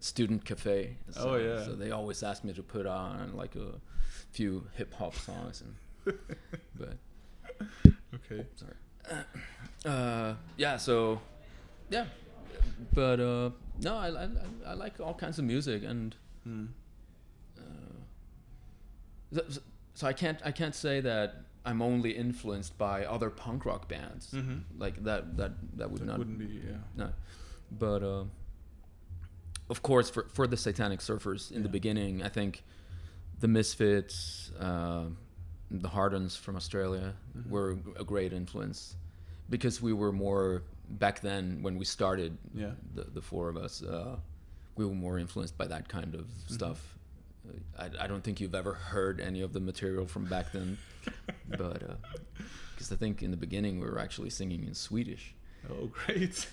student 0.00 0.44
cafe. 0.44 0.96
So, 1.10 1.30
Oh, 1.30 1.36
yeah. 1.36 1.64
So 1.64 1.72
they 1.74 1.90
always 1.90 2.22
ask 2.22 2.44
me 2.44 2.52
to 2.54 2.62
put 2.62 2.86
on 2.86 3.34
like 3.36 3.56
a 3.56 3.80
few 4.30 4.66
hip 4.76 4.94
hop 4.94 5.14
songs 5.16 5.62
and 5.62 5.74
but 6.78 6.96
Okay. 8.14 8.46
sorry. 8.56 8.74
Uh, 9.86 10.34
yeah. 10.58 10.76
So 10.76 11.20
yeah, 11.88 12.04
but 12.92 13.18
uh, 13.18 13.48
no, 13.80 13.94
I, 13.96 14.08
I 14.24 14.28
I 14.66 14.74
like 14.74 15.00
all 15.00 15.14
kinds 15.14 15.38
of 15.38 15.44
music 15.46 15.82
and 15.84 16.14
Mm. 16.46 16.68
uh, 17.58 17.62
so, 19.32 19.42
so 19.94 20.06
I 20.06 20.12
can't 20.12 20.38
I 20.44 20.52
can't 20.52 20.74
say 20.74 21.00
that 21.00 21.44
I'm 21.64 21.80
only 21.82 22.10
influenced 22.10 22.76
by 22.78 23.04
other 23.06 23.30
punk 23.30 23.64
rock 23.64 23.88
bands 23.88 24.32
Mhm. 24.34 24.62
like 24.78 25.02
that 25.04 25.36
that 25.38 25.52
that 25.78 25.90
would 25.90 26.00
That 26.02 26.06
not 26.06 26.18
wouldn't 26.18 26.38
be 26.38 26.60
yeah. 26.66 26.76
no 26.96 27.12
but 27.70 28.02
uh, 28.02 28.24
of 29.70 29.82
course 29.82 30.10
for 30.10 30.24
for 30.32 30.46
the 30.46 30.56
Satanic 30.56 31.00
Surfers 31.00 31.50
in 31.52 31.62
the 31.62 31.68
beginning 31.68 32.22
I 32.22 32.28
think 32.28 32.62
the 33.40 33.48
Misfits 33.48 34.50
uh, 34.60 35.04
the 35.70 35.88
Hard-Ons 35.88 36.36
from 36.36 36.56
Australia 36.56 37.14
Mhm. 37.36 37.48
were 37.50 37.78
a 37.98 38.04
great 38.04 38.32
influence 38.32 38.96
because 39.50 39.82
we 39.82 39.92
were 39.92 40.12
more 40.12 40.62
back 40.88 41.20
then 41.20 41.62
when 41.62 41.76
we 41.78 41.84
started 41.84 42.38
Yeah. 42.54 42.70
the, 42.94 43.04
the 43.04 43.20
four 43.22 43.48
of 43.48 43.56
us 43.56 43.82
uh, 43.82 44.16
we 44.76 44.84
were 44.86 44.94
more 44.94 45.18
influenced 45.18 45.58
by 45.58 45.66
that 45.66 45.88
kind 45.88 46.14
of 46.14 46.22
Mm-hmm. 46.22 46.54
stuff 46.54 46.96
I, 47.78 47.90
I 48.04 48.06
don't 48.06 48.22
think 48.22 48.40
you've 48.40 48.54
ever 48.54 48.74
heard 48.74 49.20
any 49.20 49.40
of 49.40 49.52
the 49.52 49.60
material 49.60 50.06
from 50.06 50.24
back 50.26 50.52
then 50.52 50.78
but 51.56 51.82
because 52.74 52.92
I 52.92 52.96
think 52.96 53.22
in 53.22 53.30
the 53.30 53.36
beginning 53.36 53.80
we 53.80 53.86
were 53.86 53.98
actually 53.98 54.30
singing 54.30 54.64
in 54.64 54.74
Swedish 54.74 55.34
Oh, 55.70 55.88
great. 55.88 56.48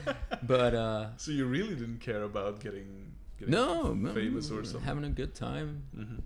but 0.44 0.72
uh, 0.74 1.06
so 1.16 1.32
you 1.32 1.46
really 1.46 1.74
didn't 1.74 1.98
care 1.98 2.22
about 2.22 2.60
getting, 2.60 3.12
getting 3.36 3.50
no, 3.52 3.92
no, 3.92 4.14
famous 4.14 4.50
we 4.50 4.56
or 4.58 4.62
something. 4.64 4.82
having 4.82 5.04
a 5.04 5.08
good 5.10 5.34
time 5.34 5.82
hmm 5.94 6.16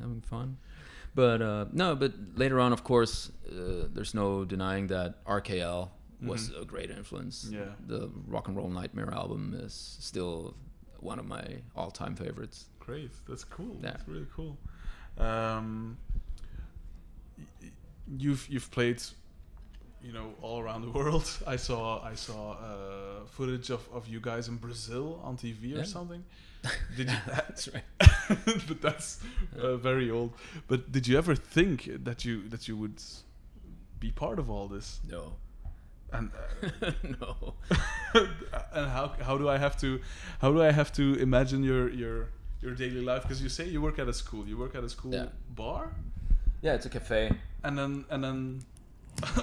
having 0.00 0.20
fun 0.20 0.56
but 1.20 1.38
uh, 1.50 1.64
no 1.72 1.86
but 2.02 2.12
later 2.42 2.58
on 2.64 2.70
of 2.72 2.82
course 2.90 3.14
uh, 3.50 3.88
there's 3.94 4.14
no 4.22 4.44
denying 4.54 4.84
that 4.94 5.10
RKL 5.38 5.78
was 6.30 6.42
Mhm. 6.50 6.62
a 6.62 6.64
great 6.72 6.90
influence 6.98 7.36
Yeah. 7.58 7.72
the 7.92 8.00
Rock 8.34 8.44
and 8.48 8.56
Roll 8.58 8.70
Nightmare 8.80 9.12
album 9.22 9.42
is 9.66 9.74
still 10.10 10.54
one 11.10 11.18
of 11.22 11.26
my 11.36 11.44
all-time 11.80 12.14
favorites 12.24 12.58
Great. 12.88 13.10
That's 13.28 13.44
cool. 13.56 13.74
Yeah. 13.76 13.90
That's 13.90 14.08
really 14.08 14.28
cool. 14.36 14.52
Um, 15.28 15.98
you've 18.24 18.44
you've 18.48 18.70
played, 18.70 19.02
you 20.02 20.12
know, 20.16 20.26
all 20.42 20.58
around 20.64 20.80
the 20.86 20.90
world. 20.98 21.26
I 21.54 21.56
saw 21.56 21.80
I 22.12 22.14
saw 22.14 22.40
uh, 22.52 23.26
footage 23.36 23.68
of, 23.76 23.82
of 23.92 24.08
you 24.08 24.20
guys 24.20 24.48
in 24.48 24.56
Brazil 24.56 25.20
on 25.22 25.36
TV 25.36 25.74
or 25.74 25.78
Yeah. 25.78 25.84
something. 25.84 26.24
Did 26.96 27.10
you? 27.10 27.16
that's 27.26 27.68
right 27.72 27.84
but 28.68 28.80
that's 28.82 29.20
uh, 29.58 29.76
very 29.76 30.10
old. 30.10 30.32
But 30.66 30.90
did 30.92 31.06
you 31.06 31.16
ever 31.16 31.34
think 31.34 31.88
that 32.04 32.24
you 32.24 32.48
that 32.48 32.66
you 32.68 32.76
would 32.76 33.00
be 34.00 34.10
part 34.10 34.38
of 34.38 34.50
all 34.50 34.68
this? 34.68 35.00
no 35.08 35.34
And 36.12 36.30
uh, 36.34 36.90
no 37.20 37.54
and 38.72 38.90
how 38.90 39.12
how 39.22 39.38
do 39.38 39.48
I 39.48 39.58
have 39.58 39.76
to 39.80 40.00
how 40.40 40.50
do 40.52 40.62
I 40.62 40.72
have 40.72 40.90
to 40.94 41.14
imagine 41.20 41.62
your 41.62 41.88
your 41.90 42.28
your 42.62 42.74
daily 42.74 43.00
life? 43.00 43.22
Because 43.22 43.40
you 43.42 43.48
say 43.48 43.68
you 43.68 43.80
work 43.80 43.98
at 43.98 44.08
a 44.08 44.12
school, 44.12 44.46
you 44.46 44.56
work 44.58 44.74
at 44.74 44.84
a 44.84 44.88
school 44.88 45.14
Yeah. 45.14 45.26
bar, 45.54 45.92
yeah 46.62 46.74
it's 46.74 46.86
a 46.86 46.90
cafe 46.90 47.30
and 47.64 47.78
then 47.78 48.04
and 48.10 48.22
then 48.24 48.60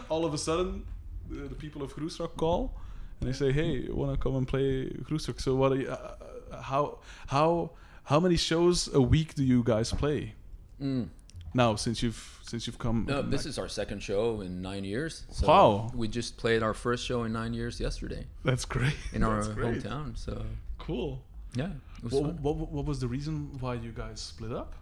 all 0.10 0.26
of 0.26 0.34
a 0.34 0.38
sudden 0.38 0.86
the, 1.30 1.48
the 1.48 1.56
people 1.56 1.82
of 1.82 1.96
Groezrock 1.96 2.36
call 2.38 2.74
and 3.20 3.30
they 3.30 3.34
say, 3.34 3.52
"Hey, 3.52 3.72
you 3.88 3.96
want 3.96 4.12
to 4.12 4.18
come 4.18 4.36
and 4.36 4.46
play 4.48 4.90
Groezrock?" 5.08 5.40
So 5.40 5.56
what? 5.56 5.72
Are 5.72 5.78
you, 5.82 5.88
uh, 5.90 5.94
uh, 5.94 6.16
how 6.62 7.00
how 7.28 7.72
how 8.04 8.20
many 8.20 8.38
shows 8.38 8.90
a 8.94 9.02
week 9.02 9.34
do 9.36 9.44
you 9.44 9.64
guys 9.64 9.92
play? 9.92 10.34
Mm. 10.82 11.08
now 11.54 11.76
since 11.76 12.04
you've 12.04 12.40
since 12.44 12.68
you've 12.68 12.78
come? 12.78 13.06
No, 13.08 13.22
this 13.22 13.44
back? 13.44 13.50
is 13.50 13.58
our 13.60 13.70
second 13.70 14.02
show 14.04 14.42
in 14.42 14.62
nine 14.62 14.84
years. 14.84 15.24
So 15.30 15.48
Wow. 15.48 15.92
We 15.96 16.08
just 16.08 16.38
played 16.38 16.62
our 16.64 16.74
first 16.74 17.06
show 17.06 17.24
in 17.24 17.32
nine 17.34 17.54
years 17.54 17.80
yesterday 17.80 18.26
that's 18.44 18.66
great. 18.66 18.96
in 19.14 19.24
our 19.24 19.42
great. 19.54 19.84
hometown. 19.84 20.18
So 20.18 20.44
Cool. 20.78 21.22
yeah, 21.56 21.70
What, 22.10 22.40
what, 22.42 22.56
what 22.72 22.86
was 22.86 23.00
the 23.00 23.08
reason 23.08 23.58
why 23.62 23.76
you 23.76 23.92
guys 23.92 24.20
split 24.20 24.52
up? 24.52 24.74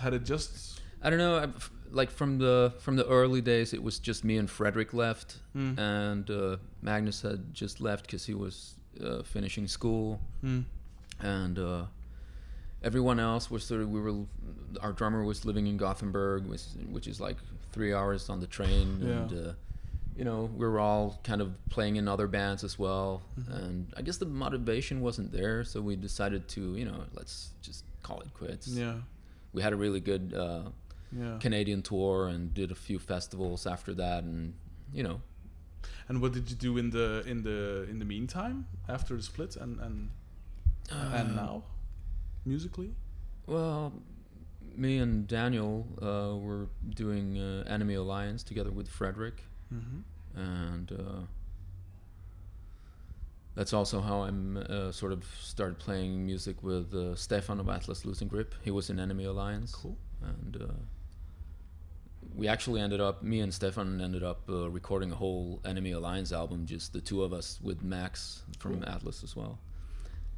Had 0.00 0.14
it 0.14 0.24
just? 0.24 0.80
I 1.02 1.10
don't 1.10 1.18
know. 1.18 1.38
I've- 1.38 1.70
Like 1.92 2.10
from 2.10 2.38
the 2.38 2.72
from 2.80 2.96
the 2.96 3.06
early 3.06 3.40
days, 3.40 3.72
it 3.72 3.80
was 3.82 4.00
just 4.00 4.24
me 4.24 4.38
and 4.38 4.50
Frederick 4.50 4.92
left, 4.92 5.38
Mm. 5.54 5.78
and 5.78 6.30
uh, 6.30 6.56
Magnus 6.82 7.22
had 7.22 7.54
just 7.54 7.80
left 7.80 8.06
because 8.06 8.26
he 8.26 8.34
was 8.34 8.74
uh, 9.02 9.22
finishing 9.22 9.66
school, 9.68 10.20
Mm. 10.44 10.64
and 11.20 11.58
uh, 11.58 11.84
everyone 12.82 13.18
else 13.20 13.50
was 13.50 13.64
sort 13.64 13.80
of 13.82 13.90
we 13.90 14.00
were. 14.00 14.14
Our 14.80 14.92
drummer 14.92 15.24
was 15.24 15.44
living 15.44 15.66
in 15.66 15.76
Gothenburg, 15.76 16.46
which, 16.46 16.62
which 16.90 17.06
is 17.06 17.20
like 17.20 17.36
three 17.72 17.92
hours 17.94 18.28
on 18.28 18.40
the 18.40 18.46
train, 18.46 19.00
and 19.02 19.30
Yeah. 19.30 19.38
uh, 19.38 19.52
you 20.16 20.24
know 20.24 20.50
we 20.56 20.66
were 20.66 20.78
all 20.80 21.18
kind 21.24 21.40
of 21.40 21.52
playing 21.70 21.96
in 21.96 22.08
other 22.08 22.26
bands 22.26 22.64
as 22.64 22.78
well. 22.78 23.22
Mm-hmm. 23.38 23.52
And 23.52 23.94
I 23.96 24.02
guess 24.02 24.16
the 24.18 24.26
motivation 24.26 25.00
wasn't 25.00 25.32
there, 25.32 25.64
so 25.64 25.80
we 25.80 25.96
decided 25.96 26.48
to 26.48 26.60
you 26.76 26.84
know 26.84 27.04
let's 27.14 27.50
just 27.62 27.84
call 28.02 28.20
it 28.20 28.32
quits. 28.34 28.68
Yeah. 28.68 28.96
We 29.52 29.62
had 29.62 29.72
a 29.72 29.76
really 29.76 30.00
good. 30.00 30.34
Uh, 30.34 30.70
Yeah. 31.16 31.38
Canadian 31.40 31.82
tour 31.82 32.26
and 32.26 32.52
did 32.52 32.70
a 32.72 32.74
few 32.74 32.98
festivals 32.98 33.64
after 33.66 33.94
that, 33.94 34.24
and 34.24 34.54
you 34.92 35.04
know, 35.04 35.20
And 36.08 36.20
what 36.22 36.32
did 36.32 36.50
you 36.50 36.56
do 36.56 36.78
in 36.78 36.90
the 36.90 37.22
in 37.26 37.42
the 37.42 37.86
in 37.90 37.98
the 37.98 38.04
meantime 38.04 38.66
after 38.88 39.16
the 39.16 39.22
split 39.22 39.56
and 39.56 39.80
and 39.80 40.10
and 40.90 41.30
Uh, 41.30 41.42
now, 41.44 41.62
musically? 42.44 42.94
well, 43.46 43.92
me 44.76 44.98
and 44.98 45.26
Daniel 45.26 45.86
uh, 46.02 46.36
were 46.46 46.68
doing 46.94 47.38
uh, 47.38 47.64
Enemy 47.66 47.94
Alliance 47.94 48.42
together 48.44 48.70
with 48.70 48.88
Frederick, 48.88 49.42
Mm-hmm. 49.72 50.00
and 50.40 50.92
uh, 50.92 51.22
that's 53.54 53.72
also 53.72 54.00
how 54.00 54.22
I'm 54.22 54.58
uh, 54.58 54.92
sort 54.92 55.12
of 55.12 55.24
started 55.40 55.78
playing 55.78 56.26
music 56.26 56.62
with 56.62 56.94
uh, 56.94 57.14
Stefan 57.16 57.58
of 57.58 57.68
Atlas 57.68 58.04
Losing 58.04 58.28
Grip. 58.28 58.54
He 58.62 58.70
was 58.70 58.90
in 58.90 59.00
Enemy 59.00 59.24
Alliance, 59.24 59.74
Cool. 59.74 59.96
and 60.22 60.56
uh, 60.60 60.66
we 62.36 62.48
actually 62.48 62.80
ended 62.80 63.00
up 63.00 63.22
me 63.22 63.40
and 63.40 63.52
Stefan 63.52 64.00
ended 64.00 64.22
up 64.22 64.40
uh, 64.48 64.68
recording 64.70 65.10
a 65.10 65.14
whole 65.16 65.60
Enemy 65.64 65.92
Alliance 65.92 66.32
album, 66.32 66.66
just 66.66 66.92
the 66.92 67.00
two 67.00 67.22
of 67.24 67.32
us 67.32 67.58
with 67.62 67.82
Max 67.82 68.42
from 68.58 68.80
Cool. 68.80 68.88
Atlas 68.94 69.24
as 69.24 69.34
well, 69.34 69.58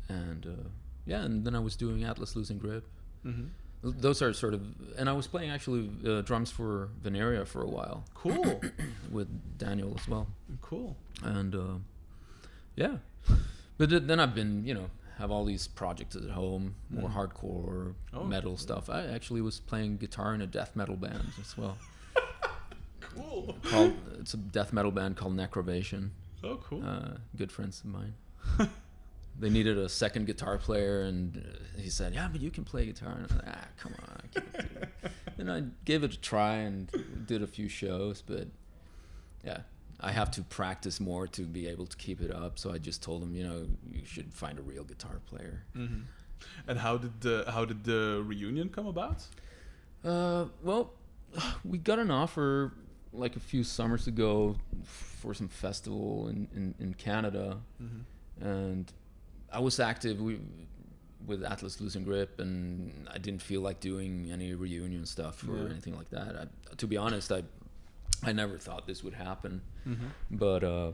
and 0.09 0.47
uh, 0.47 0.69
yeah, 1.07 1.23
and 1.25 1.45
then 1.45 1.55
I 1.55 1.59
was 1.61 1.77
doing 1.77 2.05
Atlas 2.05 2.37
Losing 2.37 2.59
Grip. 2.59 2.85
Mm-hmm. 3.27 3.47
Th- 3.83 3.95
Those 4.01 4.23
are 4.23 4.33
sort 4.33 4.55
of, 4.55 4.61
and 4.99 5.09
I 5.09 5.13
was 5.13 5.27
playing 5.27 5.51
actually 5.51 5.91
uh, 6.07 6.21
drums 6.23 6.51
for 6.51 6.89
Veneria 7.03 7.47
for 7.47 7.63
a 7.63 7.69
while 7.69 8.05
Cool. 8.15 8.61
with 9.11 9.29
Daniel 9.59 9.95
as 9.99 10.07
well, 10.09 10.27
cool. 10.63 10.97
and 11.23 11.55
uh, 11.55 11.79
yeah, 12.77 12.99
but 13.77 13.91
th- 13.91 14.03
then 14.05 14.21
I've 14.21 14.35
been 14.35 14.65
you 14.65 14.75
know 14.75 14.89
have 15.19 15.31
all 15.31 15.45
these 15.45 15.67
projects 15.69 16.15
at 16.17 16.31
home, 16.31 16.75
more 16.91 17.11
Mm. 17.11 17.15
hardcore 17.15 17.95
Oh, 18.13 18.25
metal 18.25 18.57
stuff. 18.57 18.89
I 18.89 19.07
actually 19.07 19.41
was 19.41 19.59
playing 19.61 19.97
guitar 19.99 20.35
in 20.35 20.41
a 20.41 20.47
death 20.47 20.75
metal 20.77 20.97
band 20.97 21.33
as 21.41 21.57
well. 21.57 21.77
Cool. 23.01 23.57
called 23.65 23.95
it's 24.21 24.35
a 24.35 24.37
death 24.37 24.73
metal 24.73 24.91
band 24.93 25.17
called 25.17 25.35
Necrovation. 25.35 26.11
Oh, 26.45 26.57
cool. 26.63 26.85
Uh, 26.85 27.17
good 27.37 27.51
friends 27.51 27.81
of 27.81 27.87
mine. 27.87 28.15
they 29.41 29.51
needed 29.51 29.77
a 29.79 29.89
second 29.89 30.27
guitar 30.27 30.59
player, 30.59 31.03
and 31.03 31.37
uh, 31.39 31.81
he 31.81 31.91
said, 31.91 32.15
"Yeah, 32.15 32.29
but 32.31 32.41
you 32.41 32.51
can 32.51 32.65
play 32.65 32.87
guitar." 32.87 33.11
And 33.13 33.21
I 33.21 33.23
was 33.23 33.33
like, 33.33 33.45
"Ah, 33.49 33.65
come 33.79 33.95
on, 34.03 34.21
I 34.23 34.27
can't 34.41 34.53
do 34.53 34.59
it." 34.83 35.13
then 35.37 35.49
I 35.51 35.63
gave 35.85 36.05
it 36.05 36.13
a 36.15 36.21
try 36.21 36.57
and 36.59 36.91
did 37.27 37.43
a 37.43 37.47
few 37.47 37.69
shows, 37.69 38.23
but 38.25 38.47
yeah, 39.45 39.61
I 40.01 40.13
have 40.13 40.31
to 40.33 40.43
practice 40.43 41.01
more 41.01 41.27
to 41.29 41.43
be 41.43 41.67
able 41.69 41.87
to 41.87 41.97
keep 41.97 42.21
it 42.21 42.31
up. 42.33 42.59
So 42.59 42.73
I 42.73 42.79
just 42.79 43.03
told 43.03 43.23
him, 43.23 43.35
you 43.35 43.45
know, 43.45 43.67
you 43.91 44.05
should 44.05 44.33
find 44.33 44.59
a 44.59 44.63
real 44.63 44.85
guitar 44.85 45.21
player. 45.27 45.65
hmm 45.75 46.03
And 46.69 46.79
how 46.79 46.99
did 46.99 47.21
the 47.21 47.45
how 47.49 47.65
did 47.65 47.83
the 47.85 48.23
reunion 48.25 48.69
come 48.69 48.87
about? 48.87 49.25
Uh, 50.05 50.45
well, 50.63 50.93
we 51.65 51.79
got 51.79 51.99
an 51.99 52.11
offer 52.11 52.73
like 53.13 53.37
a 53.37 53.41
few 53.41 53.65
summers 53.65 54.07
ago 54.07 54.55
for 54.85 55.35
some 55.35 55.49
festival 55.49 56.29
in, 56.29 56.47
in, 56.55 56.75
in 56.79 56.95
Canada, 56.95 57.57
Mm-hmm. 57.83 58.47
and 58.49 58.93
I 59.53 59.61
was 59.61 59.81
active 59.81 60.21
we, 60.21 60.39
with 61.27 61.43
Atlas 61.43 61.81
Losing 61.81 62.05
Grip, 62.05 62.39
and 62.39 63.09
I 63.13 63.19
didn't 63.19 63.43
feel 63.43 63.63
like 63.63 63.81
doing 63.81 64.31
any 64.31 64.55
reunion 64.55 65.05
stuff 65.07 65.43
or 65.49 65.57
Yeah. 65.57 65.71
anything 65.71 65.97
like 65.97 66.11
that. 66.11 66.37
I, 66.43 66.75
to 66.77 66.87
be 66.87 66.97
honest, 66.97 67.33
I 67.33 67.43
I 68.25 68.33
never 68.33 68.59
thought 68.59 68.87
this 68.87 69.03
would 69.05 69.15
happen, 69.15 69.63
Mm-hmm. 69.87 70.07
but 70.33 70.65
uh, 70.65 70.93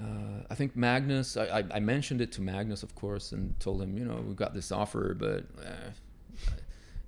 uh, 0.00 0.42
I 0.50 0.54
think 0.54 0.74
Magnus. 0.76 1.36
I, 1.36 1.60
I, 1.60 1.64
I 1.74 1.80
mentioned 1.80 2.20
it 2.20 2.32
to 2.32 2.42
Magnus, 2.42 2.82
of 2.82 2.94
course, 2.94 3.32
and 3.32 3.58
told 3.60 3.80
him, 3.82 3.96
you 3.96 4.04
know, 4.04 4.16
we 4.26 4.34
got 4.34 4.54
this 4.54 4.72
offer, 4.72 5.14
but 5.14 5.44
uh, 5.64 5.90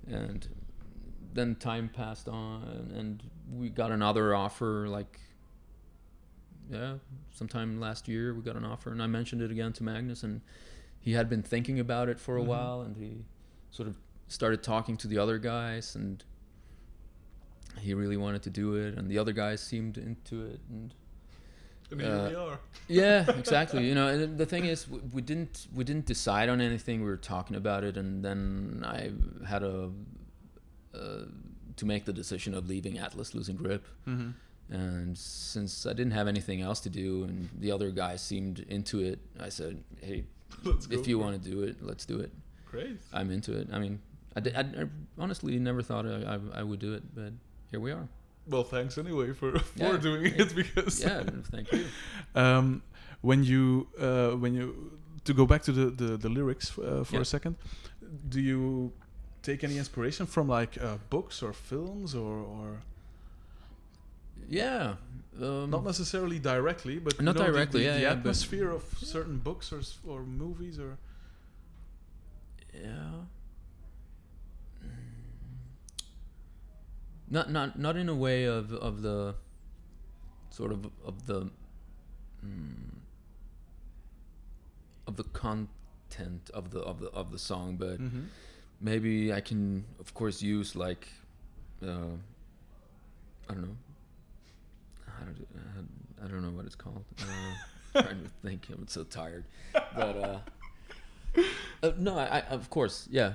and 0.07 0.47
then 1.33 1.55
time 1.55 1.89
passed 1.89 2.29
on, 2.29 2.91
and 2.95 3.23
we 3.51 3.69
got 3.69 3.91
another 3.91 4.33
offer 4.35 4.87
like 4.87 5.19
yeah, 6.69 6.95
sometime 7.33 7.79
last 7.79 8.07
year 8.07 8.33
we 8.33 8.41
got 8.41 8.55
an 8.55 8.65
offer, 8.65 8.91
and 8.91 9.01
I 9.01 9.07
mentioned 9.07 9.41
it 9.41 9.51
again 9.51 9.73
to 9.73 9.83
Magnus, 9.83 10.23
and 10.23 10.41
he 10.99 11.13
had 11.13 11.29
been 11.29 11.41
thinking 11.43 11.79
about 11.79 12.09
it 12.09 12.19
for 12.19 12.37
a 12.37 12.41
Mhm. 12.41 12.45
while, 12.47 12.81
and 12.81 12.95
he 12.97 13.25
sort 13.71 13.87
of 13.87 13.95
started 14.27 14.61
talking 14.63 14.97
to 14.97 15.07
the 15.07 15.17
other 15.17 15.37
guys, 15.39 15.95
and 15.95 16.23
he 17.79 17.93
really 17.93 18.17
wanted 18.17 18.43
to 18.43 18.49
do 18.49 18.75
it, 18.75 18.97
and 18.97 19.09
the 19.09 19.17
other 19.17 19.33
guys 19.33 19.61
seemed 19.61 19.97
into 19.97 20.45
it, 20.45 20.59
and 20.69 20.93
And 21.91 22.01
here 22.01 22.11
Uh, 22.11 22.29
we 22.29 22.35
are. 22.35 22.59
yeah, 22.89 23.31
exactly. 23.31 23.87
You 23.87 23.95
know, 23.95 24.07
and 24.07 24.37
the 24.37 24.45
thing 24.45 24.65
is, 24.65 24.89
we, 24.89 24.99
we 25.13 25.21
didn't 25.21 25.67
we 25.73 25.83
didn't 25.83 26.05
decide 26.05 26.49
on 26.49 26.59
anything. 26.59 26.99
We 27.01 27.07
were 27.07 27.17
talking 27.17 27.55
about 27.55 27.83
it, 27.83 27.95
and 27.97 28.23
then 28.25 28.83
I 28.85 29.11
had 29.47 29.63
a 29.63 29.91
uh, 30.93 31.25
to 31.77 31.85
make 31.85 32.05
the 32.05 32.13
decision 32.13 32.53
of 32.53 32.67
leaving 32.67 32.97
Atlas, 32.97 33.33
losing 33.33 33.55
grip. 33.55 33.85
Mm-hmm. 34.07 34.31
And 34.69 35.17
since 35.17 35.85
I 35.85 35.93
didn't 35.93 36.11
have 36.11 36.27
anything 36.27 36.61
else 36.61 36.81
to 36.81 36.89
do, 36.89 37.23
and 37.23 37.49
the 37.57 37.71
other 37.71 37.89
guys 37.91 38.21
seemed 38.21 38.59
into 38.67 38.99
it, 38.99 39.19
I 39.39 39.47
said, 39.49 39.81
"Hey, 40.01 40.25
Let's 40.63 40.87
go 40.87 40.99
if 40.99 41.07
you 41.07 41.19
want 41.19 41.41
to 41.41 41.49
do 41.49 41.63
it, 41.63 41.77
let's 41.81 42.05
do 42.05 42.19
it. 42.19 42.31
Great. 42.69 42.97
I'm 43.13 43.31
into 43.31 43.57
it." 43.57 43.69
I 43.71 43.79
mean, 43.79 44.01
I, 44.35 44.39
did, 44.41 44.55
I, 44.55 44.61
I 44.61 44.85
honestly 45.17 45.57
never 45.57 45.81
thought 45.81 46.05
I, 46.05 46.35
I, 46.35 46.59
I 46.59 46.63
would 46.63 46.79
do 46.79 46.93
it, 46.95 47.03
but 47.15 47.31
here 47.71 47.79
we 47.79 47.91
are. 47.91 48.07
Well, 48.49 48.63
thanks 48.63 48.97
anyway 48.97 49.33
for 49.33 49.59
for 49.75 49.79
Yeah, 49.83 49.97
doing 49.97 50.25
yeah. 50.25 50.41
it 50.43 50.55
because 50.55 51.01
Yeah, 51.03 51.23
thank 51.51 51.71
you. 51.71 51.85
um, 52.35 52.81
when 53.21 53.43
you 53.43 53.87
uh, 53.99 54.31
when 54.41 54.53
you 54.55 54.91
to 55.25 55.33
go 55.33 55.45
back 55.45 55.61
to 55.63 55.71
the 55.71 55.85
the, 55.91 56.17
the 56.17 56.29
lyrics 56.29 56.71
uh, 56.79 57.03
for 57.03 57.15
Yeah. 57.15 57.21
a 57.21 57.25
second, 57.25 57.55
do 58.29 58.39
you 58.39 58.91
take 59.41 59.63
any 59.63 59.77
inspiration 59.77 60.25
from 60.25 60.47
like 60.47 60.77
uh, 60.81 60.97
books 61.09 61.43
or 61.43 61.53
films 61.53 62.13
or 62.15 62.35
or 62.39 62.81
Yeah. 64.49 64.95
Um, 65.41 65.69
not 65.69 65.83
necessarily 65.83 66.39
directly, 66.39 66.99
but 66.99 67.21
Not 67.21 67.35
directly, 67.35 67.81
the, 67.81 67.85
yeah, 67.85 67.93
the 67.95 68.01
yeah, 68.01 68.11
atmosphere 68.17 68.71
of 68.71 68.83
certain 69.01 69.37
books 69.43 69.71
or 69.73 69.79
s- 69.79 69.99
or 70.07 70.23
movies 70.23 70.79
or 70.79 70.97
Yeah. 72.73 73.25
Not 77.29 77.51
not 77.51 77.77
not 77.77 77.95
in 77.97 78.09
a 78.09 78.15
way 78.15 78.45
of 78.45 78.73
of 78.73 79.01
the 79.01 79.35
sort 80.49 80.71
of 80.71 80.89
of 81.05 81.25
the 81.25 81.49
mm, 82.45 82.95
of 85.05 85.17
the 85.17 85.23
content 85.23 86.49
of 86.53 86.71
the 86.71 86.79
of 86.79 86.99
the 86.99 87.09
of 87.09 87.31
the 87.31 87.39
song, 87.39 87.75
but 87.77 87.99
mm-hmm. 88.01 88.23
maybe 88.79 89.33
I 89.33 89.41
can 89.41 89.85
of 89.99 90.13
course 90.13 90.41
use 90.41 90.75
like 90.75 91.07
uh, 91.85 92.15
I 93.49 93.53
don't 93.53 93.61
know 93.63 93.77
how 95.05 95.25
do, 95.25 95.45
uh, 95.55 96.25
I 96.25 96.27
don't 96.27 96.43
know 96.43 96.51
what 96.51 96.65
it's 96.65 96.75
called. 96.75 97.03
Uh, 97.19 98.01
trying 98.01 98.23
to 98.23 98.29
think. 98.43 98.67
I'm 98.71 98.87
so 98.87 99.03
tired, 99.03 99.45
but. 99.73 100.17
Uh, 100.17 100.39
uh, 101.83 101.91
no, 101.97 102.17
I, 102.17 102.37
I 102.37 102.39
of 102.49 102.69
course, 102.69 103.07
yeah. 103.11 103.33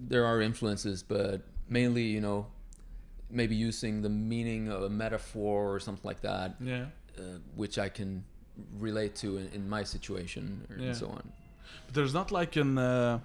There 0.00 0.24
are 0.24 0.40
influences, 0.40 1.02
but 1.02 1.42
mainly, 1.68 2.04
you 2.04 2.20
know, 2.20 2.46
maybe 3.30 3.54
using 3.54 4.02
the 4.02 4.08
meaning 4.08 4.68
of 4.68 4.82
a 4.82 4.88
metaphor 4.88 5.74
or 5.74 5.80
something 5.80 6.06
like 6.06 6.20
that, 6.22 6.56
yeah. 6.60 6.86
uh, 7.18 7.22
which 7.54 7.78
I 7.78 7.88
can 7.88 8.24
relate 8.78 9.14
to 9.16 9.36
in, 9.38 9.48
in 9.54 9.68
my 9.68 9.84
situation 9.84 10.66
or, 10.70 10.76
Yeah. 10.78 10.86
and 10.88 10.96
so 10.96 11.06
on. 11.08 11.32
But 11.86 11.94
there's 11.94 12.14
not 12.14 12.30
like 12.30 12.56
an 12.56 12.78
uh, 12.78 13.18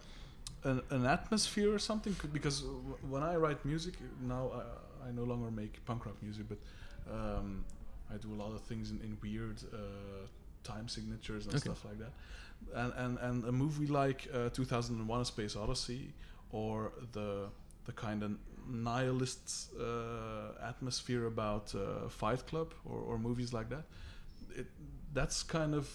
an, 0.63 0.81
an 0.89 1.05
atmosphere 1.05 1.73
or 1.73 1.79
something 1.79 2.15
because 2.33 2.63
when 3.09 3.23
I 3.23 3.35
write 3.35 3.63
music 3.65 3.93
now 4.21 4.51
I, 4.53 5.07
I 5.09 5.11
no 5.11 5.23
longer 5.23 5.51
make 5.51 5.83
punk 5.85 6.05
rock 6.05 6.15
music, 6.21 6.45
but 6.49 6.59
um, 7.11 7.65
I 8.13 8.17
do 8.17 8.33
a 8.33 8.39
lot 8.43 8.53
of 8.53 8.61
things 8.61 8.91
in, 8.91 8.99
in 9.01 9.17
weird 9.21 9.57
uh, 9.73 9.77
time 10.63 10.87
signatures 10.87 11.45
and 11.45 11.55
Okay. 11.55 11.61
stuff 11.69 11.83
like 11.85 11.99
that. 11.99 12.11
And 12.75 12.93
and 12.97 13.17
and 13.19 13.45
a 13.45 13.51
movie 13.51 13.87
like 13.87 14.27
uh, 14.33 14.49
2001: 14.49 15.21
A 15.21 15.25
Space 15.25 15.55
Odyssey 15.55 16.13
or 16.51 16.91
the 17.13 17.49
the 17.85 17.91
kind 17.91 18.23
of 18.23 18.31
nihilist 18.67 19.69
uh, 19.79 20.67
atmosphere 20.69 21.25
about 21.25 21.73
uh, 21.75 22.07
Fight 22.09 22.45
Club 22.47 22.73
or, 22.85 22.97
or 22.99 23.17
movies 23.17 23.53
like 23.53 23.69
that. 23.69 23.83
It, 24.55 24.67
that's 25.13 25.43
kind 25.43 25.73
of 25.75 25.87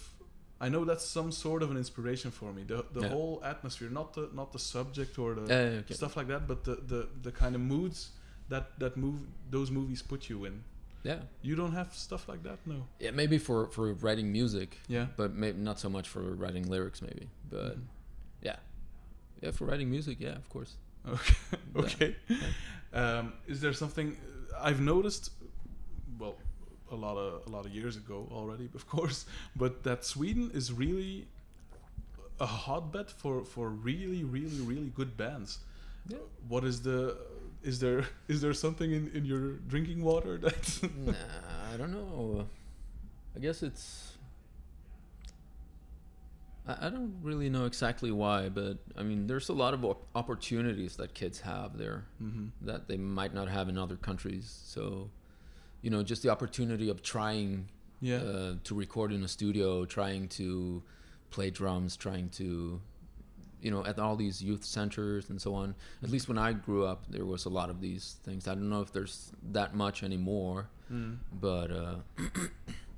I 0.61 0.67
know 0.67 0.83
that's 0.83 1.05
some 1.05 1.31
sort 1.31 1.63
of 1.63 1.71
an 1.71 1.77
inspiration 1.77 2.31
for 2.31 2.51
me. 2.53 2.63
The 2.63 2.85
the 2.93 3.01
Yeah. 3.01 3.09
whole 3.09 3.41
atmosphere, 3.43 3.89
not 3.89 4.13
the 4.13 4.29
not 4.33 4.51
the 4.51 4.59
subject 4.59 5.17
or 5.17 5.33
the 5.35 5.41
Uh, 5.43 5.79
okay. 5.81 5.93
stuff 5.93 6.15
like 6.17 6.27
that, 6.27 6.47
but 6.47 6.63
the, 6.63 6.75
the, 6.75 7.07
the 7.23 7.31
kind 7.31 7.55
of 7.55 7.61
moods 7.61 8.09
that 8.49 8.65
that 8.79 8.95
move 8.97 9.19
those 9.51 9.71
movies 9.71 10.01
put 10.01 10.29
you 10.29 10.45
in. 10.45 10.63
Yeah. 11.03 11.19
You 11.41 11.55
don't 11.55 11.71
have 11.73 11.93
stuff 11.93 12.27
like 12.27 12.43
that, 12.43 12.59
no. 12.65 12.75
Yeah, 12.99 13.11
maybe 13.11 13.37
for 13.37 13.67
for 13.71 13.93
writing 13.93 14.31
music, 14.31 14.77
Yeah. 14.87 15.07
but 15.15 15.33
maybe 15.33 15.57
not 15.59 15.79
so 15.79 15.89
much 15.89 16.07
for 16.09 16.21
writing 16.35 16.69
lyrics, 16.69 17.01
maybe. 17.01 17.29
But 17.49 17.77
Mhm. 17.77 17.87
yeah, 18.41 18.57
yeah, 19.41 19.51
for 19.53 19.65
writing 19.65 19.89
music, 19.89 20.17
yeah, 20.19 20.35
of 20.37 20.49
course. 20.49 20.75
Okay. 21.07 21.35
okay. 21.75 22.15
Um, 22.93 23.33
is 23.47 23.61
there 23.61 23.73
something 23.73 24.17
I've 24.59 24.81
noticed? 24.81 25.31
Well, 26.19 26.35
a 26.91 26.95
lot 26.95 27.17
of 27.17 27.47
a 27.47 27.49
lot 27.49 27.65
of 27.65 27.71
years 27.71 27.97
ago 27.97 28.27
already, 28.31 28.69
of 28.73 28.87
course, 28.87 29.25
but 29.55 29.83
that 29.83 30.05
Sweden 30.05 30.51
is 30.53 30.73
really 30.73 31.27
a 32.39 32.45
hotbed 32.45 33.09
for 33.09 33.43
for 33.45 33.69
really, 33.69 34.23
really, 34.23 34.59
really 34.61 34.91
good 34.95 35.15
bands. 35.17 35.59
Yeah. 36.07 36.17
What 36.47 36.63
is 36.63 36.81
the 36.81 37.17
is 37.63 37.79
there 37.79 38.05
is 38.27 38.41
there 38.41 38.53
something 38.53 38.91
in, 38.91 39.11
in 39.13 39.25
your 39.25 39.53
drinking 39.67 40.03
water 40.03 40.37
that 40.37 40.79
nah, 41.05 41.13
I 41.73 41.77
don't 41.77 41.91
know. 41.91 42.45
I 43.35 43.39
guess 43.39 43.63
it's. 43.63 44.13
I, 46.67 46.87
I 46.87 46.89
don't 46.89 47.15
really 47.21 47.49
know 47.49 47.65
exactly 47.65 48.11
why, 48.11 48.49
but 48.49 48.77
I 48.97 49.03
mean, 49.03 49.27
there's 49.27 49.49
a 49.49 49.53
lot 49.53 49.73
of 49.73 49.83
op- 49.85 50.07
opportunities 50.15 50.95
that 50.97 51.13
kids 51.13 51.41
have 51.41 51.77
there 51.77 52.05
mm-hmm. 52.21 52.47
that 52.61 52.87
they 52.87 52.97
might 52.97 53.33
not 53.33 53.49
have 53.49 53.69
in 53.69 53.77
other 53.77 53.95
countries. 53.95 54.61
So, 54.65 55.09
you 55.81 55.89
know, 55.89 56.03
just 56.03 56.23
the 56.23 56.29
opportunity 56.29 56.89
of 56.89 57.01
trying 57.01 57.69
yeah 58.01 58.17
uh, 58.17 58.53
to 58.63 58.75
record 58.75 59.11
in 59.11 59.23
a 59.23 59.27
studio, 59.27 59.85
trying 59.85 60.27
to 60.29 60.83
play 61.31 61.49
drums, 61.49 61.95
trying 61.95 62.29
to, 62.29 62.81
you 63.61 63.71
know, 63.71 63.85
at 63.85 63.99
all 63.99 64.15
these 64.15 64.41
youth 64.41 64.63
centers 64.63 65.29
and 65.29 65.41
so 65.41 65.53
on. 65.53 65.75
At 66.03 66.09
least 66.09 66.27
when 66.27 66.37
I 66.37 66.53
grew 66.53 66.85
up, 66.85 67.05
there 67.09 67.25
was 67.25 67.45
a 67.45 67.49
lot 67.49 67.69
of 67.69 67.81
these 67.81 68.17
things. 68.23 68.47
I 68.47 68.53
don't 68.55 68.69
know 68.69 68.81
if 68.81 68.91
there's 68.91 69.31
that 69.51 69.75
much 69.75 70.03
anymore, 70.03 70.69
mm. 70.91 71.17
but 71.39 71.71
uh, 71.71 71.95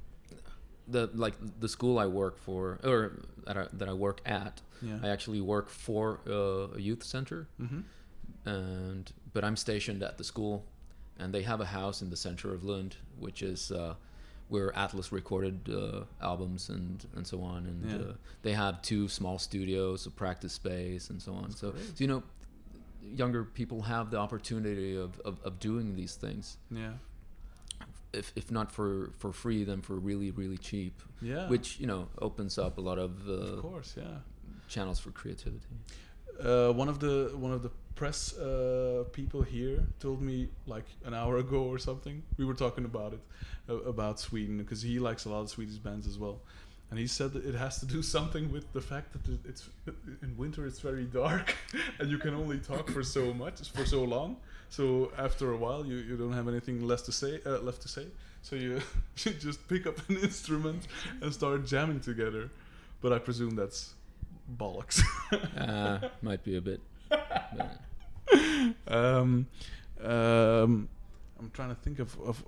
the 0.87 1.09
like 1.13 1.35
the 1.59 1.69
school 1.69 1.99
I 1.99 2.07
work 2.07 2.37
for 2.37 2.79
or 2.83 3.19
that 3.45 3.57
I, 3.57 3.67
that 3.73 3.87
I 3.89 3.93
work 3.93 4.21
at, 4.25 4.61
yeah 4.81 4.99
I 5.03 5.09
actually 5.09 5.41
work 5.41 5.69
for 5.69 6.19
uh, 6.27 6.75
a 6.77 6.79
youth 6.79 7.03
center 7.03 7.47
mm-hmm. 7.61 7.81
and 8.49 9.11
but 9.33 9.43
I'm 9.43 9.55
stationed 9.55 10.03
at 10.03 10.17
the 10.17 10.23
school, 10.23 10.65
and 11.17 11.33
they 11.33 11.43
have 11.43 11.61
a 11.61 11.65
house 11.65 12.01
in 12.01 12.09
the 12.09 12.17
center 12.17 12.53
of 12.53 12.63
Lund, 12.63 12.97
which 13.19 13.41
is 13.41 13.71
uh, 13.71 13.95
where 14.49 14.75
Atlas 14.77 15.11
recorded 15.13 15.69
uh, 15.69 16.01
albums 16.21 16.69
and 16.69 17.05
and 17.15 17.25
so 17.25 17.41
on, 17.41 17.65
and 17.65 17.89
Yeah. 17.91 18.07
uh, 18.09 18.13
they 18.41 18.53
have 18.53 18.81
two 18.81 19.07
small 19.07 19.39
studios, 19.39 20.05
a 20.05 20.11
practice 20.11 20.53
space, 20.53 21.09
and 21.09 21.21
so 21.21 21.33
on. 21.33 21.51
So, 21.51 21.71
great. 21.71 21.85
so 21.85 21.93
you 21.97 22.07
know, 22.07 22.23
younger 23.15 23.43
people 23.45 23.83
have 23.83 24.11
the 24.11 24.17
opportunity 24.17 24.95
of, 24.95 25.19
of, 25.21 25.39
of 25.43 25.59
doing 25.59 25.95
these 25.95 26.15
things, 26.15 26.57
yeah 26.69 26.93
if 28.13 28.31
if 28.35 28.51
not 28.51 28.71
for 28.71 29.11
for 29.17 29.31
free, 29.33 29.63
then 29.63 29.81
for 29.81 29.95
really 29.95 30.31
really 30.31 30.57
cheap, 30.57 31.01
yeah 31.21 31.47
which 31.49 31.79
you 31.79 31.87
know 31.87 32.07
opens 32.19 32.57
up 32.57 32.77
a 32.77 32.81
lot 32.81 32.97
of, 32.99 33.11
uh, 33.27 33.31
of 33.57 33.61
course 33.61 33.95
yeah 33.97 34.19
channels 34.67 34.99
for 34.99 35.11
creativity. 35.11 35.67
uh, 36.43 36.71
one 36.71 36.89
of 36.89 36.99
the 36.99 37.31
one 37.35 37.51
of 37.53 37.61
the 37.63 37.71
press 37.95 38.37
uh, 38.37 39.03
people 39.11 39.41
here 39.41 39.83
told 39.99 40.21
me 40.21 40.47
like 40.65 40.85
an 41.05 41.13
hour 41.13 41.37
ago 41.37 41.61
or 41.63 41.77
something. 41.77 42.23
We 42.37 42.45
were 42.45 42.55
talking 42.55 42.85
about 42.85 43.13
it 43.13 43.19
uh, 43.69 43.75
about 43.93 44.19
Sweden 44.19 44.57
because 44.57 44.81
he 44.81 44.97
likes 44.99 45.25
a 45.25 45.29
lot 45.29 45.41
of 45.41 45.49
Swedish 45.49 45.77
bands 45.77 46.07
as 46.07 46.17
well, 46.17 46.41
and 46.91 46.99
he 46.99 47.07
said 47.07 47.31
that 47.33 47.45
it 47.45 47.55
has 47.55 47.79
to 47.79 47.85
do 47.85 48.03
something 48.03 48.51
with 48.51 48.71
the 48.73 48.81
fact 48.81 49.13
that 49.13 49.39
it's 49.47 49.69
in 50.21 50.35
winter 50.37 50.67
it's 50.67 50.79
very 50.79 51.05
dark 51.05 51.55
and 51.99 52.11
you 52.11 52.17
can 52.17 52.35
only 52.35 52.59
talk 52.59 52.89
for 52.89 53.01
so 53.01 53.33
much 53.33 53.71
for 53.71 53.85
so 53.85 54.03
long. 54.03 54.35
So 54.69 55.11
after 55.17 55.51
a 55.51 55.57
while 55.57 55.85
you, 55.85 55.95
you 55.95 56.17
don't 56.17 56.33
have 56.33 56.49
anything 56.49 56.85
less 56.85 57.01
to 57.03 57.13
say 57.13 57.39
uh, 57.45 57.59
left 57.59 57.81
to 57.83 57.87
say. 57.87 58.07
So 58.41 58.57
you, 58.57 58.81
you 59.17 59.31
just 59.31 59.67
pick 59.69 59.87
up 59.87 59.97
an 60.09 60.17
instrument 60.17 60.87
and 61.21 61.33
start 61.33 61.65
jamming 61.65 62.01
together. 62.01 62.49
But 62.99 63.13
I 63.13 63.19
presume 63.19 63.55
that's 63.55 63.93
bollocks. 64.57 65.01
uh, 65.57 66.09
might 66.21 66.43
be 66.43 66.57
a 66.57 66.61
bit. 66.61 66.81
um, 68.87 69.47
um, 70.03 70.89
I'm 71.39 71.49
trying 71.53 71.69
to 71.69 71.75
think 71.75 71.99
of, 71.99 72.17
of, 72.19 72.43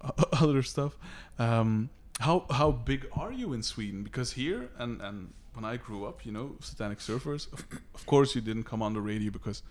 of 0.00 0.24
other 0.32 0.62
stuff. 0.62 0.96
Um, 1.38 1.90
how 2.20 2.46
how 2.50 2.70
big 2.72 3.06
are 3.12 3.32
you 3.32 3.52
in 3.52 3.62
Sweden? 3.62 4.02
Because 4.02 4.32
here 4.32 4.68
and 4.78 5.00
and 5.00 5.32
when 5.54 5.64
I 5.64 5.76
grew 5.76 6.04
up, 6.06 6.24
you 6.26 6.32
know, 6.32 6.56
Satanic 6.60 6.98
Surfers. 6.98 7.52
Of, 7.52 7.64
of 7.94 8.06
course, 8.06 8.34
you 8.34 8.40
didn't 8.40 8.64
come 8.64 8.80
on 8.82 8.92
the 8.94 9.00
radio 9.00 9.30
because, 9.32 9.62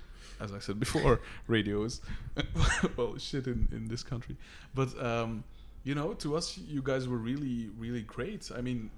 as 0.41 0.51
I 0.51 0.59
said 0.59 0.79
before, 0.79 1.21
radio 1.47 1.83
is 1.83 2.01
well 2.97 3.17
shit 3.17 3.47
in 3.47 3.67
in 3.71 3.87
this 3.87 4.03
country. 4.03 4.35
But 4.73 4.89
um, 5.03 5.43
you 5.83 5.95
know, 5.95 6.13
to 6.15 6.35
us, 6.35 6.57
you 6.57 6.81
guys 6.81 7.07
were 7.07 7.17
really 7.17 7.69
really 7.77 8.01
great. 8.01 8.51
I 8.57 8.61
mean, 8.61 8.89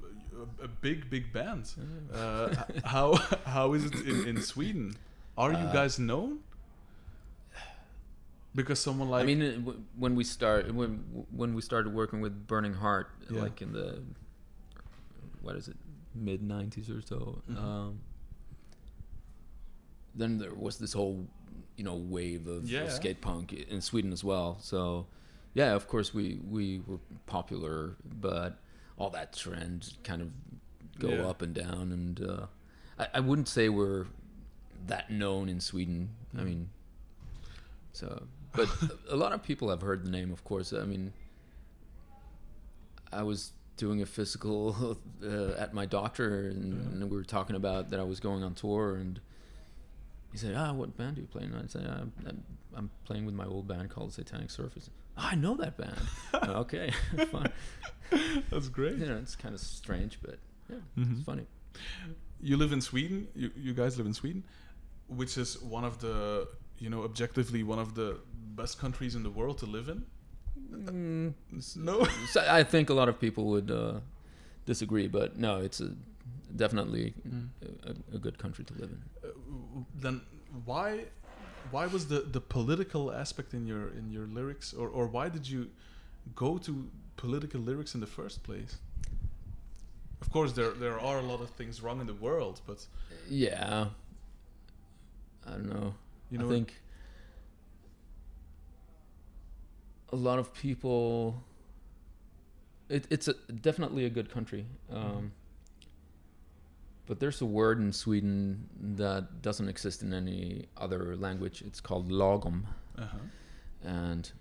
a, 0.61 0.65
a 0.65 0.67
big 0.67 1.09
big 1.09 1.31
band. 1.33 1.71
Uh, 2.13 2.55
how 2.85 3.13
how 3.45 3.73
is 3.73 3.85
it 3.85 3.95
in, 4.05 4.27
in 4.27 4.41
Sweden? 4.41 4.95
Are 5.37 5.51
you 5.51 5.67
Uh, 5.69 5.73
guys 5.73 5.97
known? 5.99 6.39
Because 8.55 8.79
someone 8.79 9.09
like 9.09 9.23
I 9.23 9.25
mean, 9.25 9.85
when 9.97 10.15
we 10.15 10.23
start 10.23 10.73
when 10.73 10.97
when 11.31 11.53
we 11.53 11.61
started 11.61 11.93
working 11.93 12.19
with 12.21 12.47
Burning 12.47 12.73
Heart, 12.73 13.09
Yeah. 13.29 13.41
like 13.41 13.61
in 13.61 13.73
the 13.73 14.01
what 15.41 15.55
is 15.55 15.67
it, 15.67 15.77
mid 16.15 16.41
'90s 16.41 16.89
or 16.89 17.01
so, 17.01 17.41
Mhm. 17.49 17.57
um, 17.57 17.99
then 20.15 20.37
there 20.39 20.53
was 20.53 20.77
this 20.79 20.93
whole 20.93 21.27
you 21.77 21.83
know 21.83 21.95
wave 21.95 22.47
of, 22.47 22.63
of 22.85 22.91
skate 22.91 23.21
punk 23.21 23.53
in 23.53 23.81
Sweden 23.81 24.11
as 24.11 24.23
well. 24.23 24.57
So 24.61 25.07
yeah, 25.53 25.73
of 25.75 25.87
course 25.87 26.13
we 26.13 26.39
we 26.49 26.79
were 26.79 26.99
popular, 27.27 27.95
but 28.19 28.57
all 28.97 29.09
that 29.11 29.33
trend 29.33 29.93
kind 30.03 30.21
of 30.21 30.31
go 30.97 31.09
Yeah. 31.11 31.27
up 31.27 31.41
and 31.41 31.53
down, 31.53 31.91
and 31.91 32.21
uh, 32.21 32.47
I, 32.97 33.07
I 33.15 33.19
wouldn't 33.21 33.47
say 33.47 33.69
we're 33.69 34.07
that 34.87 35.09
known 35.11 35.47
in 35.49 35.59
Sweden. 35.61 36.09
I 36.33 36.39
Mhm. 36.41 36.45
mean, 36.45 36.69
so 37.93 38.27
but 38.53 38.69
a 39.09 39.15
lot 39.15 39.31
of 39.33 39.43
people 39.43 39.69
have 39.69 39.81
heard 39.81 40.03
the 40.05 40.09
name, 40.11 40.31
of 40.31 40.43
course. 40.43 40.73
I 40.73 40.83
mean, 40.85 41.13
I 43.11 43.23
was 43.23 43.51
doing 43.77 44.01
a 44.01 44.05
physical 44.05 44.97
uh, 45.23 45.51
at 45.57 45.73
my 45.73 45.85
doctor, 45.85 46.47
and, 46.49 46.73
Yeah. 46.73 46.79
and 46.91 47.09
we 47.09 47.17
were 47.17 47.23
talking 47.23 47.55
about 47.55 47.89
that 47.89 47.99
I 47.99 48.03
was 48.03 48.19
going 48.19 48.43
on 48.43 48.53
tour, 48.53 48.95
and 48.95 49.19
he 50.31 50.37
said, 50.37 50.53
"Ah, 50.55 50.73
what 50.73 50.95
band 50.97 51.15
do 51.15 51.21
you 51.21 51.27
play?" 51.27 51.43
And 51.43 51.55
I 51.55 51.65
said, 51.67 51.85
"I'm, 51.87 52.11
I'm, 52.27 52.43
I'm 52.75 52.89
playing 53.05 53.25
with 53.25 53.35
my 53.35 53.45
old 53.45 53.67
band 53.67 53.89
called 53.89 54.13
Satanic 54.13 54.49
Surfers." 54.49 54.89
"Ah, 55.17 55.29
I 55.31 55.35
know 55.35 55.55
that 55.55 55.77
band. 55.77 55.97
okay, 56.33 56.91
fine. 57.31 57.51
that's 58.51 58.69
great. 58.69 58.97
You 58.97 59.05
know, 59.07 59.17
it's 59.17 59.35
kind 59.35 59.55
of 59.55 59.61
strange, 59.61 60.19
but 60.21 60.37
yeah, 60.69 60.75
Mhm. 60.97 61.13
it's 61.17 61.23
funny. 61.23 61.45
You 62.41 62.57
live 62.57 62.71
in 62.73 62.81
Sweden. 62.81 63.27
You 63.35 63.51
you 63.55 63.73
guys 63.73 63.97
live 63.97 64.05
in 64.05 64.13
Sweden, 64.13 64.43
which 65.07 65.37
is 65.37 65.59
one 65.61 65.83
of 65.83 65.99
the 65.99 66.47
you 66.77 66.89
know 66.89 67.03
objectively 67.03 67.63
one 67.63 67.79
of 67.79 67.95
the 67.95 68.19
best 68.55 68.79
countries 68.79 69.15
in 69.15 69.23
the 69.23 69.29
world 69.29 69.57
to 69.59 69.65
live 69.65 69.89
in. 69.89 70.05
Mm, 70.71 71.33
No. 71.77 72.07
I 72.59 72.63
think 72.63 72.89
a 72.89 72.93
lot 72.93 73.09
of 73.09 73.19
people 73.19 73.45
would 73.45 73.71
uh, 73.71 73.99
disagree, 74.65 75.07
but 75.07 75.37
no, 75.37 75.57
it's 75.57 75.79
a, 75.81 75.91
definitely 76.55 77.13
a, 77.85 78.15
a 78.15 78.19
good 78.19 78.37
country 78.37 78.65
to 78.65 78.73
live 78.73 78.89
in. 78.91 79.01
Uh, 79.23 79.33
then 80.01 80.21
why 80.65 81.05
why 81.71 81.85
was 81.87 82.07
the 82.07 82.21
the 82.21 82.41
political 82.41 83.11
aspect 83.11 83.53
in 83.53 83.65
your 83.67 83.89
in 83.99 84.11
your 84.11 84.25
lyrics 84.27 84.73
or 84.73 84.87
or 84.89 85.05
why 85.07 85.29
did 85.29 85.47
you 85.47 85.69
go 86.35 86.57
to 86.57 86.71
political 87.17 87.61
lyrics 87.61 87.93
in 87.93 88.01
the 88.01 88.07
first 88.07 88.41
place 88.43 88.77
of 90.21 90.31
course 90.31 90.53
there 90.53 90.71
there 90.71 90.99
are 90.99 91.19
a 91.19 91.21
lot 91.21 91.41
of 91.41 91.49
things 91.51 91.81
wrong 91.83 92.01
in 92.01 92.07
the 92.07 92.13
world 92.27 92.61
but 92.65 92.87
Yeah, 93.29 93.87
I 95.45 95.51
don't 95.51 95.69
know. 95.69 95.93
you 96.31 96.37
know 96.39 96.47
I 96.47 96.49
think 96.49 96.73
a 100.11 100.15
lot 100.15 100.39
of 100.39 100.53
people. 100.53 101.43
It, 102.89 103.05
it's 103.11 103.27
a, 103.27 103.33
definitely 103.61 104.05
a 104.05 104.09
good 104.09 104.31
country, 104.31 104.65
um, 104.91 105.31
but 107.05 107.19
there's 107.19 107.39
a 107.39 107.45
word 107.45 107.79
in 107.79 107.93
Sweden 107.93 108.67
that 108.97 109.43
doesn't 109.43 109.69
exist 109.69 110.01
in 110.01 110.11
any 110.11 110.65
other 110.75 111.15
language. 111.15 111.61
It's 111.61 111.79
called 111.79 112.09
lagom, 112.09 112.63
uh-huh. 112.97 113.17
and 113.83 114.31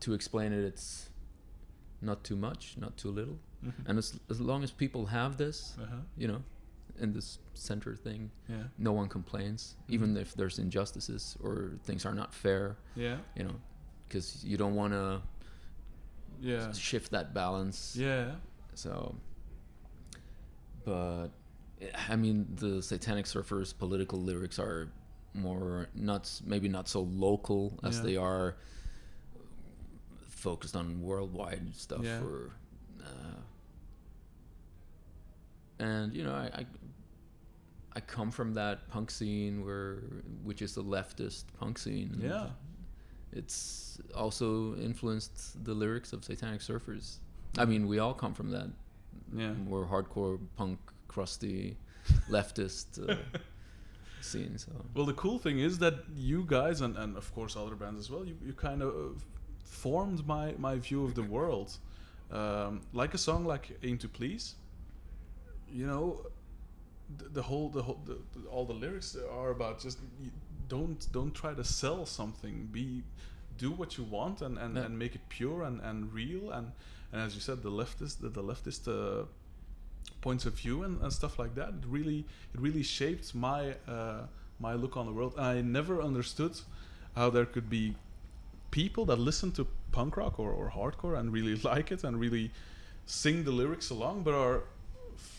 to 0.00 0.14
explain 0.14 0.52
it, 0.54 0.64
it's 0.64 1.10
not 2.00 2.24
too 2.24 2.36
much, 2.36 2.76
not 2.78 2.96
too 2.96 3.10
little, 3.10 3.38
Mhm. 3.64 3.72
and 3.86 3.98
as 3.98 4.18
as 4.30 4.40
long 4.40 4.62
as 4.64 4.70
people 4.70 5.06
have 5.06 5.36
this, 5.36 5.76
uh-huh. 5.78 5.96
you 6.16 6.28
know, 6.28 6.42
in 6.98 7.12
this 7.12 7.38
center 7.54 7.94
thing. 7.94 8.30
Yeah. 8.48 8.64
No 8.78 8.92
one 8.92 9.08
complains, 9.08 9.76
even 9.88 10.16
if 10.16 10.34
there's 10.34 10.58
injustices 10.58 11.36
or 11.42 11.72
things 11.84 12.06
are 12.06 12.14
not 12.14 12.32
fair. 12.32 12.76
Yeah. 12.94 13.18
You 13.34 13.44
know, 13.44 13.56
because 14.08 14.44
you 14.44 14.56
don't 14.56 14.74
want 14.74 14.92
to 14.92 15.22
Yeah. 16.40 16.72
shift 16.72 17.10
that 17.12 17.32
balance. 17.34 17.96
Yeah. 17.96 18.34
So, 18.74 19.14
but 20.84 21.28
I 22.08 22.16
mean, 22.16 22.46
the 22.56 22.82
Satanic 22.82 23.26
Surfers' 23.26 23.76
political 23.76 24.20
lyrics 24.20 24.58
are 24.58 24.88
more 25.34 25.88
not 25.94 26.40
maybe 26.44 26.68
not 26.68 26.88
so 26.88 27.02
local 27.02 27.78
as 27.82 27.96
Yeah. 27.98 28.02
they 28.04 28.16
are 28.16 28.56
focused 30.28 30.76
on 30.76 31.00
worldwide 31.02 31.74
stuff. 31.74 32.02
Yeah. 32.04 32.22
Or, 32.22 32.52
uh, 33.02 33.40
and 35.78 36.14
you 36.14 36.24
know, 36.24 36.32
I, 36.34 36.50
I 36.60 36.66
I 37.94 38.00
come 38.00 38.30
from 38.30 38.54
that 38.54 38.88
punk 38.88 39.10
scene 39.10 39.64
where 39.64 39.96
which 40.44 40.60
is 40.62 40.74
the 40.74 40.84
leftist 40.84 41.44
punk 41.58 41.78
scene. 41.78 42.18
Yeah. 42.22 42.50
It's 43.32 43.98
also 44.14 44.76
influenced 44.76 45.64
the 45.64 45.74
lyrics 45.74 46.12
of 46.12 46.24
Satanic 46.24 46.60
Surfers. 46.60 47.18
I 47.58 47.64
mean, 47.64 47.86
we 47.86 47.98
all 47.98 48.14
come 48.14 48.34
from 48.34 48.50
that 48.50 48.68
Yeah, 49.34 49.52
we're 49.66 49.86
hardcore 49.86 50.38
punk, 50.56 50.78
crusty, 51.08 51.76
leftist 52.30 53.08
uh, 53.08 53.16
scene. 54.20 54.58
So 54.58 54.72
Well, 54.94 55.06
the 55.06 55.14
cool 55.14 55.38
thing 55.38 55.58
is 55.58 55.78
that 55.78 55.94
you 56.14 56.44
guys, 56.46 56.80
and, 56.80 56.96
and 56.96 57.16
of 57.16 57.34
course 57.34 57.56
other 57.56 57.74
bands 57.74 58.00
as 58.00 58.10
well, 58.10 58.24
you, 58.24 58.36
you 58.44 58.52
kind 58.52 58.82
of 58.82 59.24
formed 59.64 60.26
my, 60.26 60.54
my 60.58 60.76
view 60.76 61.04
of 61.04 61.14
the 61.14 61.22
world. 61.22 61.76
Um, 62.30 62.80
like 62.92 63.14
a 63.14 63.18
song 63.18 63.44
like 63.44 63.78
"Aim 63.84 63.98
to 63.98 64.08
Please," 64.08 64.56
you 65.70 65.86
know, 65.86 66.26
the, 67.18 67.28
the 67.28 67.42
whole 67.42 67.68
the 67.68 67.82
whole 67.82 68.00
the, 68.04 68.18
all 68.50 68.64
the 68.64 68.72
lyrics 68.72 69.16
are 69.30 69.50
about 69.50 69.80
just 69.80 69.98
don't 70.68 71.06
don't 71.12 71.34
try 71.34 71.54
to 71.54 71.64
sell 71.64 72.06
something. 72.06 72.68
Be 72.72 73.02
do 73.58 73.70
what 73.70 73.96
you 73.96 74.04
want 74.04 74.42
and, 74.42 74.58
and, 74.58 74.76
Yeah. 74.76 74.84
and 74.84 74.98
make 74.98 75.14
it 75.14 75.22
pure 75.28 75.62
and, 75.62 75.80
and 75.80 76.12
real 76.12 76.50
and 76.50 76.72
and 77.12 77.22
as 77.22 77.34
you 77.34 77.40
said, 77.40 77.62
the 77.62 77.70
leftist 77.70 78.20
the, 78.20 78.28
the 78.28 78.42
leftist 78.42 78.86
uh, 78.88 79.24
points 80.20 80.44
of 80.46 80.54
view 80.54 80.82
and, 80.82 81.00
and 81.02 81.12
stuff 81.12 81.38
like 81.38 81.54
that. 81.54 81.68
It 81.70 81.84
really 81.88 82.24
it 82.54 82.60
really 82.60 82.82
shaped 82.82 83.34
my 83.34 83.74
uh, 83.88 84.26
my 84.58 84.74
look 84.74 84.96
on 84.96 85.06
the 85.06 85.12
world. 85.12 85.34
And 85.36 85.46
I 85.46 85.60
never 85.62 86.00
understood 86.02 86.60
how 87.14 87.30
there 87.30 87.46
could 87.46 87.68
be 87.70 87.94
people 88.70 89.04
that 89.06 89.18
listen 89.18 89.52
to 89.52 89.66
punk 89.92 90.16
rock 90.16 90.38
or, 90.38 90.50
or 90.50 90.70
hardcore 90.70 91.18
and 91.18 91.32
really 91.32 91.56
like 91.72 91.90
it 91.92 92.04
and 92.04 92.20
really 92.20 92.50
sing 93.06 93.44
the 93.44 93.52
lyrics 93.52 93.90
along, 93.90 94.22
but 94.22 94.34
are 94.34 94.64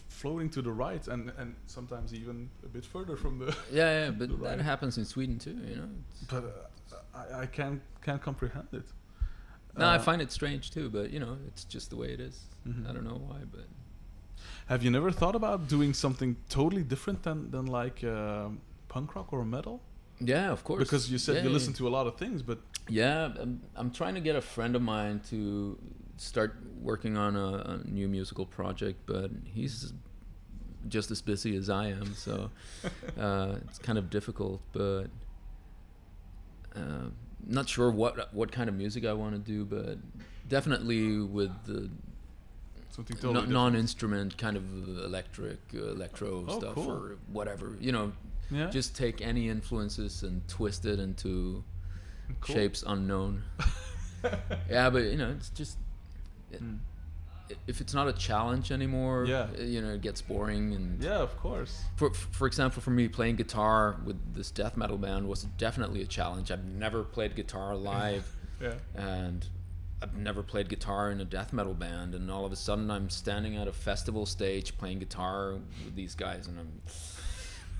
floating 0.10 0.50
to 0.50 0.62
the 0.62 0.72
right 0.72 1.08
and 1.08 1.32
and 1.38 1.56
sometimes 1.68 2.14
even 2.14 2.50
a 2.66 2.70
bit 2.70 2.86
further 2.86 3.16
from 3.18 3.40
the. 3.40 3.46
yeah, 3.72 4.06
yeah, 4.06 4.12
but 4.12 4.30
Right. 4.40 4.58
that 4.58 4.64
happens 4.64 4.98
in 4.98 5.06
Sweden 5.06 5.38
too. 5.40 5.58
You 5.70 5.76
know. 5.76 5.90
But 6.30 6.44
uh, 6.44 6.98
I, 7.36 7.42
I 7.44 7.46
can't 7.48 7.82
can't 8.02 8.22
comprehend 8.22 8.68
it. 8.74 8.86
no, 9.78 9.86
I 9.86 9.96
Uh, 9.96 10.00
find 10.00 10.22
it 10.22 10.32
strange 10.32 10.72
too, 10.72 10.90
but 10.90 11.12
you 11.12 11.20
know, 11.20 11.38
it's 11.48 11.64
just 11.66 11.90
the 11.90 11.96
way 11.98 12.14
it 12.14 12.20
is. 12.20 12.46
Mhm. 12.68 12.90
I 12.90 12.94
don't 12.94 13.04
know 13.04 13.20
why, 13.30 13.40
but 13.52 13.68
Have 14.68 14.84
you 14.84 14.92
never 14.92 15.12
thought 15.12 15.36
about 15.36 15.68
doing 15.68 15.94
something 15.94 16.36
totally 16.50 16.84
different 16.84 17.24
than 17.24 17.52
than 17.52 17.66
like 17.68 18.04
um 18.04 18.60
punk 18.88 19.16
rock 19.16 19.34
or 19.34 19.46
metal? 19.46 19.80
Yeah, 20.20 20.52
of 20.52 20.64
course. 20.64 20.80
Because 20.84 21.12
you 21.12 21.18
said 21.18 21.36
Yeah, 21.38 21.44
you 21.44 21.50
listen 21.50 21.74
to 21.74 21.88
a 21.88 21.94
lot 21.98 22.08
of 22.08 22.16
things, 22.18 22.42
but 22.42 22.60
Yeah, 22.90 23.32
I'm, 23.40 23.62
I'm 23.76 23.92
trying 23.92 24.16
to 24.16 24.22
get 24.22 24.36
a 24.36 24.42
friend 24.42 24.76
of 24.76 24.82
mine 24.82 25.22
to 25.30 25.78
start 26.18 26.56
working 26.82 27.18
on 27.18 27.36
a, 27.36 27.80
a 27.84 27.88
new 27.90 28.08
musical 28.08 28.46
project, 28.46 29.00
but 29.06 29.30
he's 29.46 29.94
just 30.88 31.12
as 31.12 31.22
busy 31.22 31.56
as 31.56 31.70
I 31.70 31.88
am, 31.88 32.14
so 32.16 32.50
uh, 33.20 33.56
it's 33.68 33.78
kind 33.80 33.98
of 33.98 34.10
difficult. 34.10 34.62
But 34.72 35.08
uh, 36.76 37.10
not 37.46 37.68
sure 37.70 37.92
what 37.92 38.34
what 38.34 38.52
kind 38.52 38.70
of 38.70 38.76
music 38.76 39.06
I 39.06 39.14
want 39.14 39.34
to 39.36 39.40
do, 39.40 39.66
but 39.66 39.98
definitely 40.48 41.20
with 41.20 41.52
the 41.66 41.90
something 42.90 43.16
totally 43.18 43.34
different. 43.34 43.52
non-instrument 43.54 44.38
kind 44.38 44.58
of 44.58 44.64
electric, 45.06 45.60
uh, 45.76 45.90
electro 45.92 46.46
Oh, 46.48 46.60
stuff 46.60 46.76
cool. 46.76 46.90
or 46.92 47.18
whatever. 47.32 47.76
You 47.80 47.92
know, 47.92 48.12
Yeah. 48.50 48.70
just 48.70 48.96
take 48.96 49.22
any 49.22 49.50
influences 49.50 50.24
and 50.24 50.48
twist 50.48 50.86
it 50.86 51.00
into 51.00 51.64
Cool. 52.42 52.56
shapes 52.56 52.84
unknown. 52.88 53.44
yeah, 54.70 54.90
but 54.90 55.04
you 55.04 55.16
know, 55.18 55.32
it's 55.32 55.50
just 55.50 55.78
it, 56.52 56.64
Mm. 56.64 56.80
if 57.68 57.80
it's 57.82 57.94
not 57.94 58.08
a 58.08 58.14
challenge 58.14 58.72
anymore, 58.72 59.26
Yeah. 59.26 59.48
uh, 59.58 59.62
you 59.64 59.82
know, 59.82 59.94
it 59.94 60.02
gets 60.02 60.22
boring. 60.22 60.74
And 60.74 61.02
Yeah, 61.04 61.20
of 61.20 61.36
course. 61.38 61.84
for 61.96 62.14
for 62.14 62.48
example, 62.48 62.82
for 62.82 62.92
me, 62.92 63.08
playing 63.08 63.36
guitar 63.38 63.98
with 64.06 64.18
this 64.34 64.52
death 64.52 64.76
metal 64.78 64.98
band 64.98 65.28
was 65.28 65.44
definitely 65.58 66.02
a 66.02 66.08
challenge. 66.08 66.52
I've 66.52 66.66
never 66.66 67.04
played 67.04 67.36
guitar 67.36 67.76
live, 67.94 68.36
Yeah. 68.62 68.76
and 68.96 69.46
I've 70.02 70.16
never 70.16 70.44
played 70.44 70.70
guitar 70.70 71.10
in 71.12 71.20
a 71.22 71.26
death 71.26 71.52
metal 71.54 71.74
band. 71.74 72.14
And 72.14 72.30
all 72.30 72.46
of 72.46 72.52
a 72.52 72.56
sudden, 72.56 72.92
I'm 72.92 73.10
standing 73.10 73.56
at 73.58 73.68
a 73.68 73.74
festival 73.74 74.26
stage 74.26 74.78
playing 74.78 75.00
guitar 75.00 75.54
with 75.84 75.96
these 75.96 76.14
guys, 76.16 76.48
and 76.48 76.60
I'm. 76.60 76.82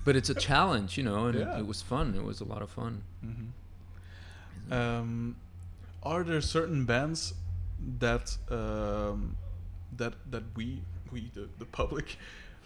But 0.08 0.16
it's 0.16 0.30
a 0.30 0.34
challenge, 0.34 0.96
you 0.96 1.04
know, 1.04 1.26
and 1.26 1.38
Yeah. 1.38 1.56
it, 1.56 1.60
it 1.60 1.66
was 1.66 1.82
fun. 1.82 2.14
It 2.14 2.24
was 2.24 2.40
a 2.40 2.48
lot 2.52 2.62
of 2.62 2.70
fun. 2.70 3.02
Mm-hmm. 3.22 4.72
Um, 4.72 5.36
are 6.02 6.22
there 6.24 6.40
certain 6.40 6.86
bands 6.86 7.34
that 7.98 8.26
um, 8.50 9.36
that 10.00 10.14
that 10.30 10.44
we 10.56 10.80
we 11.12 11.20
the, 11.34 11.44
the 11.58 11.66
public 11.66 12.16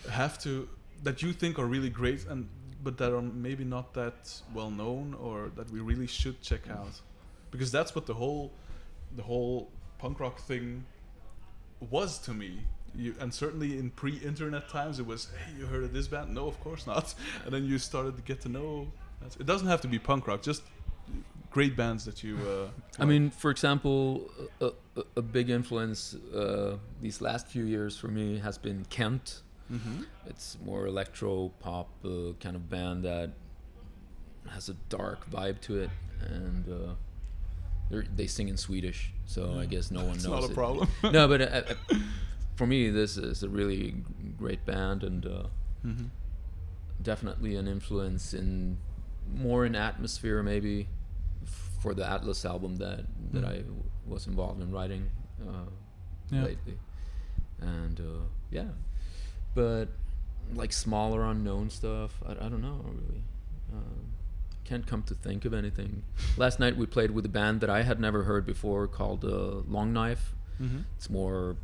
have 0.08 0.38
to 0.44 0.68
that 1.02 1.20
you 1.24 1.32
think 1.32 1.58
are 1.58 1.66
really 1.66 1.90
great 1.90 2.20
and 2.30 2.48
but 2.84 2.96
that 2.98 3.12
are 3.12 3.22
maybe 3.48 3.64
not 3.64 3.92
that 3.94 4.18
well 4.54 4.70
known 4.70 5.14
or 5.14 5.50
that 5.56 5.68
we 5.74 5.80
really 5.80 6.06
should 6.06 6.40
check 6.42 6.70
out 6.70 6.94
because 7.50 7.72
that's 7.72 7.92
what 7.96 8.06
the 8.06 8.14
whole 8.14 8.52
the 9.16 9.24
whole 9.30 9.68
punk 9.98 10.20
rock 10.20 10.38
thing 10.50 10.84
was 11.90 12.20
to 12.26 12.32
me 12.32 12.52
you, 12.94 13.14
and 13.20 13.32
certainly 13.32 13.78
in 13.78 13.90
pre-internet 13.90 14.68
times 14.68 14.98
it 14.98 15.06
was 15.06 15.28
hey 15.46 15.52
you 15.58 15.66
heard 15.66 15.84
of 15.84 15.92
this 15.92 16.08
band? 16.08 16.34
No 16.34 16.46
of 16.48 16.58
course 16.60 16.86
not. 16.86 17.14
And 17.44 17.52
then 17.54 17.64
you 17.64 17.78
started 17.78 18.16
to 18.16 18.22
get 18.22 18.40
to 18.42 18.48
know 18.48 18.88
that's- 19.20 19.36
it 19.40 19.46
doesn't 19.46 19.68
have 19.68 19.80
to 19.82 19.88
be 19.88 19.98
punk 19.98 20.26
rock 20.26 20.42
just 20.42 20.62
great 21.50 21.76
bands 21.76 22.04
that 22.04 22.22
you 22.24 22.36
uh, 22.38 22.68
I 23.02 23.04
mean, 23.04 23.30
for 23.30 23.50
example, 23.50 24.30
a, 24.60 24.70
a, 24.96 25.02
a 25.16 25.22
big 25.22 25.50
influence 25.50 26.14
uh, 26.34 26.76
these 27.00 27.20
last 27.20 27.46
few 27.46 27.64
years 27.64 27.96
for 27.98 28.08
me 28.08 28.38
has 28.38 28.56
been 28.58 28.84
Kent. 28.88 29.42
hmm 29.68 30.02
It's 30.26 30.56
more 30.64 30.86
electro 30.86 31.50
pop 31.60 31.88
uh, 32.04 32.32
kind 32.40 32.56
of 32.56 32.68
band 32.70 33.04
that 33.04 33.30
has 34.48 34.68
a 34.68 34.74
dark 34.88 35.30
vibe 35.30 35.60
to 35.62 35.72
it, 35.82 35.90
and 36.20 36.64
uh, 36.68 36.94
they're- 37.90 38.26
sing 38.28 38.48
in 38.48 38.56
Swedish, 38.56 39.12
so 39.26 39.58
I 39.58 39.66
guess 39.66 39.90
no 39.90 40.04
one 40.04 40.16
it's 40.16 40.24
knows 40.24 40.40
not 40.40 40.48
a 40.48 40.52
it. 40.52 40.54
problem. 40.54 40.88
No, 41.02 41.28
but 41.28 41.40
uh, 41.42 41.44
uh, 41.44 41.96
for 42.56 42.66
me, 42.66 42.90
this 42.90 43.16
is 43.16 43.42
a 43.42 43.48
really 43.48 43.96
great 44.38 44.64
band, 44.66 45.02
and 45.04 45.26
uh, 45.26 45.44
hmm 45.82 46.06
definitely 47.02 47.56
an 47.56 47.66
influence 47.66 48.32
in 48.32 48.78
more 49.34 49.66
in 49.66 49.74
atmosphere 49.74 50.40
maybe 50.42 50.86
for 51.80 51.94
the 51.94 52.08
Atlas 52.08 52.44
album 52.44 52.76
that 52.76 53.04
that 53.32 53.42
Mm. 53.44 53.48
I 53.48 53.56
w- 53.58 53.82
was 54.06 54.26
involved 54.26 54.60
in 54.62 54.70
writing 54.70 55.10
uh, 55.48 55.64
Yeah. 56.30 56.44
lately, 56.44 56.78
and 57.60 57.98
uh, 58.00 58.24
yeah, 58.50 58.68
but 59.54 59.88
like 60.54 60.72
smaller 60.72 61.24
unknown 61.24 61.70
stuff, 61.70 62.20
I, 62.26 62.32
I 62.32 62.48
don't 62.48 62.62
know 62.62 62.80
really. 62.84 63.22
Um, 63.72 64.12
can't 64.64 64.86
come 64.86 65.02
to 65.04 65.14
think 65.14 65.44
of 65.44 65.52
anything. 65.54 66.02
Last 66.36 66.60
night 66.60 66.76
we 66.76 66.86
played 66.86 67.10
with 67.10 67.26
a 67.26 67.28
band 67.28 67.60
that 67.62 67.70
I 67.70 67.82
had 67.82 67.98
never 67.98 68.22
heard 68.24 68.46
before 68.46 68.86
called 68.86 69.24
uh, 69.24 69.62
Long 69.68 69.92
Knife. 69.92 70.34
hmm 70.58 70.80
It's 70.96 71.10
more 71.10 71.56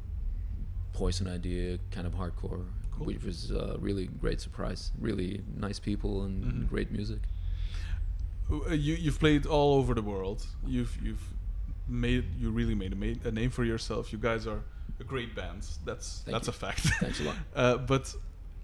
Poison 0.93 1.27
Idea 1.29 1.79
kind 1.91 2.07
of 2.07 2.15
hardcore, 2.15 2.65
Cool. 2.93 3.07
which 3.07 3.23
was 3.25 3.51
a 3.51 3.77
really 3.79 4.07
great 4.07 4.41
surprise. 4.41 4.93
Really 5.01 5.43
nice 5.57 5.79
people 5.79 6.25
and 6.25 6.45
Mhm. 6.45 6.69
great 6.69 6.91
music. 6.91 7.21
Uh, 8.51 8.73
you 8.73 8.95
you've 8.95 9.19
played 9.19 9.47
all 9.47 9.75
over 9.79 9.95
the 9.95 10.03
world. 10.03 10.47
You've 10.67 10.97
you've 11.03 11.23
made 11.87 12.25
you 12.41 12.51
really 12.51 12.75
made 12.75 12.93
a, 12.93 12.97
made 12.97 13.25
a 13.25 13.31
name 13.31 13.51
for 13.51 13.65
yourself. 13.65 14.13
You 14.13 14.19
guys 14.19 14.47
are 14.47 14.63
a 15.01 15.05
great 15.05 15.35
band. 15.35 15.63
That's 15.85 16.23
Thank 16.25 16.33
that's 16.35 16.47
you. 16.49 16.53
a 16.53 16.55
fact. 16.67 16.81
Thanks 17.01 17.21
a 17.21 17.25
lot. 17.25 17.37
uh, 17.55 17.77
but 17.79 18.15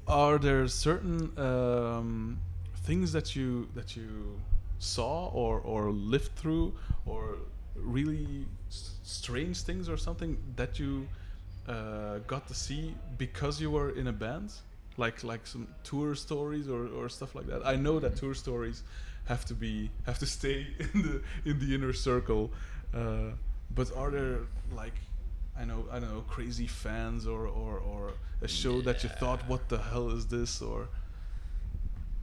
are 0.06 0.38
there 0.38 0.66
certain 0.68 1.30
um, 1.38 2.38
things 2.86 3.12
that 3.12 3.36
you 3.36 3.68
that 3.74 3.94
you 3.96 4.40
saw 4.78 5.28
or 5.28 5.60
or 5.60 5.90
lived 5.92 6.34
through 6.36 6.72
or 7.06 7.36
really 7.76 8.46
s- 8.68 8.98
strange 9.02 9.56
things 9.62 9.88
or 9.88 9.96
something 9.98 10.36
that 10.56 10.78
you 10.78 11.06
uh, 11.68 12.18
got 12.26 12.46
to 12.48 12.54
see 12.54 12.94
because 13.18 13.60
you 13.60 13.70
were 13.70 13.90
in 13.90 14.06
a 14.06 14.12
band? 14.12 14.52
Like 14.96 15.24
like 15.24 15.46
some 15.46 15.66
tour 15.82 16.14
stories 16.14 16.68
or, 16.68 16.86
or 16.88 17.08
stuff 17.08 17.34
like 17.34 17.46
that. 17.48 17.66
I 17.66 17.74
know 17.76 17.98
that 18.00 18.16
tour 18.16 18.34
stories 18.34 18.82
have 19.24 19.44
to 19.46 19.54
be 19.54 19.90
have 20.06 20.18
to 20.20 20.26
stay 20.26 20.66
in 20.94 21.02
the 21.02 21.22
in 21.50 21.58
the 21.58 21.74
inner 21.74 21.92
circle. 21.92 22.52
Uh, 22.94 23.32
but 23.74 23.90
are 23.96 24.10
there 24.10 24.38
like 24.72 24.94
I 25.58 25.64
know 25.64 25.84
I 25.90 25.98
don't 25.98 26.12
know 26.14 26.24
crazy 26.28 26.66
fans 26.68 27.26
or 27.26 27.46
or, 27.46 27.78
or 27.78 28.12
a 28.42 28.46
show 28.48 28.80
that 28.82 29.02
you 29.02 29.08
thought 29.08 29.40
what 29.48 29.68
the 29.68 29.78
hell 29.78 30.10
is 30.10 30.26
this 30.26 30.62
or 30.62 30.88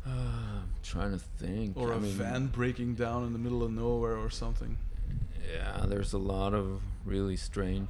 Uh, 0.05 0.09
I'm 0.09 0.69
trying 0.83 1.11
to 1.11 1.19
think. 1.19 1.77
or 1.77 1.93
I 1.93 1.97
a 1.97 1.99
mean, 1.99 2.11
van 2.13 2.47
breaking 2.47 2.95
down 2.95 3.23
in 3.25 3.33
the 3.33 3.39
middle 3.39 3.63
of 3.63 3.71
nowhere 3.71 4.17
or 4.17 4.29
something. 4.29 4.77
Yeah, 5.53 5.85
there's 5.87 6.13
a 6.13 6.17
lot 6.17 6.53
of 6.53 6.81
really 7.05 7.35
strange 7.35 7.89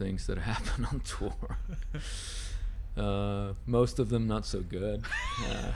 things 0.00 0.26
that 0.28 0.38
happen 0.52 0.84
on 0.90 1.00
tour. 1.00 1.34
uh, 2.96 3.52
most 3.66 3.98
of 3.98 4.08
them 4.08 4.26
not 4.26 4.44
so 4.46 4.60
good. 4.60 5.04
Uh, 5.40 5.72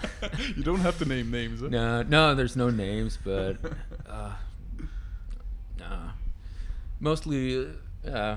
you 0.57 0.63
don't 0.63 0.81
have 0.81 0.99
to 0.99 1.07
name 1.07 1.31
names. 1.31 1.61
Huh? 1.63 1.69
no, 1.69 2.03
no, 2.03 2.35
there's 2.35 2.55
no 2.55 2.69
names, 2.69 3.19
but 3.25 3.57
uh, 4.17 4.33
nah. 5.79 6.11
mostly, 7.01 7.67
uh, 8.07 8.37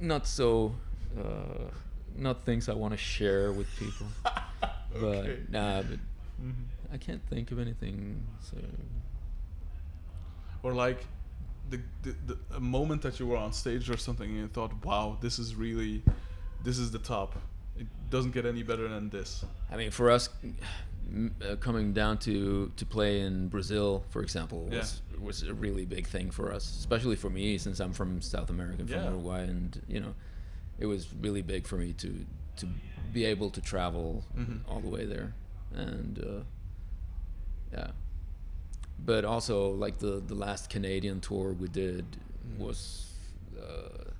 not 0.00 0.26
so, 0.26 0.74
uh, 1.18 1.68
not 2.16 2.44
things 2.46 2.68
I 2.70 2.72
want 2.82 2.92
to 2.94 2.96
share 2.98 3.52
with 3.52 3.66
people. 3.76 4.06
Okay. 4.96 5.36
But 5.46 5.50
nah, 5.50 5.82
but 5.82 5.98
Mhm. 6.40 6.64
I 6.94 6.96
can't 6.96 7.22
think 7.28 7.50
of 7.52 7.58
anything. 7.58 8.24
So 8.48 8.56
Or 10.62 10.72
like 10.72 11.04
the, 11.70 11.80
the, 12.02 12.14
the 12.26 12.56
a 12.56 12.60
moment 12.60 13.02
that 13.02 13.18
you 13.20 13.26
were 13.26 13.36
on 13.36 13.52
stage 13.52 13.90
or 13.90 13.96
something 13.96 14.28
and 14.30 14.38
you 14.38 14.48
thought, 14.48 14.72
wow, 14.84 15.16
this 15.20 15.38
is 15.38 15.54
really, 15.54 16.02
this 16.64 16.78
is 16.78 16.90
the 16.90 16.98
top. 16.98 17.34
It 17.78 17.86
doesn't 18.10 18.32
get 18.32 18.44
any 18.46 18.62
better 18.62 18.88
than 18.88 19.08
this. 19.10 19.44
I 19.70 19.76
mean, 19.76 19.90
for 19.90 20.10
us, 20.10 20.28
uh, 21.42 21.56
coming 21.56 21.92
down 21.92 22.18
to 22.18 22.70
to 22.76 22.84
play 22.84 23.20
in 23.20 23.48
Brazil, 23.48 24.04
for 24.10 24.20
example, 24.22 24.68
Yeah. 24.70 24.78
was 24.80 25.02
was 25.20 25.42
a 25.42 25.54
really 25.54 25.84
big 25.86 26.06
thing 26.06 26.30
for 26.30 26.52
us, 26.52 26.64
especially 26.78 27.16
for 27.16 27.30
me 27.30 27.56
since 27.58 27.80
I'm 27.80 27.92
from 27.92 28.20
South 28.20 28.50
America, 28.50 28.78
from 28.78 28.88
Yeah. 28.88 29.10
Uruguay, 29.10 29.42
and 29.44 29.80
you 29.88 30.00
know, 30.00 30.14
it 30.78 30.86
was 30.86 31.06
really 31.20 31.42
big 31.42 31.66
for 31.66 31.76
me 31.76 31.92
to 31.94 32.26
to 32.56 32.66
be 33.12 33.24
able 33.24 33.50
to 33.50 33.60
travel 33.60 34.24
Mhm. 34.36 34.60
all 34.68 34.80
the 34.80 34.88
way 34.88 35.06
there, 35.06 35.32
and 35.74 36.18
uh, 36.18 36.42
yeah. 37.72 37.90
But 39.04 39.24
also, 39.24 39.70
like 39.70 39.98
the 39.98 40.22
the 40.26 40.34
last 40.34 40.70
Canadian 40.70 41.20
tour 41.20 41.52
we 41.52 41.68
did 41.68 42.04
was 42.58 43.12
uh, 43.58 44.10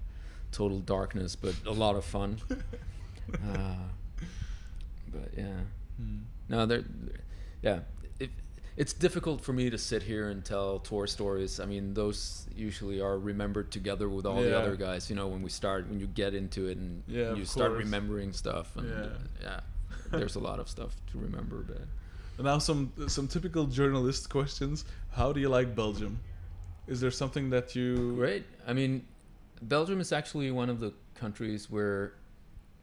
total 0.52 0.78
darkness, 0.80 1.36
but 1.36 1.54
a 1.66 1.72
lot 1.72 1.96
of 1.96 2.04
fun. 2.04 2.38
uh, 3.34 3.88
but 5.12 5.30
yeah, 5.36 5.60
Hmm. 5.96 6.18
no, 6.48 6.64
there, 6.66 6.84
yeah. 7.62 7.80
It, 8.20 8.30
it's 8.76 8.92
difficult 8.92 9.40
for 9.40 9.52
me 9.52 9.68
to 9.70 9.78
sit 9.78 10.04
here 10.04 10.28
and 10.30 10.44
tell 10.44 10.78
tour 10.78 11.06
stories. 11.08 11.58
I 11.58 11.64
mean, 11.66 11.94
those 11.94 12.46
usually 12.54 13.00
are 13.00 13.18
remembered 13.18 13.72
together 13.72 14.08
with 14.08 14.24
all 14.26 14.40
the 14.42 14.56
other 14.56 14.76
guys. 14.76 15.10
You 15.10 15.16
know, 15.16 15.26
when 15.26 15.42
we 15.42 15.50
start, 15.50 15.88
when 15.88 15.98
you 15.98 16.06
get 16.06 16.34
into 16.34 16.68
it 16.68 16.78
and 16.78 17.02
Yeah, 17.08 17.34
you 17.34 17.44
start 17.44 17.72
course. 17.72 17.84
remembering 17.84 18.32
stuff, 18.32 18.76
and 18.76 18.88
Yeah. 18.88 19.08
yeah, 19.42 19.60
there's 20.12 20.36
a 20.36 20.40
lot 20.40 20.60
of 20.60 20.68
stuff 20.68 20.94
to 21.12 21.18
remember. 21.18 21.64
But 21.66 21.82
now 22.44 22.58
some 22.58 22.92
some 23.08 23.26
typical 23.28 23.66
journalist 23.66 24.28
questions. 24.30 24.84
How 25.12 25.32
do 25.32 25.40
you 25.40 25.48
like 25.48 25.74
Belgium? 25.74 26.18
Is 26.86 27.00
there 27.00 27.10
something 27.10 27.50
that 27.50 27.74
you 27.74 28.14
great. 28.14 28.44
I 28.66 28.72
mean, 28.72 29.04
Belgium 29.62 30.00
is 30.00 30.12
actually 30.12 30.50
one 30.50 30.70
of 30.70 30.80
the 30.80 30.92
countries 31.14 31.70
where 31.70 32.12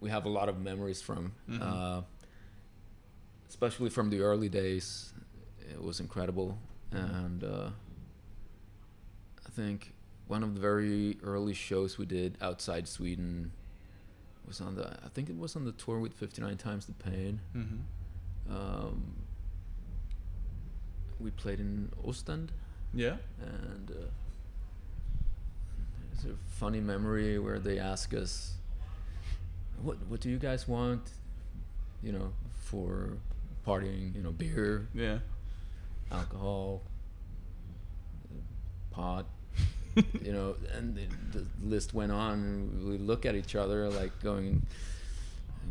we 0.01 0.09
have 0.09 0.25
a 0.25 0.29
lot 0.29 0.49
of 0.49 0.59
memories 0.61 1.01
from. 1.01 1.31
Mhm. 1.49 1.61
Uh, 1.61 2.01
especially 3.49 3.89
from 3.89 4.09
the 4.09 4.19
early 4.19 4.49
days, 4.49 5.13
it 5.71 5.81
was 5.81 5.99
incredible, 5.99 6.57
and 6.91 7.43
uh, 7.43 7.69
I 9.45 9.49
think 9.51 9.93
one 10.27 10.43
of 10.43 10.53
the 10.55 10.59
very 10.59 11.17
early 11.23 11.53
shows 11.53 11.97
we 11.97 12.05
did 12.05 12.37
outside 12.41 12.87
Sweden 12.87 13.51
was 14.45 14.59
on 14.61 14.75
the. 14.75 14.87
I 15.03 15.09
think 15.13 15.29
it 15.29 15.37
was 15.37 15.55
on 15.55 15.63
the 15.65 15.71
tour 15.71 15.99
with 15.99 16.13
Fifty 16.13 16.41
Nine 16.41 16.57
Times 16.57 16.85
the 16.85 16.93
Pain. 16.93 17.39
Mhm. 17.55 17.79
Um, 18.49 19.15
we 21.25 21.31
played 21.31 21.59
in 21.59 21.89
Ostend, 22.07 22.51
Yeah. 22.93 23.17
and 23.41 23.91
uh, 23.91 23.95
there's 26.13 26.33
a 26.33 26.37
funny 26.59 26.79
memory 26.79 27.39
where 27.39 27.59
they 27.59 27.79
ask 27.79 28.13
us, 28.13 28.53
"What 29.81 29.97
what 30.09 30.19
do 30.21 30.29
you 30.29 30.37
guys 30.39 30.67
want?" 30.67 31.01
You 32.03 32.11
know, 32.13 32.27
for 32.69 33.17
partying. 33.67 34.13
You 34.15 34.21
know, 34.21 34.31
beer, 34.31 34.87
Yeah. 34.93 35.19
alcohol, 36.11 36.83
pot. 38.91 39.25
you 40.21 40.33
know, 40.33 40.55
and 40.77 40.93
the, 40.95 41.05
the 41.39 41.45
list 41.63 41.93
went 41.93 42.11
on. 42.11 42.33
And 42.33 42.87
we 42.89 42.97
look 42.97 43.25
at 43.25 43.33
each 43.35 43.55
other 43.55 43.89
like 43.89 44.11
going, 44.21 44.61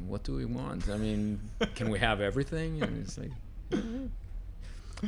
"What 0.09 0.25
do 0.25 0.35
we 0.35 0.47
want? 0.47 0.89
I 0.89 0.97
mean, 0.99 1.39
can 1.77 1.89
we 1.91 1.99
have 1.99 2.21
everything?" 2.21 2.83
And 2.83 2.93
it's 3.05 3.19
like, 3.19 3.31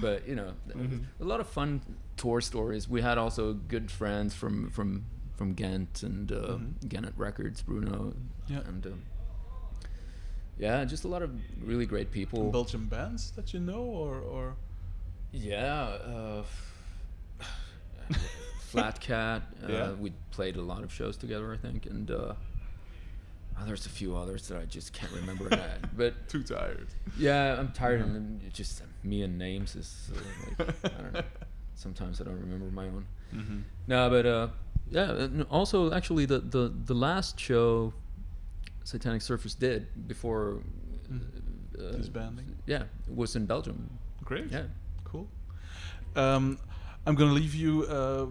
but 0.01 0.27
you 0.29 0.35
know, 0.35 0.53
Mhm. 0.69 1.05
a 1.21 1.25
lot 1.25 1.41
of 1.41 1.47
fun 1.49 1.81
tour 2.17 2.41
stories. 2.41 2.89
We 2.89 3.03
had 3.03 3.19
also 3.19 3.55
good 3.55 3.91
friends 3.91 4.35
from 4.35 4.71
from 4.71 5.05
from 5.37 5.53
Ghent 5.55 6.03
and 6.03 6.33
uh, 6.33 6.57
Mhm. 6.59 6.89
Genet 6.89 7.15
Records, 7.17 7.63
Bruno, 7.63 8.15
Yeah. 8.49 8.61
and 8.69 8.87
um, 8.87 9.03
yeah, 10.59 10.85
just 10.87 11.05
a 11.05 11.09
lot 11.09 11.23
of 11.23 11.31
really 11.63 11.85
great 11.87 12.11
people. 12.11 12.51
Belgian 12.51 12.87
bands 12.87 13.31
that 13.33 13.53
you 13.53 13.61
know, 13.61 13.83
or 13.83 14.19
or 14.21 14.57
Yeah, 15.33 15.83
uh, 15.85 16.45
Flat 18.61 19.01
Cat. 19.01 19.43
Uh, 19.63 19.69
Yeah. 19.73 19.93
We 19.93 20.13
played 20.31 20.57
a 20.57 20.63
lot 20.63 20.83
of 20.85 20.93
shows 20.93 21.17
together, 21.17 21.53
I 21.53 21.57
think, 21.57 21.87
and 21.87 22.11
uh, 22.11 22.35
oh, 23.59 23.65
there's 23.65 23.87
a 23.87 23.91
few 23.91 24.17
others 24.17 24.49
that 24.49 24.59
I 24.59 24.65
just 24.65 24.93
can't 24.93 25.13
remember. 25.13 25.49
that. 25.49 25.97
But 25.97 26.29
too 26.29 26.43
tired. 26.43 26.89
yeah, 27.19 27.59
I'm 27.59 27.73
tired, 27.73 28.01
Yeah. 28.01 28.07
and 28.17 28.53
just 28.53 28.83
me 29.03 29.23
and 29.23 29.39
names 29.39 29.77
is 29.77 30.11
uh, 30.15 30.61
like 30.61 30.85
I 30.85 31.03
don't 31.03 31.13
know. 31.15 31.23
Sometimes 31.75 32.21
I 32.21 32.25
don't 32.25 32.41
remember 32.41 32.71
my 32.71 32.85
own. 32.87 33.05
hmm 33.31 33.61
No, 33.87 34.09
but 34.11 34.27
uh, 34.27 34.49
yeah. 34.91 35.11
And 35.13 35.43
also, 35.51 35.93
actually, 35.93 36.27
the 36.27 36.39
the 36.41 36.73
the 36.87 36.95
last 36.95 37.39
show 37.41 37.93
Satanic 38.85 39.21
Surfers 39.23 39.59
did 39.59 39.87
before 40.09 40.63
Mhm. 41.11 41.21
uh, 41.79 41.97
Disbanding. 41.97 42.47
Yeah, 42.67 42.83
it 43.09 43.15
was 43.15 43.37
in 43.37 43.47
Belgium. 43.47 43.91
Great. 44.25 44.51
Yeah. 44.51 44.65
Cool. 45.05 45.29
Um, 46.17 46.59
I'm 47.07 47.15
gonna 47.15 47.33
leave 47.35 47.55
you. 47.55 47.85
Uh, 47.85 48.27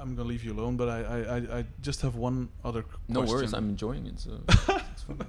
I'm 0.00 0.14
gonna 0.14 0.28
leave 0.28 0.44
you 0.44 0.52
alone, 0.52 0.76
but 0.76 0.88
I, 0.88 0.98
I, 1.02 1.18
I, 1.36 1.58
I 1.58 1.64
just 1.82 2.00
have 2.02 2.14
one 2.16 2.48
other 2.64 2.84
No 3.08 3.20
question. 3.20 3.36
worries, 3.36 3.54
I'm 3.54 3.68
enjoying 3.68 4.06
it. 4.06 4.18
So 4.20 4.30
it's 4.48 5.02
fun. 5.02 5.26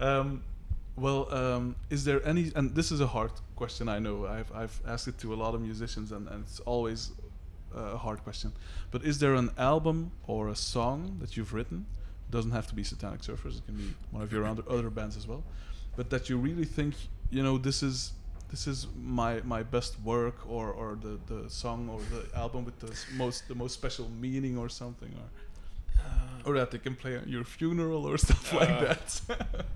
um, 0.00 0.42
well, 0.96 1.32
um, 1.34 1.76
is 1.90 2.04
there 2.04 2.26
any? 2.26 2.52
And 2.54 2.74
this 2.74 2.90
is 2.92 3.00
a 3.00 3.06
hard 3.06 3.32
question. 3.56 3.88
I 3.88 3.98
know. 3.98 4.26
I've 4.26 4.50
I've 4.54 4.80
asked 4.86 5.08
it 5.08 5.18
to 5.18 5.34
a 5.34 5.36
lot 5.36 5.54
of 5.54 5.60
musicians, 5.60 6.12
and, 6.12 6.28
and 6.28 6.44
it's 6.44 6.60
always 6.60 7.12
a 7.74 7.96
hard 7.96 8.22
question. 8.22 8.52
But 8.90 9.04
is 9.04 9.18
there 9.18 9.34
an 9.34 9.50
album 9.58 10.12
or 10.26 10.48
a 10.48 10.56
song 10.56 11.16
that 11.20 11.36
you've 11.36 11.52
written? 11.52 11.86
Doesn't 12.30 12.52
have 12.52 12.66
to 12.68 12.74
be 12.74 12.84
Satanic 12.84 13.20
Surfers. 13.20 13.58
It 13.58 13.66
can 13.66 13.76
be 13.76 13.94
one 14.10 14.22
of 14.22 14.32
your 14.32 14.44
other 14.46 14.62
other 14.68 14.90
bands 14.90 15.16
as 15.16 15.26
well. 15.26 15.42
But 15.96 16.10
that 16.10 16.28
you 16.28 16.36
really 16.38 16.64
think, 16.64 16.94
you 17.30 17.42
know, 17.42 17.58
this 17.58 17.82
is 17.82 18.12
this 18.54 18.66
is 18.72 18.86
my 19.20 19.32
my 19.54 19.62
best 19.76 19.92
work, 20.04 20.36
or 20.56 20.66
or 20.80 20.90
the 21.06 21.14
the 21.32 21.40
song 21.50 21.80
or 21.94 22.00
the 22.14 22.22
album 22.42 22.60
with 22.68 22.78
the 22.84 22.92
most 23.22 23.48
the 23.48 23.54
most 23.62 23.74
special 23.80 24.06
meaning 24.24 24.54
or 24.62 24.68
something, 24.82 25.12
or 25.20 25.28
or 26.46 26.52
that 26.58 26.70
they 26.70 26.78
can 26.86 26.94
play 27.02 27.16
at 27.16 27.26
your 27.34 27.44
funeral 27.44 28.02
or 28.10 28.16
stuff 28.26 28.52
like 28.52 28.70
Uh, 28.70 28.80
that. 28.88 29.06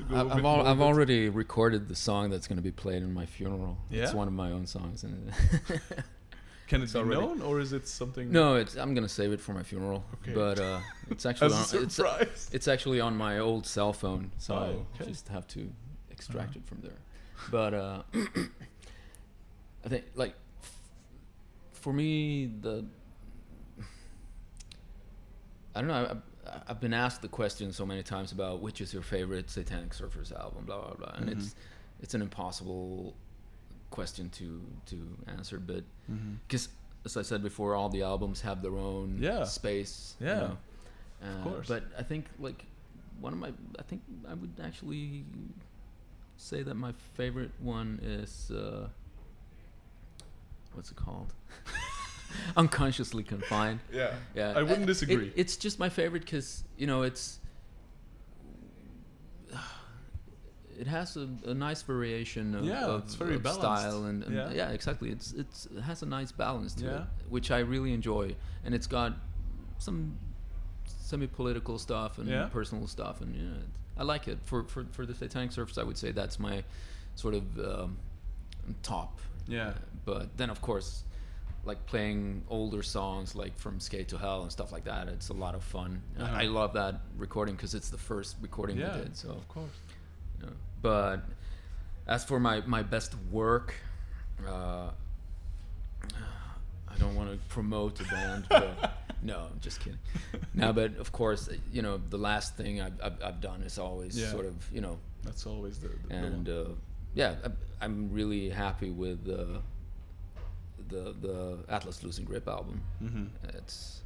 A 0.00 0.16
I've, 0.16 0.28
bit 0.28 0.36
I've, 0.36 0.44
al- 0.44 0.66
I've 0.70 0.80
already 0.80 1.28
recorded 1.28 1.82
the 1.88 1.96
song 1.96 2.30
that's 2.30 2.46
going 2.50 2.60
to 2.64 2.68
be 2.72 2.76
played 2.84 3.02
in 3.02 3.12
my 3.20 3.26
funeral. 3.26 3.76
Yeah? 3.90 4.04
It's 4.04 4.14
one 4.14 4.28
of 4.28 4.34
my 4.44 4.50
own 4.56 4.64
songs. 4.66 5.02
And 5.04 5.14
Can 6.68 6.80
it 6.80 6.84
it's 6.84 6.92
be 6.92 6.98
already- 7.00 7.20
known, 7.20 7.42
or 7.42 7.58
is 7.60 7.72
it 7.72 7.88
something? 7.88 8.30
no, 8.30 8.54
it's, 8.54 8.76
I'm 8.76 8.94
going 8.94 9.06
to 9.10 9.14
save 9.20 9.32
it 9.32 9.40
for 9.40 9.54
my 9.54 9.64
funeral. 9.64 10.04
Okay. 10.22 10.34
But 10.34 10.60
uh, 10.60 10.80
it's 11.10 11.26
actually 11.26 11.52
on, 11.52 11.64
it's, 12.22 12.50
it's 12.56 12.68
actually 12.68 13.00
on 13.00 13.16
my 13.16 13.38
old 13.40 13.66
cell 13.66 13.92
phone, 13.92 14.30
so 14.38 14.54
Oh, 14.54 14.86
I 15.00 15.04
just 15.14 15.26
have 15.28 15.46
to 15.48 15.60
extract 16.10 16.50
Uh-huh. 16.50 16.60
it 16.60 16.68
from 16.70 16.78
there. 16.86 16.98
But 17.50 17.74
uh, 17.74 18.02
I 19.84 19.88
think 19.88 20.04
like 20.14 20.34
f- 20.62 20.72
for 21.72 21.92
me 21.92 22.50
the 22.60 22.84
I 25.74 25.80
don't 25.80 25.88
know. 25.88 26.18
I, 26.46 26.60
I've 26.68 26.80
been 26.80 26.94
asked 26.94 27.22
the 27.22 27.28
question 27.28 27.72
so 27.72 27.84
many 27.84 28.02
times 28.02 28.32
about 28.32 28.60
which 28.62 28.80
is 28.80 28.92
your 28.92 29.02
favorite 29.02 29.50
Satanic 29.50 29.90
Surfers 29.90 30.32
album, 30.38 30.64
blah 30.64 30.80
blah 30.80 30.94
blah, 30.94 31.12
and 31.16 31.28
Mhm. 31.28 31.32
it's 31.32 31.54
it's 32.00 32.14
an 32.14 32.22
impossible 32.22 33.14
question 33.90 34.30
to 34.30 34.62
to 34.86 35.16
answer, 35.26 35.58
but 35.58 35.84
because 36.46 36.68
as 37.04 37.16
I 37.16 37.22
said 37.22 37.42
before, 37.42 37.74
all 37.74 37.88
the 37.88 38.02
albums 38.02 38.40
have 38.42 38.62
their 38.62 38.76
own 38.76 39.18
Yeah. 39.20 39.44
space. 39.44 40.16
you 40.20 40.26
Yeah. 40.26 40.34
know. 40.40 40.58
Uh, 41.22 41.42
course. 41.44 41.68
But 41.68 41.84
I 41.98 42.02
think 42.02 42.26
like 42.38 42.64
one 43.20 43.32
of 43.32 43.38
my, 43.38 43.52
I 43.78 43.82
think 43.82 44.02
I 44.28 44.34
would 44.34 44.52
actually 44.62 45.24
say 46.38 46.62
that 46.62 46.74
my 46.74 46.92
favorite 47.14 47.50
one 47.60 48.00
is 48.02 48.50
uh, 48.50 48.88
what's 50.72 50.90
it 50.90 50.96
called? 50.96 51.34
unconsciously 52.56 53.22
confined. 53.22 53.80
Yeah. 53.92 54.14
Yeah, 54.34 54.52
I 54.56 54.62
wouldn't 54.62 54.82
it- 54.84 54.86
disagree. 54.86 55.32
it's 55.36 55.56
just 55.56 55.78
my 55.78 55.88
favorite 55.90 56.20
because 56.24 56.64
you 56.78 56.86
know 56.86 57.02
it's 57.02 57.40
it 60.78 60.86
has 60.86 61.16
a, 61.16 61.28
a 61.46 61.54
nice 61.54 61.82
variation 61.82 62.54
of, 62.54 62.64
Yeah, 62.64 62.86
of, 62.86 63.04
it's 63.04 63.14
very 63.14 63.34
of 63.34 63.46
style 63.48 64.04
and, 64.04 64.22
and 64.22 64.34
Yeah. 64.34 64.50
yeah. 64.52 64.70
exactly. 64.70 65.10
It's 65.10 65.32
it's 65.32 65.66
it 65.66 65.80
has 65.82 66.02
a 66.02 66.06
nice 66.06 66.32
balance 66.32 66.74
to 66.74 66.84
Yeah. 66.84 66.96
it, 67.02 67.06
which 67.28 67.50
I 67.50 67.58
really 67.60 67.92
enjoy, 67.92 68.34
and 68.64 68.74
it's 68.74 68.86
got 68.86 69.14
some 69.78 70.16
semi-political 70.84 71.78
stuff 71.78 72.18
and 72.18 72.50
personal 72.52 72.86
stuff, 72.86 73.20
and 73.22 73.34
you 73.34 73.42
know, 73.42 73.56
I 73.98 74.02
like 74.04 74.28
it. 74.28 74.38
For 74.44 74.64
for 74.64 74.84
for 74.92 75.04
the 75.06 75.14
Satanic 75.14 75.50
Surfers, 75.50 75.78
I 75.78 75.82
would 75.84 75.98
say 75.98 76.12
that's 76.12 76.38
my 76.38 76.62
sort 77.14 77.34
of 77.34 77.58
um, 77.58 77.98
top. 78.82 79.18
Yeah. 79.48 79.72
But 80.04 80.36
then, 80.36 80.50
of 80.50 80.60
course, 80.60 81.04
like 81.64 81.84
playing 81.86 82.42
older 82.48 82.82
songs 82.82 83.34
like 83.34 83.58
from 83.58 83.80
Skate 83.80 84.08
to 84.08 84.18
Hell 84.18 84.42
and 84.42 84.52
stuff 84.52 84.70
like 84.72 84.84
that, 84.84 85.08
it's 85.08 85.28
a 85.30 85.34
lot 85.34 85.54
of 85.54 85.62
fun. 85.64 86.02
I- 86.18 86.22
Uh-huh. 86.22 86.36
I 86.36 86.44
love 86.44 86.72
that 86.74 87.00
recording 87.16 87.56
because 87.56 87.74
it's 87.74 87.90
the 87.90 87.98
first 87.98 88.36
recording 88.40 88.76
Yeah. 88.78 88.96
we 88.96 89.02
did. 89.04 89.16
So, 89.16 89.30
Of 89.30 89.48
course. 89.48 89.76
you 90.40 90.46
know. 90.46 90.52
but 90.82 91.20
as 92.06 92.24
for 92.24 92.38
my 92.40 92.60
my 92.66 92.82
best 92.82 93.14
work, 93.32 93.74
uh, 94.46 94.90
I 96.98 97.00
don't 97.04 97.14
want 97.14 97.30
to 97.30 97.38
promote 97.48 98.00
a 98.00 98.04
band, 98.04 98.46
but 98.50 98.92
no, 99.22 99.46
I'm 99.52 99.60
just 99.60 99.80
kidding. 99.80 99.98
No, 100.54 100.72
but 100.72 100.96
of 100.98 101.12
course, 101.12 101.48
you 101.72 101.82
know, 101.82 102.00
the 102.10 102.18
last 102.18 102.56
thing 102.56 102.80
I've, 102.80 103.00
I've, 103.02 103.22
I've 103.22 103.40
done 103.40 103.62
is 103.62 103.78
always 103.78 104.18
Yeah. 104.18 104.30
sort 104.30 104.46
of, 104.46 104.54
you 104.72 104.80
know, 104.80 104.98
That's 105.22 105.46
always 105.46 105.78
the, 105.78 105.88
the, 105.88 106.08
the 106.08 106.14
and 106.14 106.48
uh, 106.48 106.64
yeah, 107.14 107.34
I- 107.44 107.84
I'm 107.84 108.10
really 108.12 108.48
happy 108.50 108.90
with 108.90 109.28
uh, 109.28 109.60
the 110.88 111.14
the 111.20 111.58
Atlas 111.68 112.02
Losing 112.02 112.24
Grip 112.24 112.48
album. 112.48 112.80
Mhm. 113.02 113.28
It's 113.54 114.00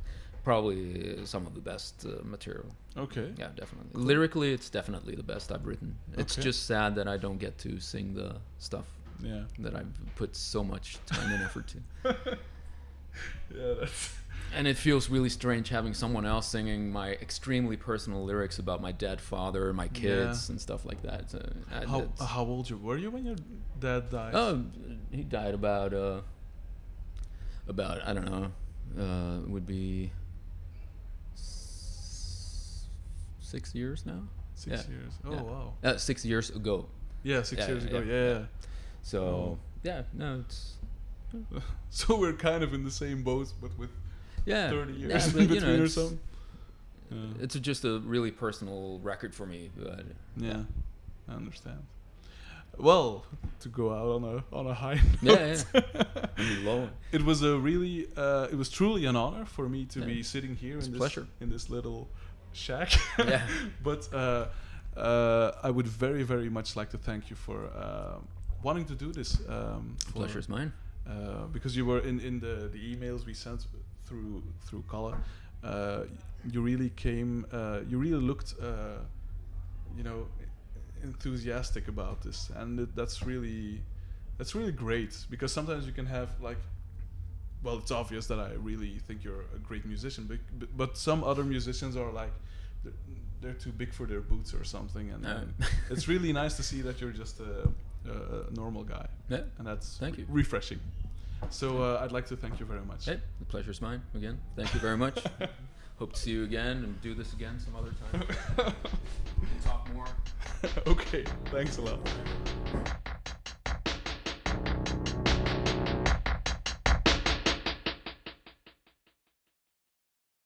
probably 0.45 1.25
some 1.25 1.47
of 1.47 1.55
the 1.55 1.61
best 1.61 2.05
uh, 2.05 2.23
material. 2.25 2.67
Okay. 2.97 3.33
Yeah, 3.39 3.49
definitely. 3.57 4.03
Lyrically, 4.03 4.53
it's 4.53 4.69
definitely 4.69 5.15
the 5.15 5.23
best 5.23 5.51
I've 5.53 5.65
written. 5.67 5.97
It's 6.19 6.35
Okay. 6.37 6.43
just 6.43 6.67
sad 6.67 6.95
that 6.97 7.07
I 7.09 7.17
don't 7.17 7.39
get 7.39 7.57
to 7.59 7.79
sing 7.81 8.13
the 8.15 8.37
stuff 8.59 8.87
Yeah. 9.23 9.45
that 9.61 9.75
I've 9.77 9.93
put 10.17 10.35
so 10.37 10.63
much 10.65 10.99
time 11.07 11.31
and 11.33 11.43
effort 11.45 11.67
to. 11.69 11.79
yeah, 13.55 13.75
that's 13.81 14.15
And 14.55 14.67
it 14.67 14.77
feels 14.77 15.09
really 15.09 15.31
strange 15.31 15.71
having 15.71 15.95
someone 15.95 16.27
else 16.27 16.47
singing 16.47 16.93
my 16.93 17.13
extremely 17.13 17.77
personal 17.79 18.23
lyrics 18.23 18.59
about 18.59 18.83
my 18.83 18.93
dead 18.93 19.19
father, 19.19 19.73
my 19.73 19.89
kids, 19.89 20.51
and 20.51 20.61
stuff 20.61 20.85
like 20.85 21.01
that. 21.03 21.31
So, 21.31 21.41
I- 21.73 21.87
how 21.87 22.09
how 22.21 22.45
old 22.45 22.69
you 22.69 22.77
were 22.77 22.99
you 22.99 23.11
when 23.11 23.25
your 23.25 23.37
dad 23.81 24.11
died? 24.11 24.35
Oh, 24.35 24.63
he 25.11 25.23
died 25.23 25.55
about 25.55 25.95
uh, 25.95 26.21
about 27.67 28.07
I 28.07 28.13
don't 28.13 28.27
know, 28.27 28.53
uh, 29.03 29.41
would 29.51 29.67
be 29.67 30.13
s- 31.35 32.87
six 33.41 33.75
years 33.75 34.05
now. 34.07 34.23
Six 34.55 34.87
yeah. 34.89 34.95
years. 34.95 35.13
Oh 35.25 35.33
Yeah. 35.33 35.43
wow. 35.43 35.73
Uh, 35.83 35.97
six 35.97 36.25
years 36.25 36.51
ago. 36.51 36.87
Yeah, 37.23 37.43
six 37.43 37.61
Yeah, 37.63 37.69
years 37.69 37.85
yeah, 37.85 37.91
ago. 37.91 38.01
yeah, 38.01 38.13
Yeah. 38.15 38.39
yeah. 38.39 38.45
So 39.03 39.25
Oh. 39.25 39.59
yeah, 39.83 40.03
no, 40.13 40.41
it's 40.41 40.75
so 41.91 42.17
we're 42.17 42.33
kind 42.33 42.63
of 42.63 42.75
in 42.75 42.85
the 42.85 42.91
same 42.91 43.23
boat, 43.23 43.53
but 43.61 43.77
with 43.79 43.91
yeah, 44.47 44.71
30 44.71 44.93
years 44.93 45.11
yeah, 45.11 45.25
in 45.27 45.33
but, 45.33 45.41
you 45.43 45.49
between 45.49 45.77
know, 45.77 45.83
or 45.83 45.85
it's, 45.85 45.95
something. 45.95 46.21
Yeah. 47.11 47.19
it's 47.45 47.55
just 47.57 47.85
a 47.85 47.99
really 48.01 48.31
personal 48.31 48.99
record 49.03 49.35
for 49.35 49.47
me. 49.47 49.71
But 49.77 50.05
yeah, 50.37 50.63
I 51.29 51.33
understand. 51.35 51.83
Well, 52.79 53.27
to 53.61 53.69
go 53.69 53.93
out 53.93 54.09
on 54.17 54.25
a 54.25 54.57
on 54.57 54.67
a 54.67 54.73
high 54.75 54.99
note, 55.23 55.65
I'm 56.39 56.65
low. 56.65 56.89
it 57.13 57.23
was 57.23 57.43
a 57.43 57.59
really, 57.59 58.07
uh, 58.17 58.49
it 58.51 58.57
was 58.57 58.71
truly 58.71 59.05
an 59.05 59.15
honor 59.15 59.45
for 59.45 59.69
me 59.69 59.85
to 59.87 60.01
Yeah. 60.01 60.07
be 60.07 60.23
sitting 60.23 60.57
here 60.57 60.79
It's 60.79 60.87
in 60.87 60.93
this 60.93 60.99
pleasure. 60.99 61.27
in 61.41 61.51
this 61.51 61.69
little 61.69 62.09
shack. 62.53 62.93
Yeah. 63.19 63.47
but 63.83 64.09
uh, 64.15 64.47
uh, 64.97 65.53
I 65.63 65.71
would 65.71 65.87
very 65.87 66.23
very 66.23 66.49
much 66.49 66.75
like 66.75 66.89
to 66.91 66.99
thank 66.99 67.29
you 67.31 67.37
for 67.37 67.67
uh, 67.77 68.19
wanting 68.63 68.87
to 68.87 68.95
do 68.95 69.13
this. 69.13 69.39
Um, 69.49 69.97
The 69.99 70.05
for- 70.07 70.13
pleasure's 70.19 70.49
mine. 70.49 70.73
Uh, 71.09 71.47
because 71.53 71.77
you 71.77 71.85
were 71.85 72.01
in, 72.01 72.21
in 72.21 72.41
the, 72.41 72.71
the 72.73 72.97
emails 72.97 73.27
we 73.27 73.35
sent 73.35 73.67
through 74.05 74.43
through 74.67 74.85
Kalle, 74.91 75.15
uh, 75.65 76.05
you 76.51 76.61
really 76.61 76.91
came, 76.91 77.47
uh, 77.53 77.81
you 77.89 77.99
really 77.99 78.21
looked, 78.21 78.55
uh, 78.61 78.99
you 79.97 80.03
know, 80.03 80.27
enthusiastic 81.03 81.89
about 81.89 82.23
this, 82.23 82.51
and 82.57 82.81
it, 82.81 82.97
that's 82.97 83.23
really 83.23 83.81
that's 84.39 84.55
really 84.55 84.73
great 84.73 85.17
because 85.31 85.53
sometimes 85.53 85.87
you 85.87 85.93
can 85.93 86.07
have 86.07 86.29
like. 86.41 86.59
Well, 87.65 87.79
it's 87.79 87.93
obvious 87.93 88.27
that 88.27 88.41
I 88.41 88.55
really 88.55 88.99
think 89.07 89.23
you're 89.23 89.45
a 89.55 89.59
great 89.59 89.87
musician, 89.87 90.27
but, 90.27 90.77
but, 90.77 90.97
some 90.99 91.23
other 91.23 91.45
musicians 91.45 91.97
are 91.97 92.11
like, 92.11 92.33
they're, 92.83 92.93
they're 93.41 93.53
too 93.53 93.71
big 93.71 93.93
for 93.93 94.05
their 94.05 94.21
boots 94.21 94.53
or 94.53 94.65
something, 94.65 95.11
and, 95.11 95.25
and 95.25 95.55
it's 95.89 96.09
really 96.09 96.33
nice 96.33 96.57
to 96.57 96.65
see 96.65 96.81
that 96.81 97.01
you're 97.01 97.13
just 97.13 97.39
a, 97.39 97.69
a, 98.09 98.49
a 98.49 98.51
normal 98.55 98.85
guy 98.85 99.07
Yeah. 99.29 99.41
and 99.59 99.67
that's 99.67 99.99
Thank 99.99 100.19
you. 100.19 100.27
refreshing. 100.29 100.81
So 101.51 101.83
uh, 101.83 102.01
I'd 102.03 102.13
like 102.13 102.27
to 102.27 102.37
thank 102.37 102.61
you 102.61 102.67
very 102.67 102.85
much. 102.85 103.05
Hey, 103.07 103.21
the 103.41 103.45
pleasure's 103.45 103.81
mine 103.83 104.01
again. 104.15 104.39
Thank 104.57 104.73
you 104.75 104.81
very 104.81 104.97
much. 104.97 105.23
Hope 105.99 106.13
to 106.15 106.19
see 106.19 106.31
you 106.31 106.45
again 106.45 106.79
and 106.85 107.01
do 107.03 107.15
this 107.15 107.33
again 107.33 107.59
some 107.61 107.75
other 107.77 107.93
time. 108.11 108.75
We 109.41 109.47
can 109.49 109.61
talk 109.65 109.93
more. 109.93 110.07
okay, 110.87 111.25
thanks 111.47 111.79
a 111.79 111.83
lot. 111.83 111.99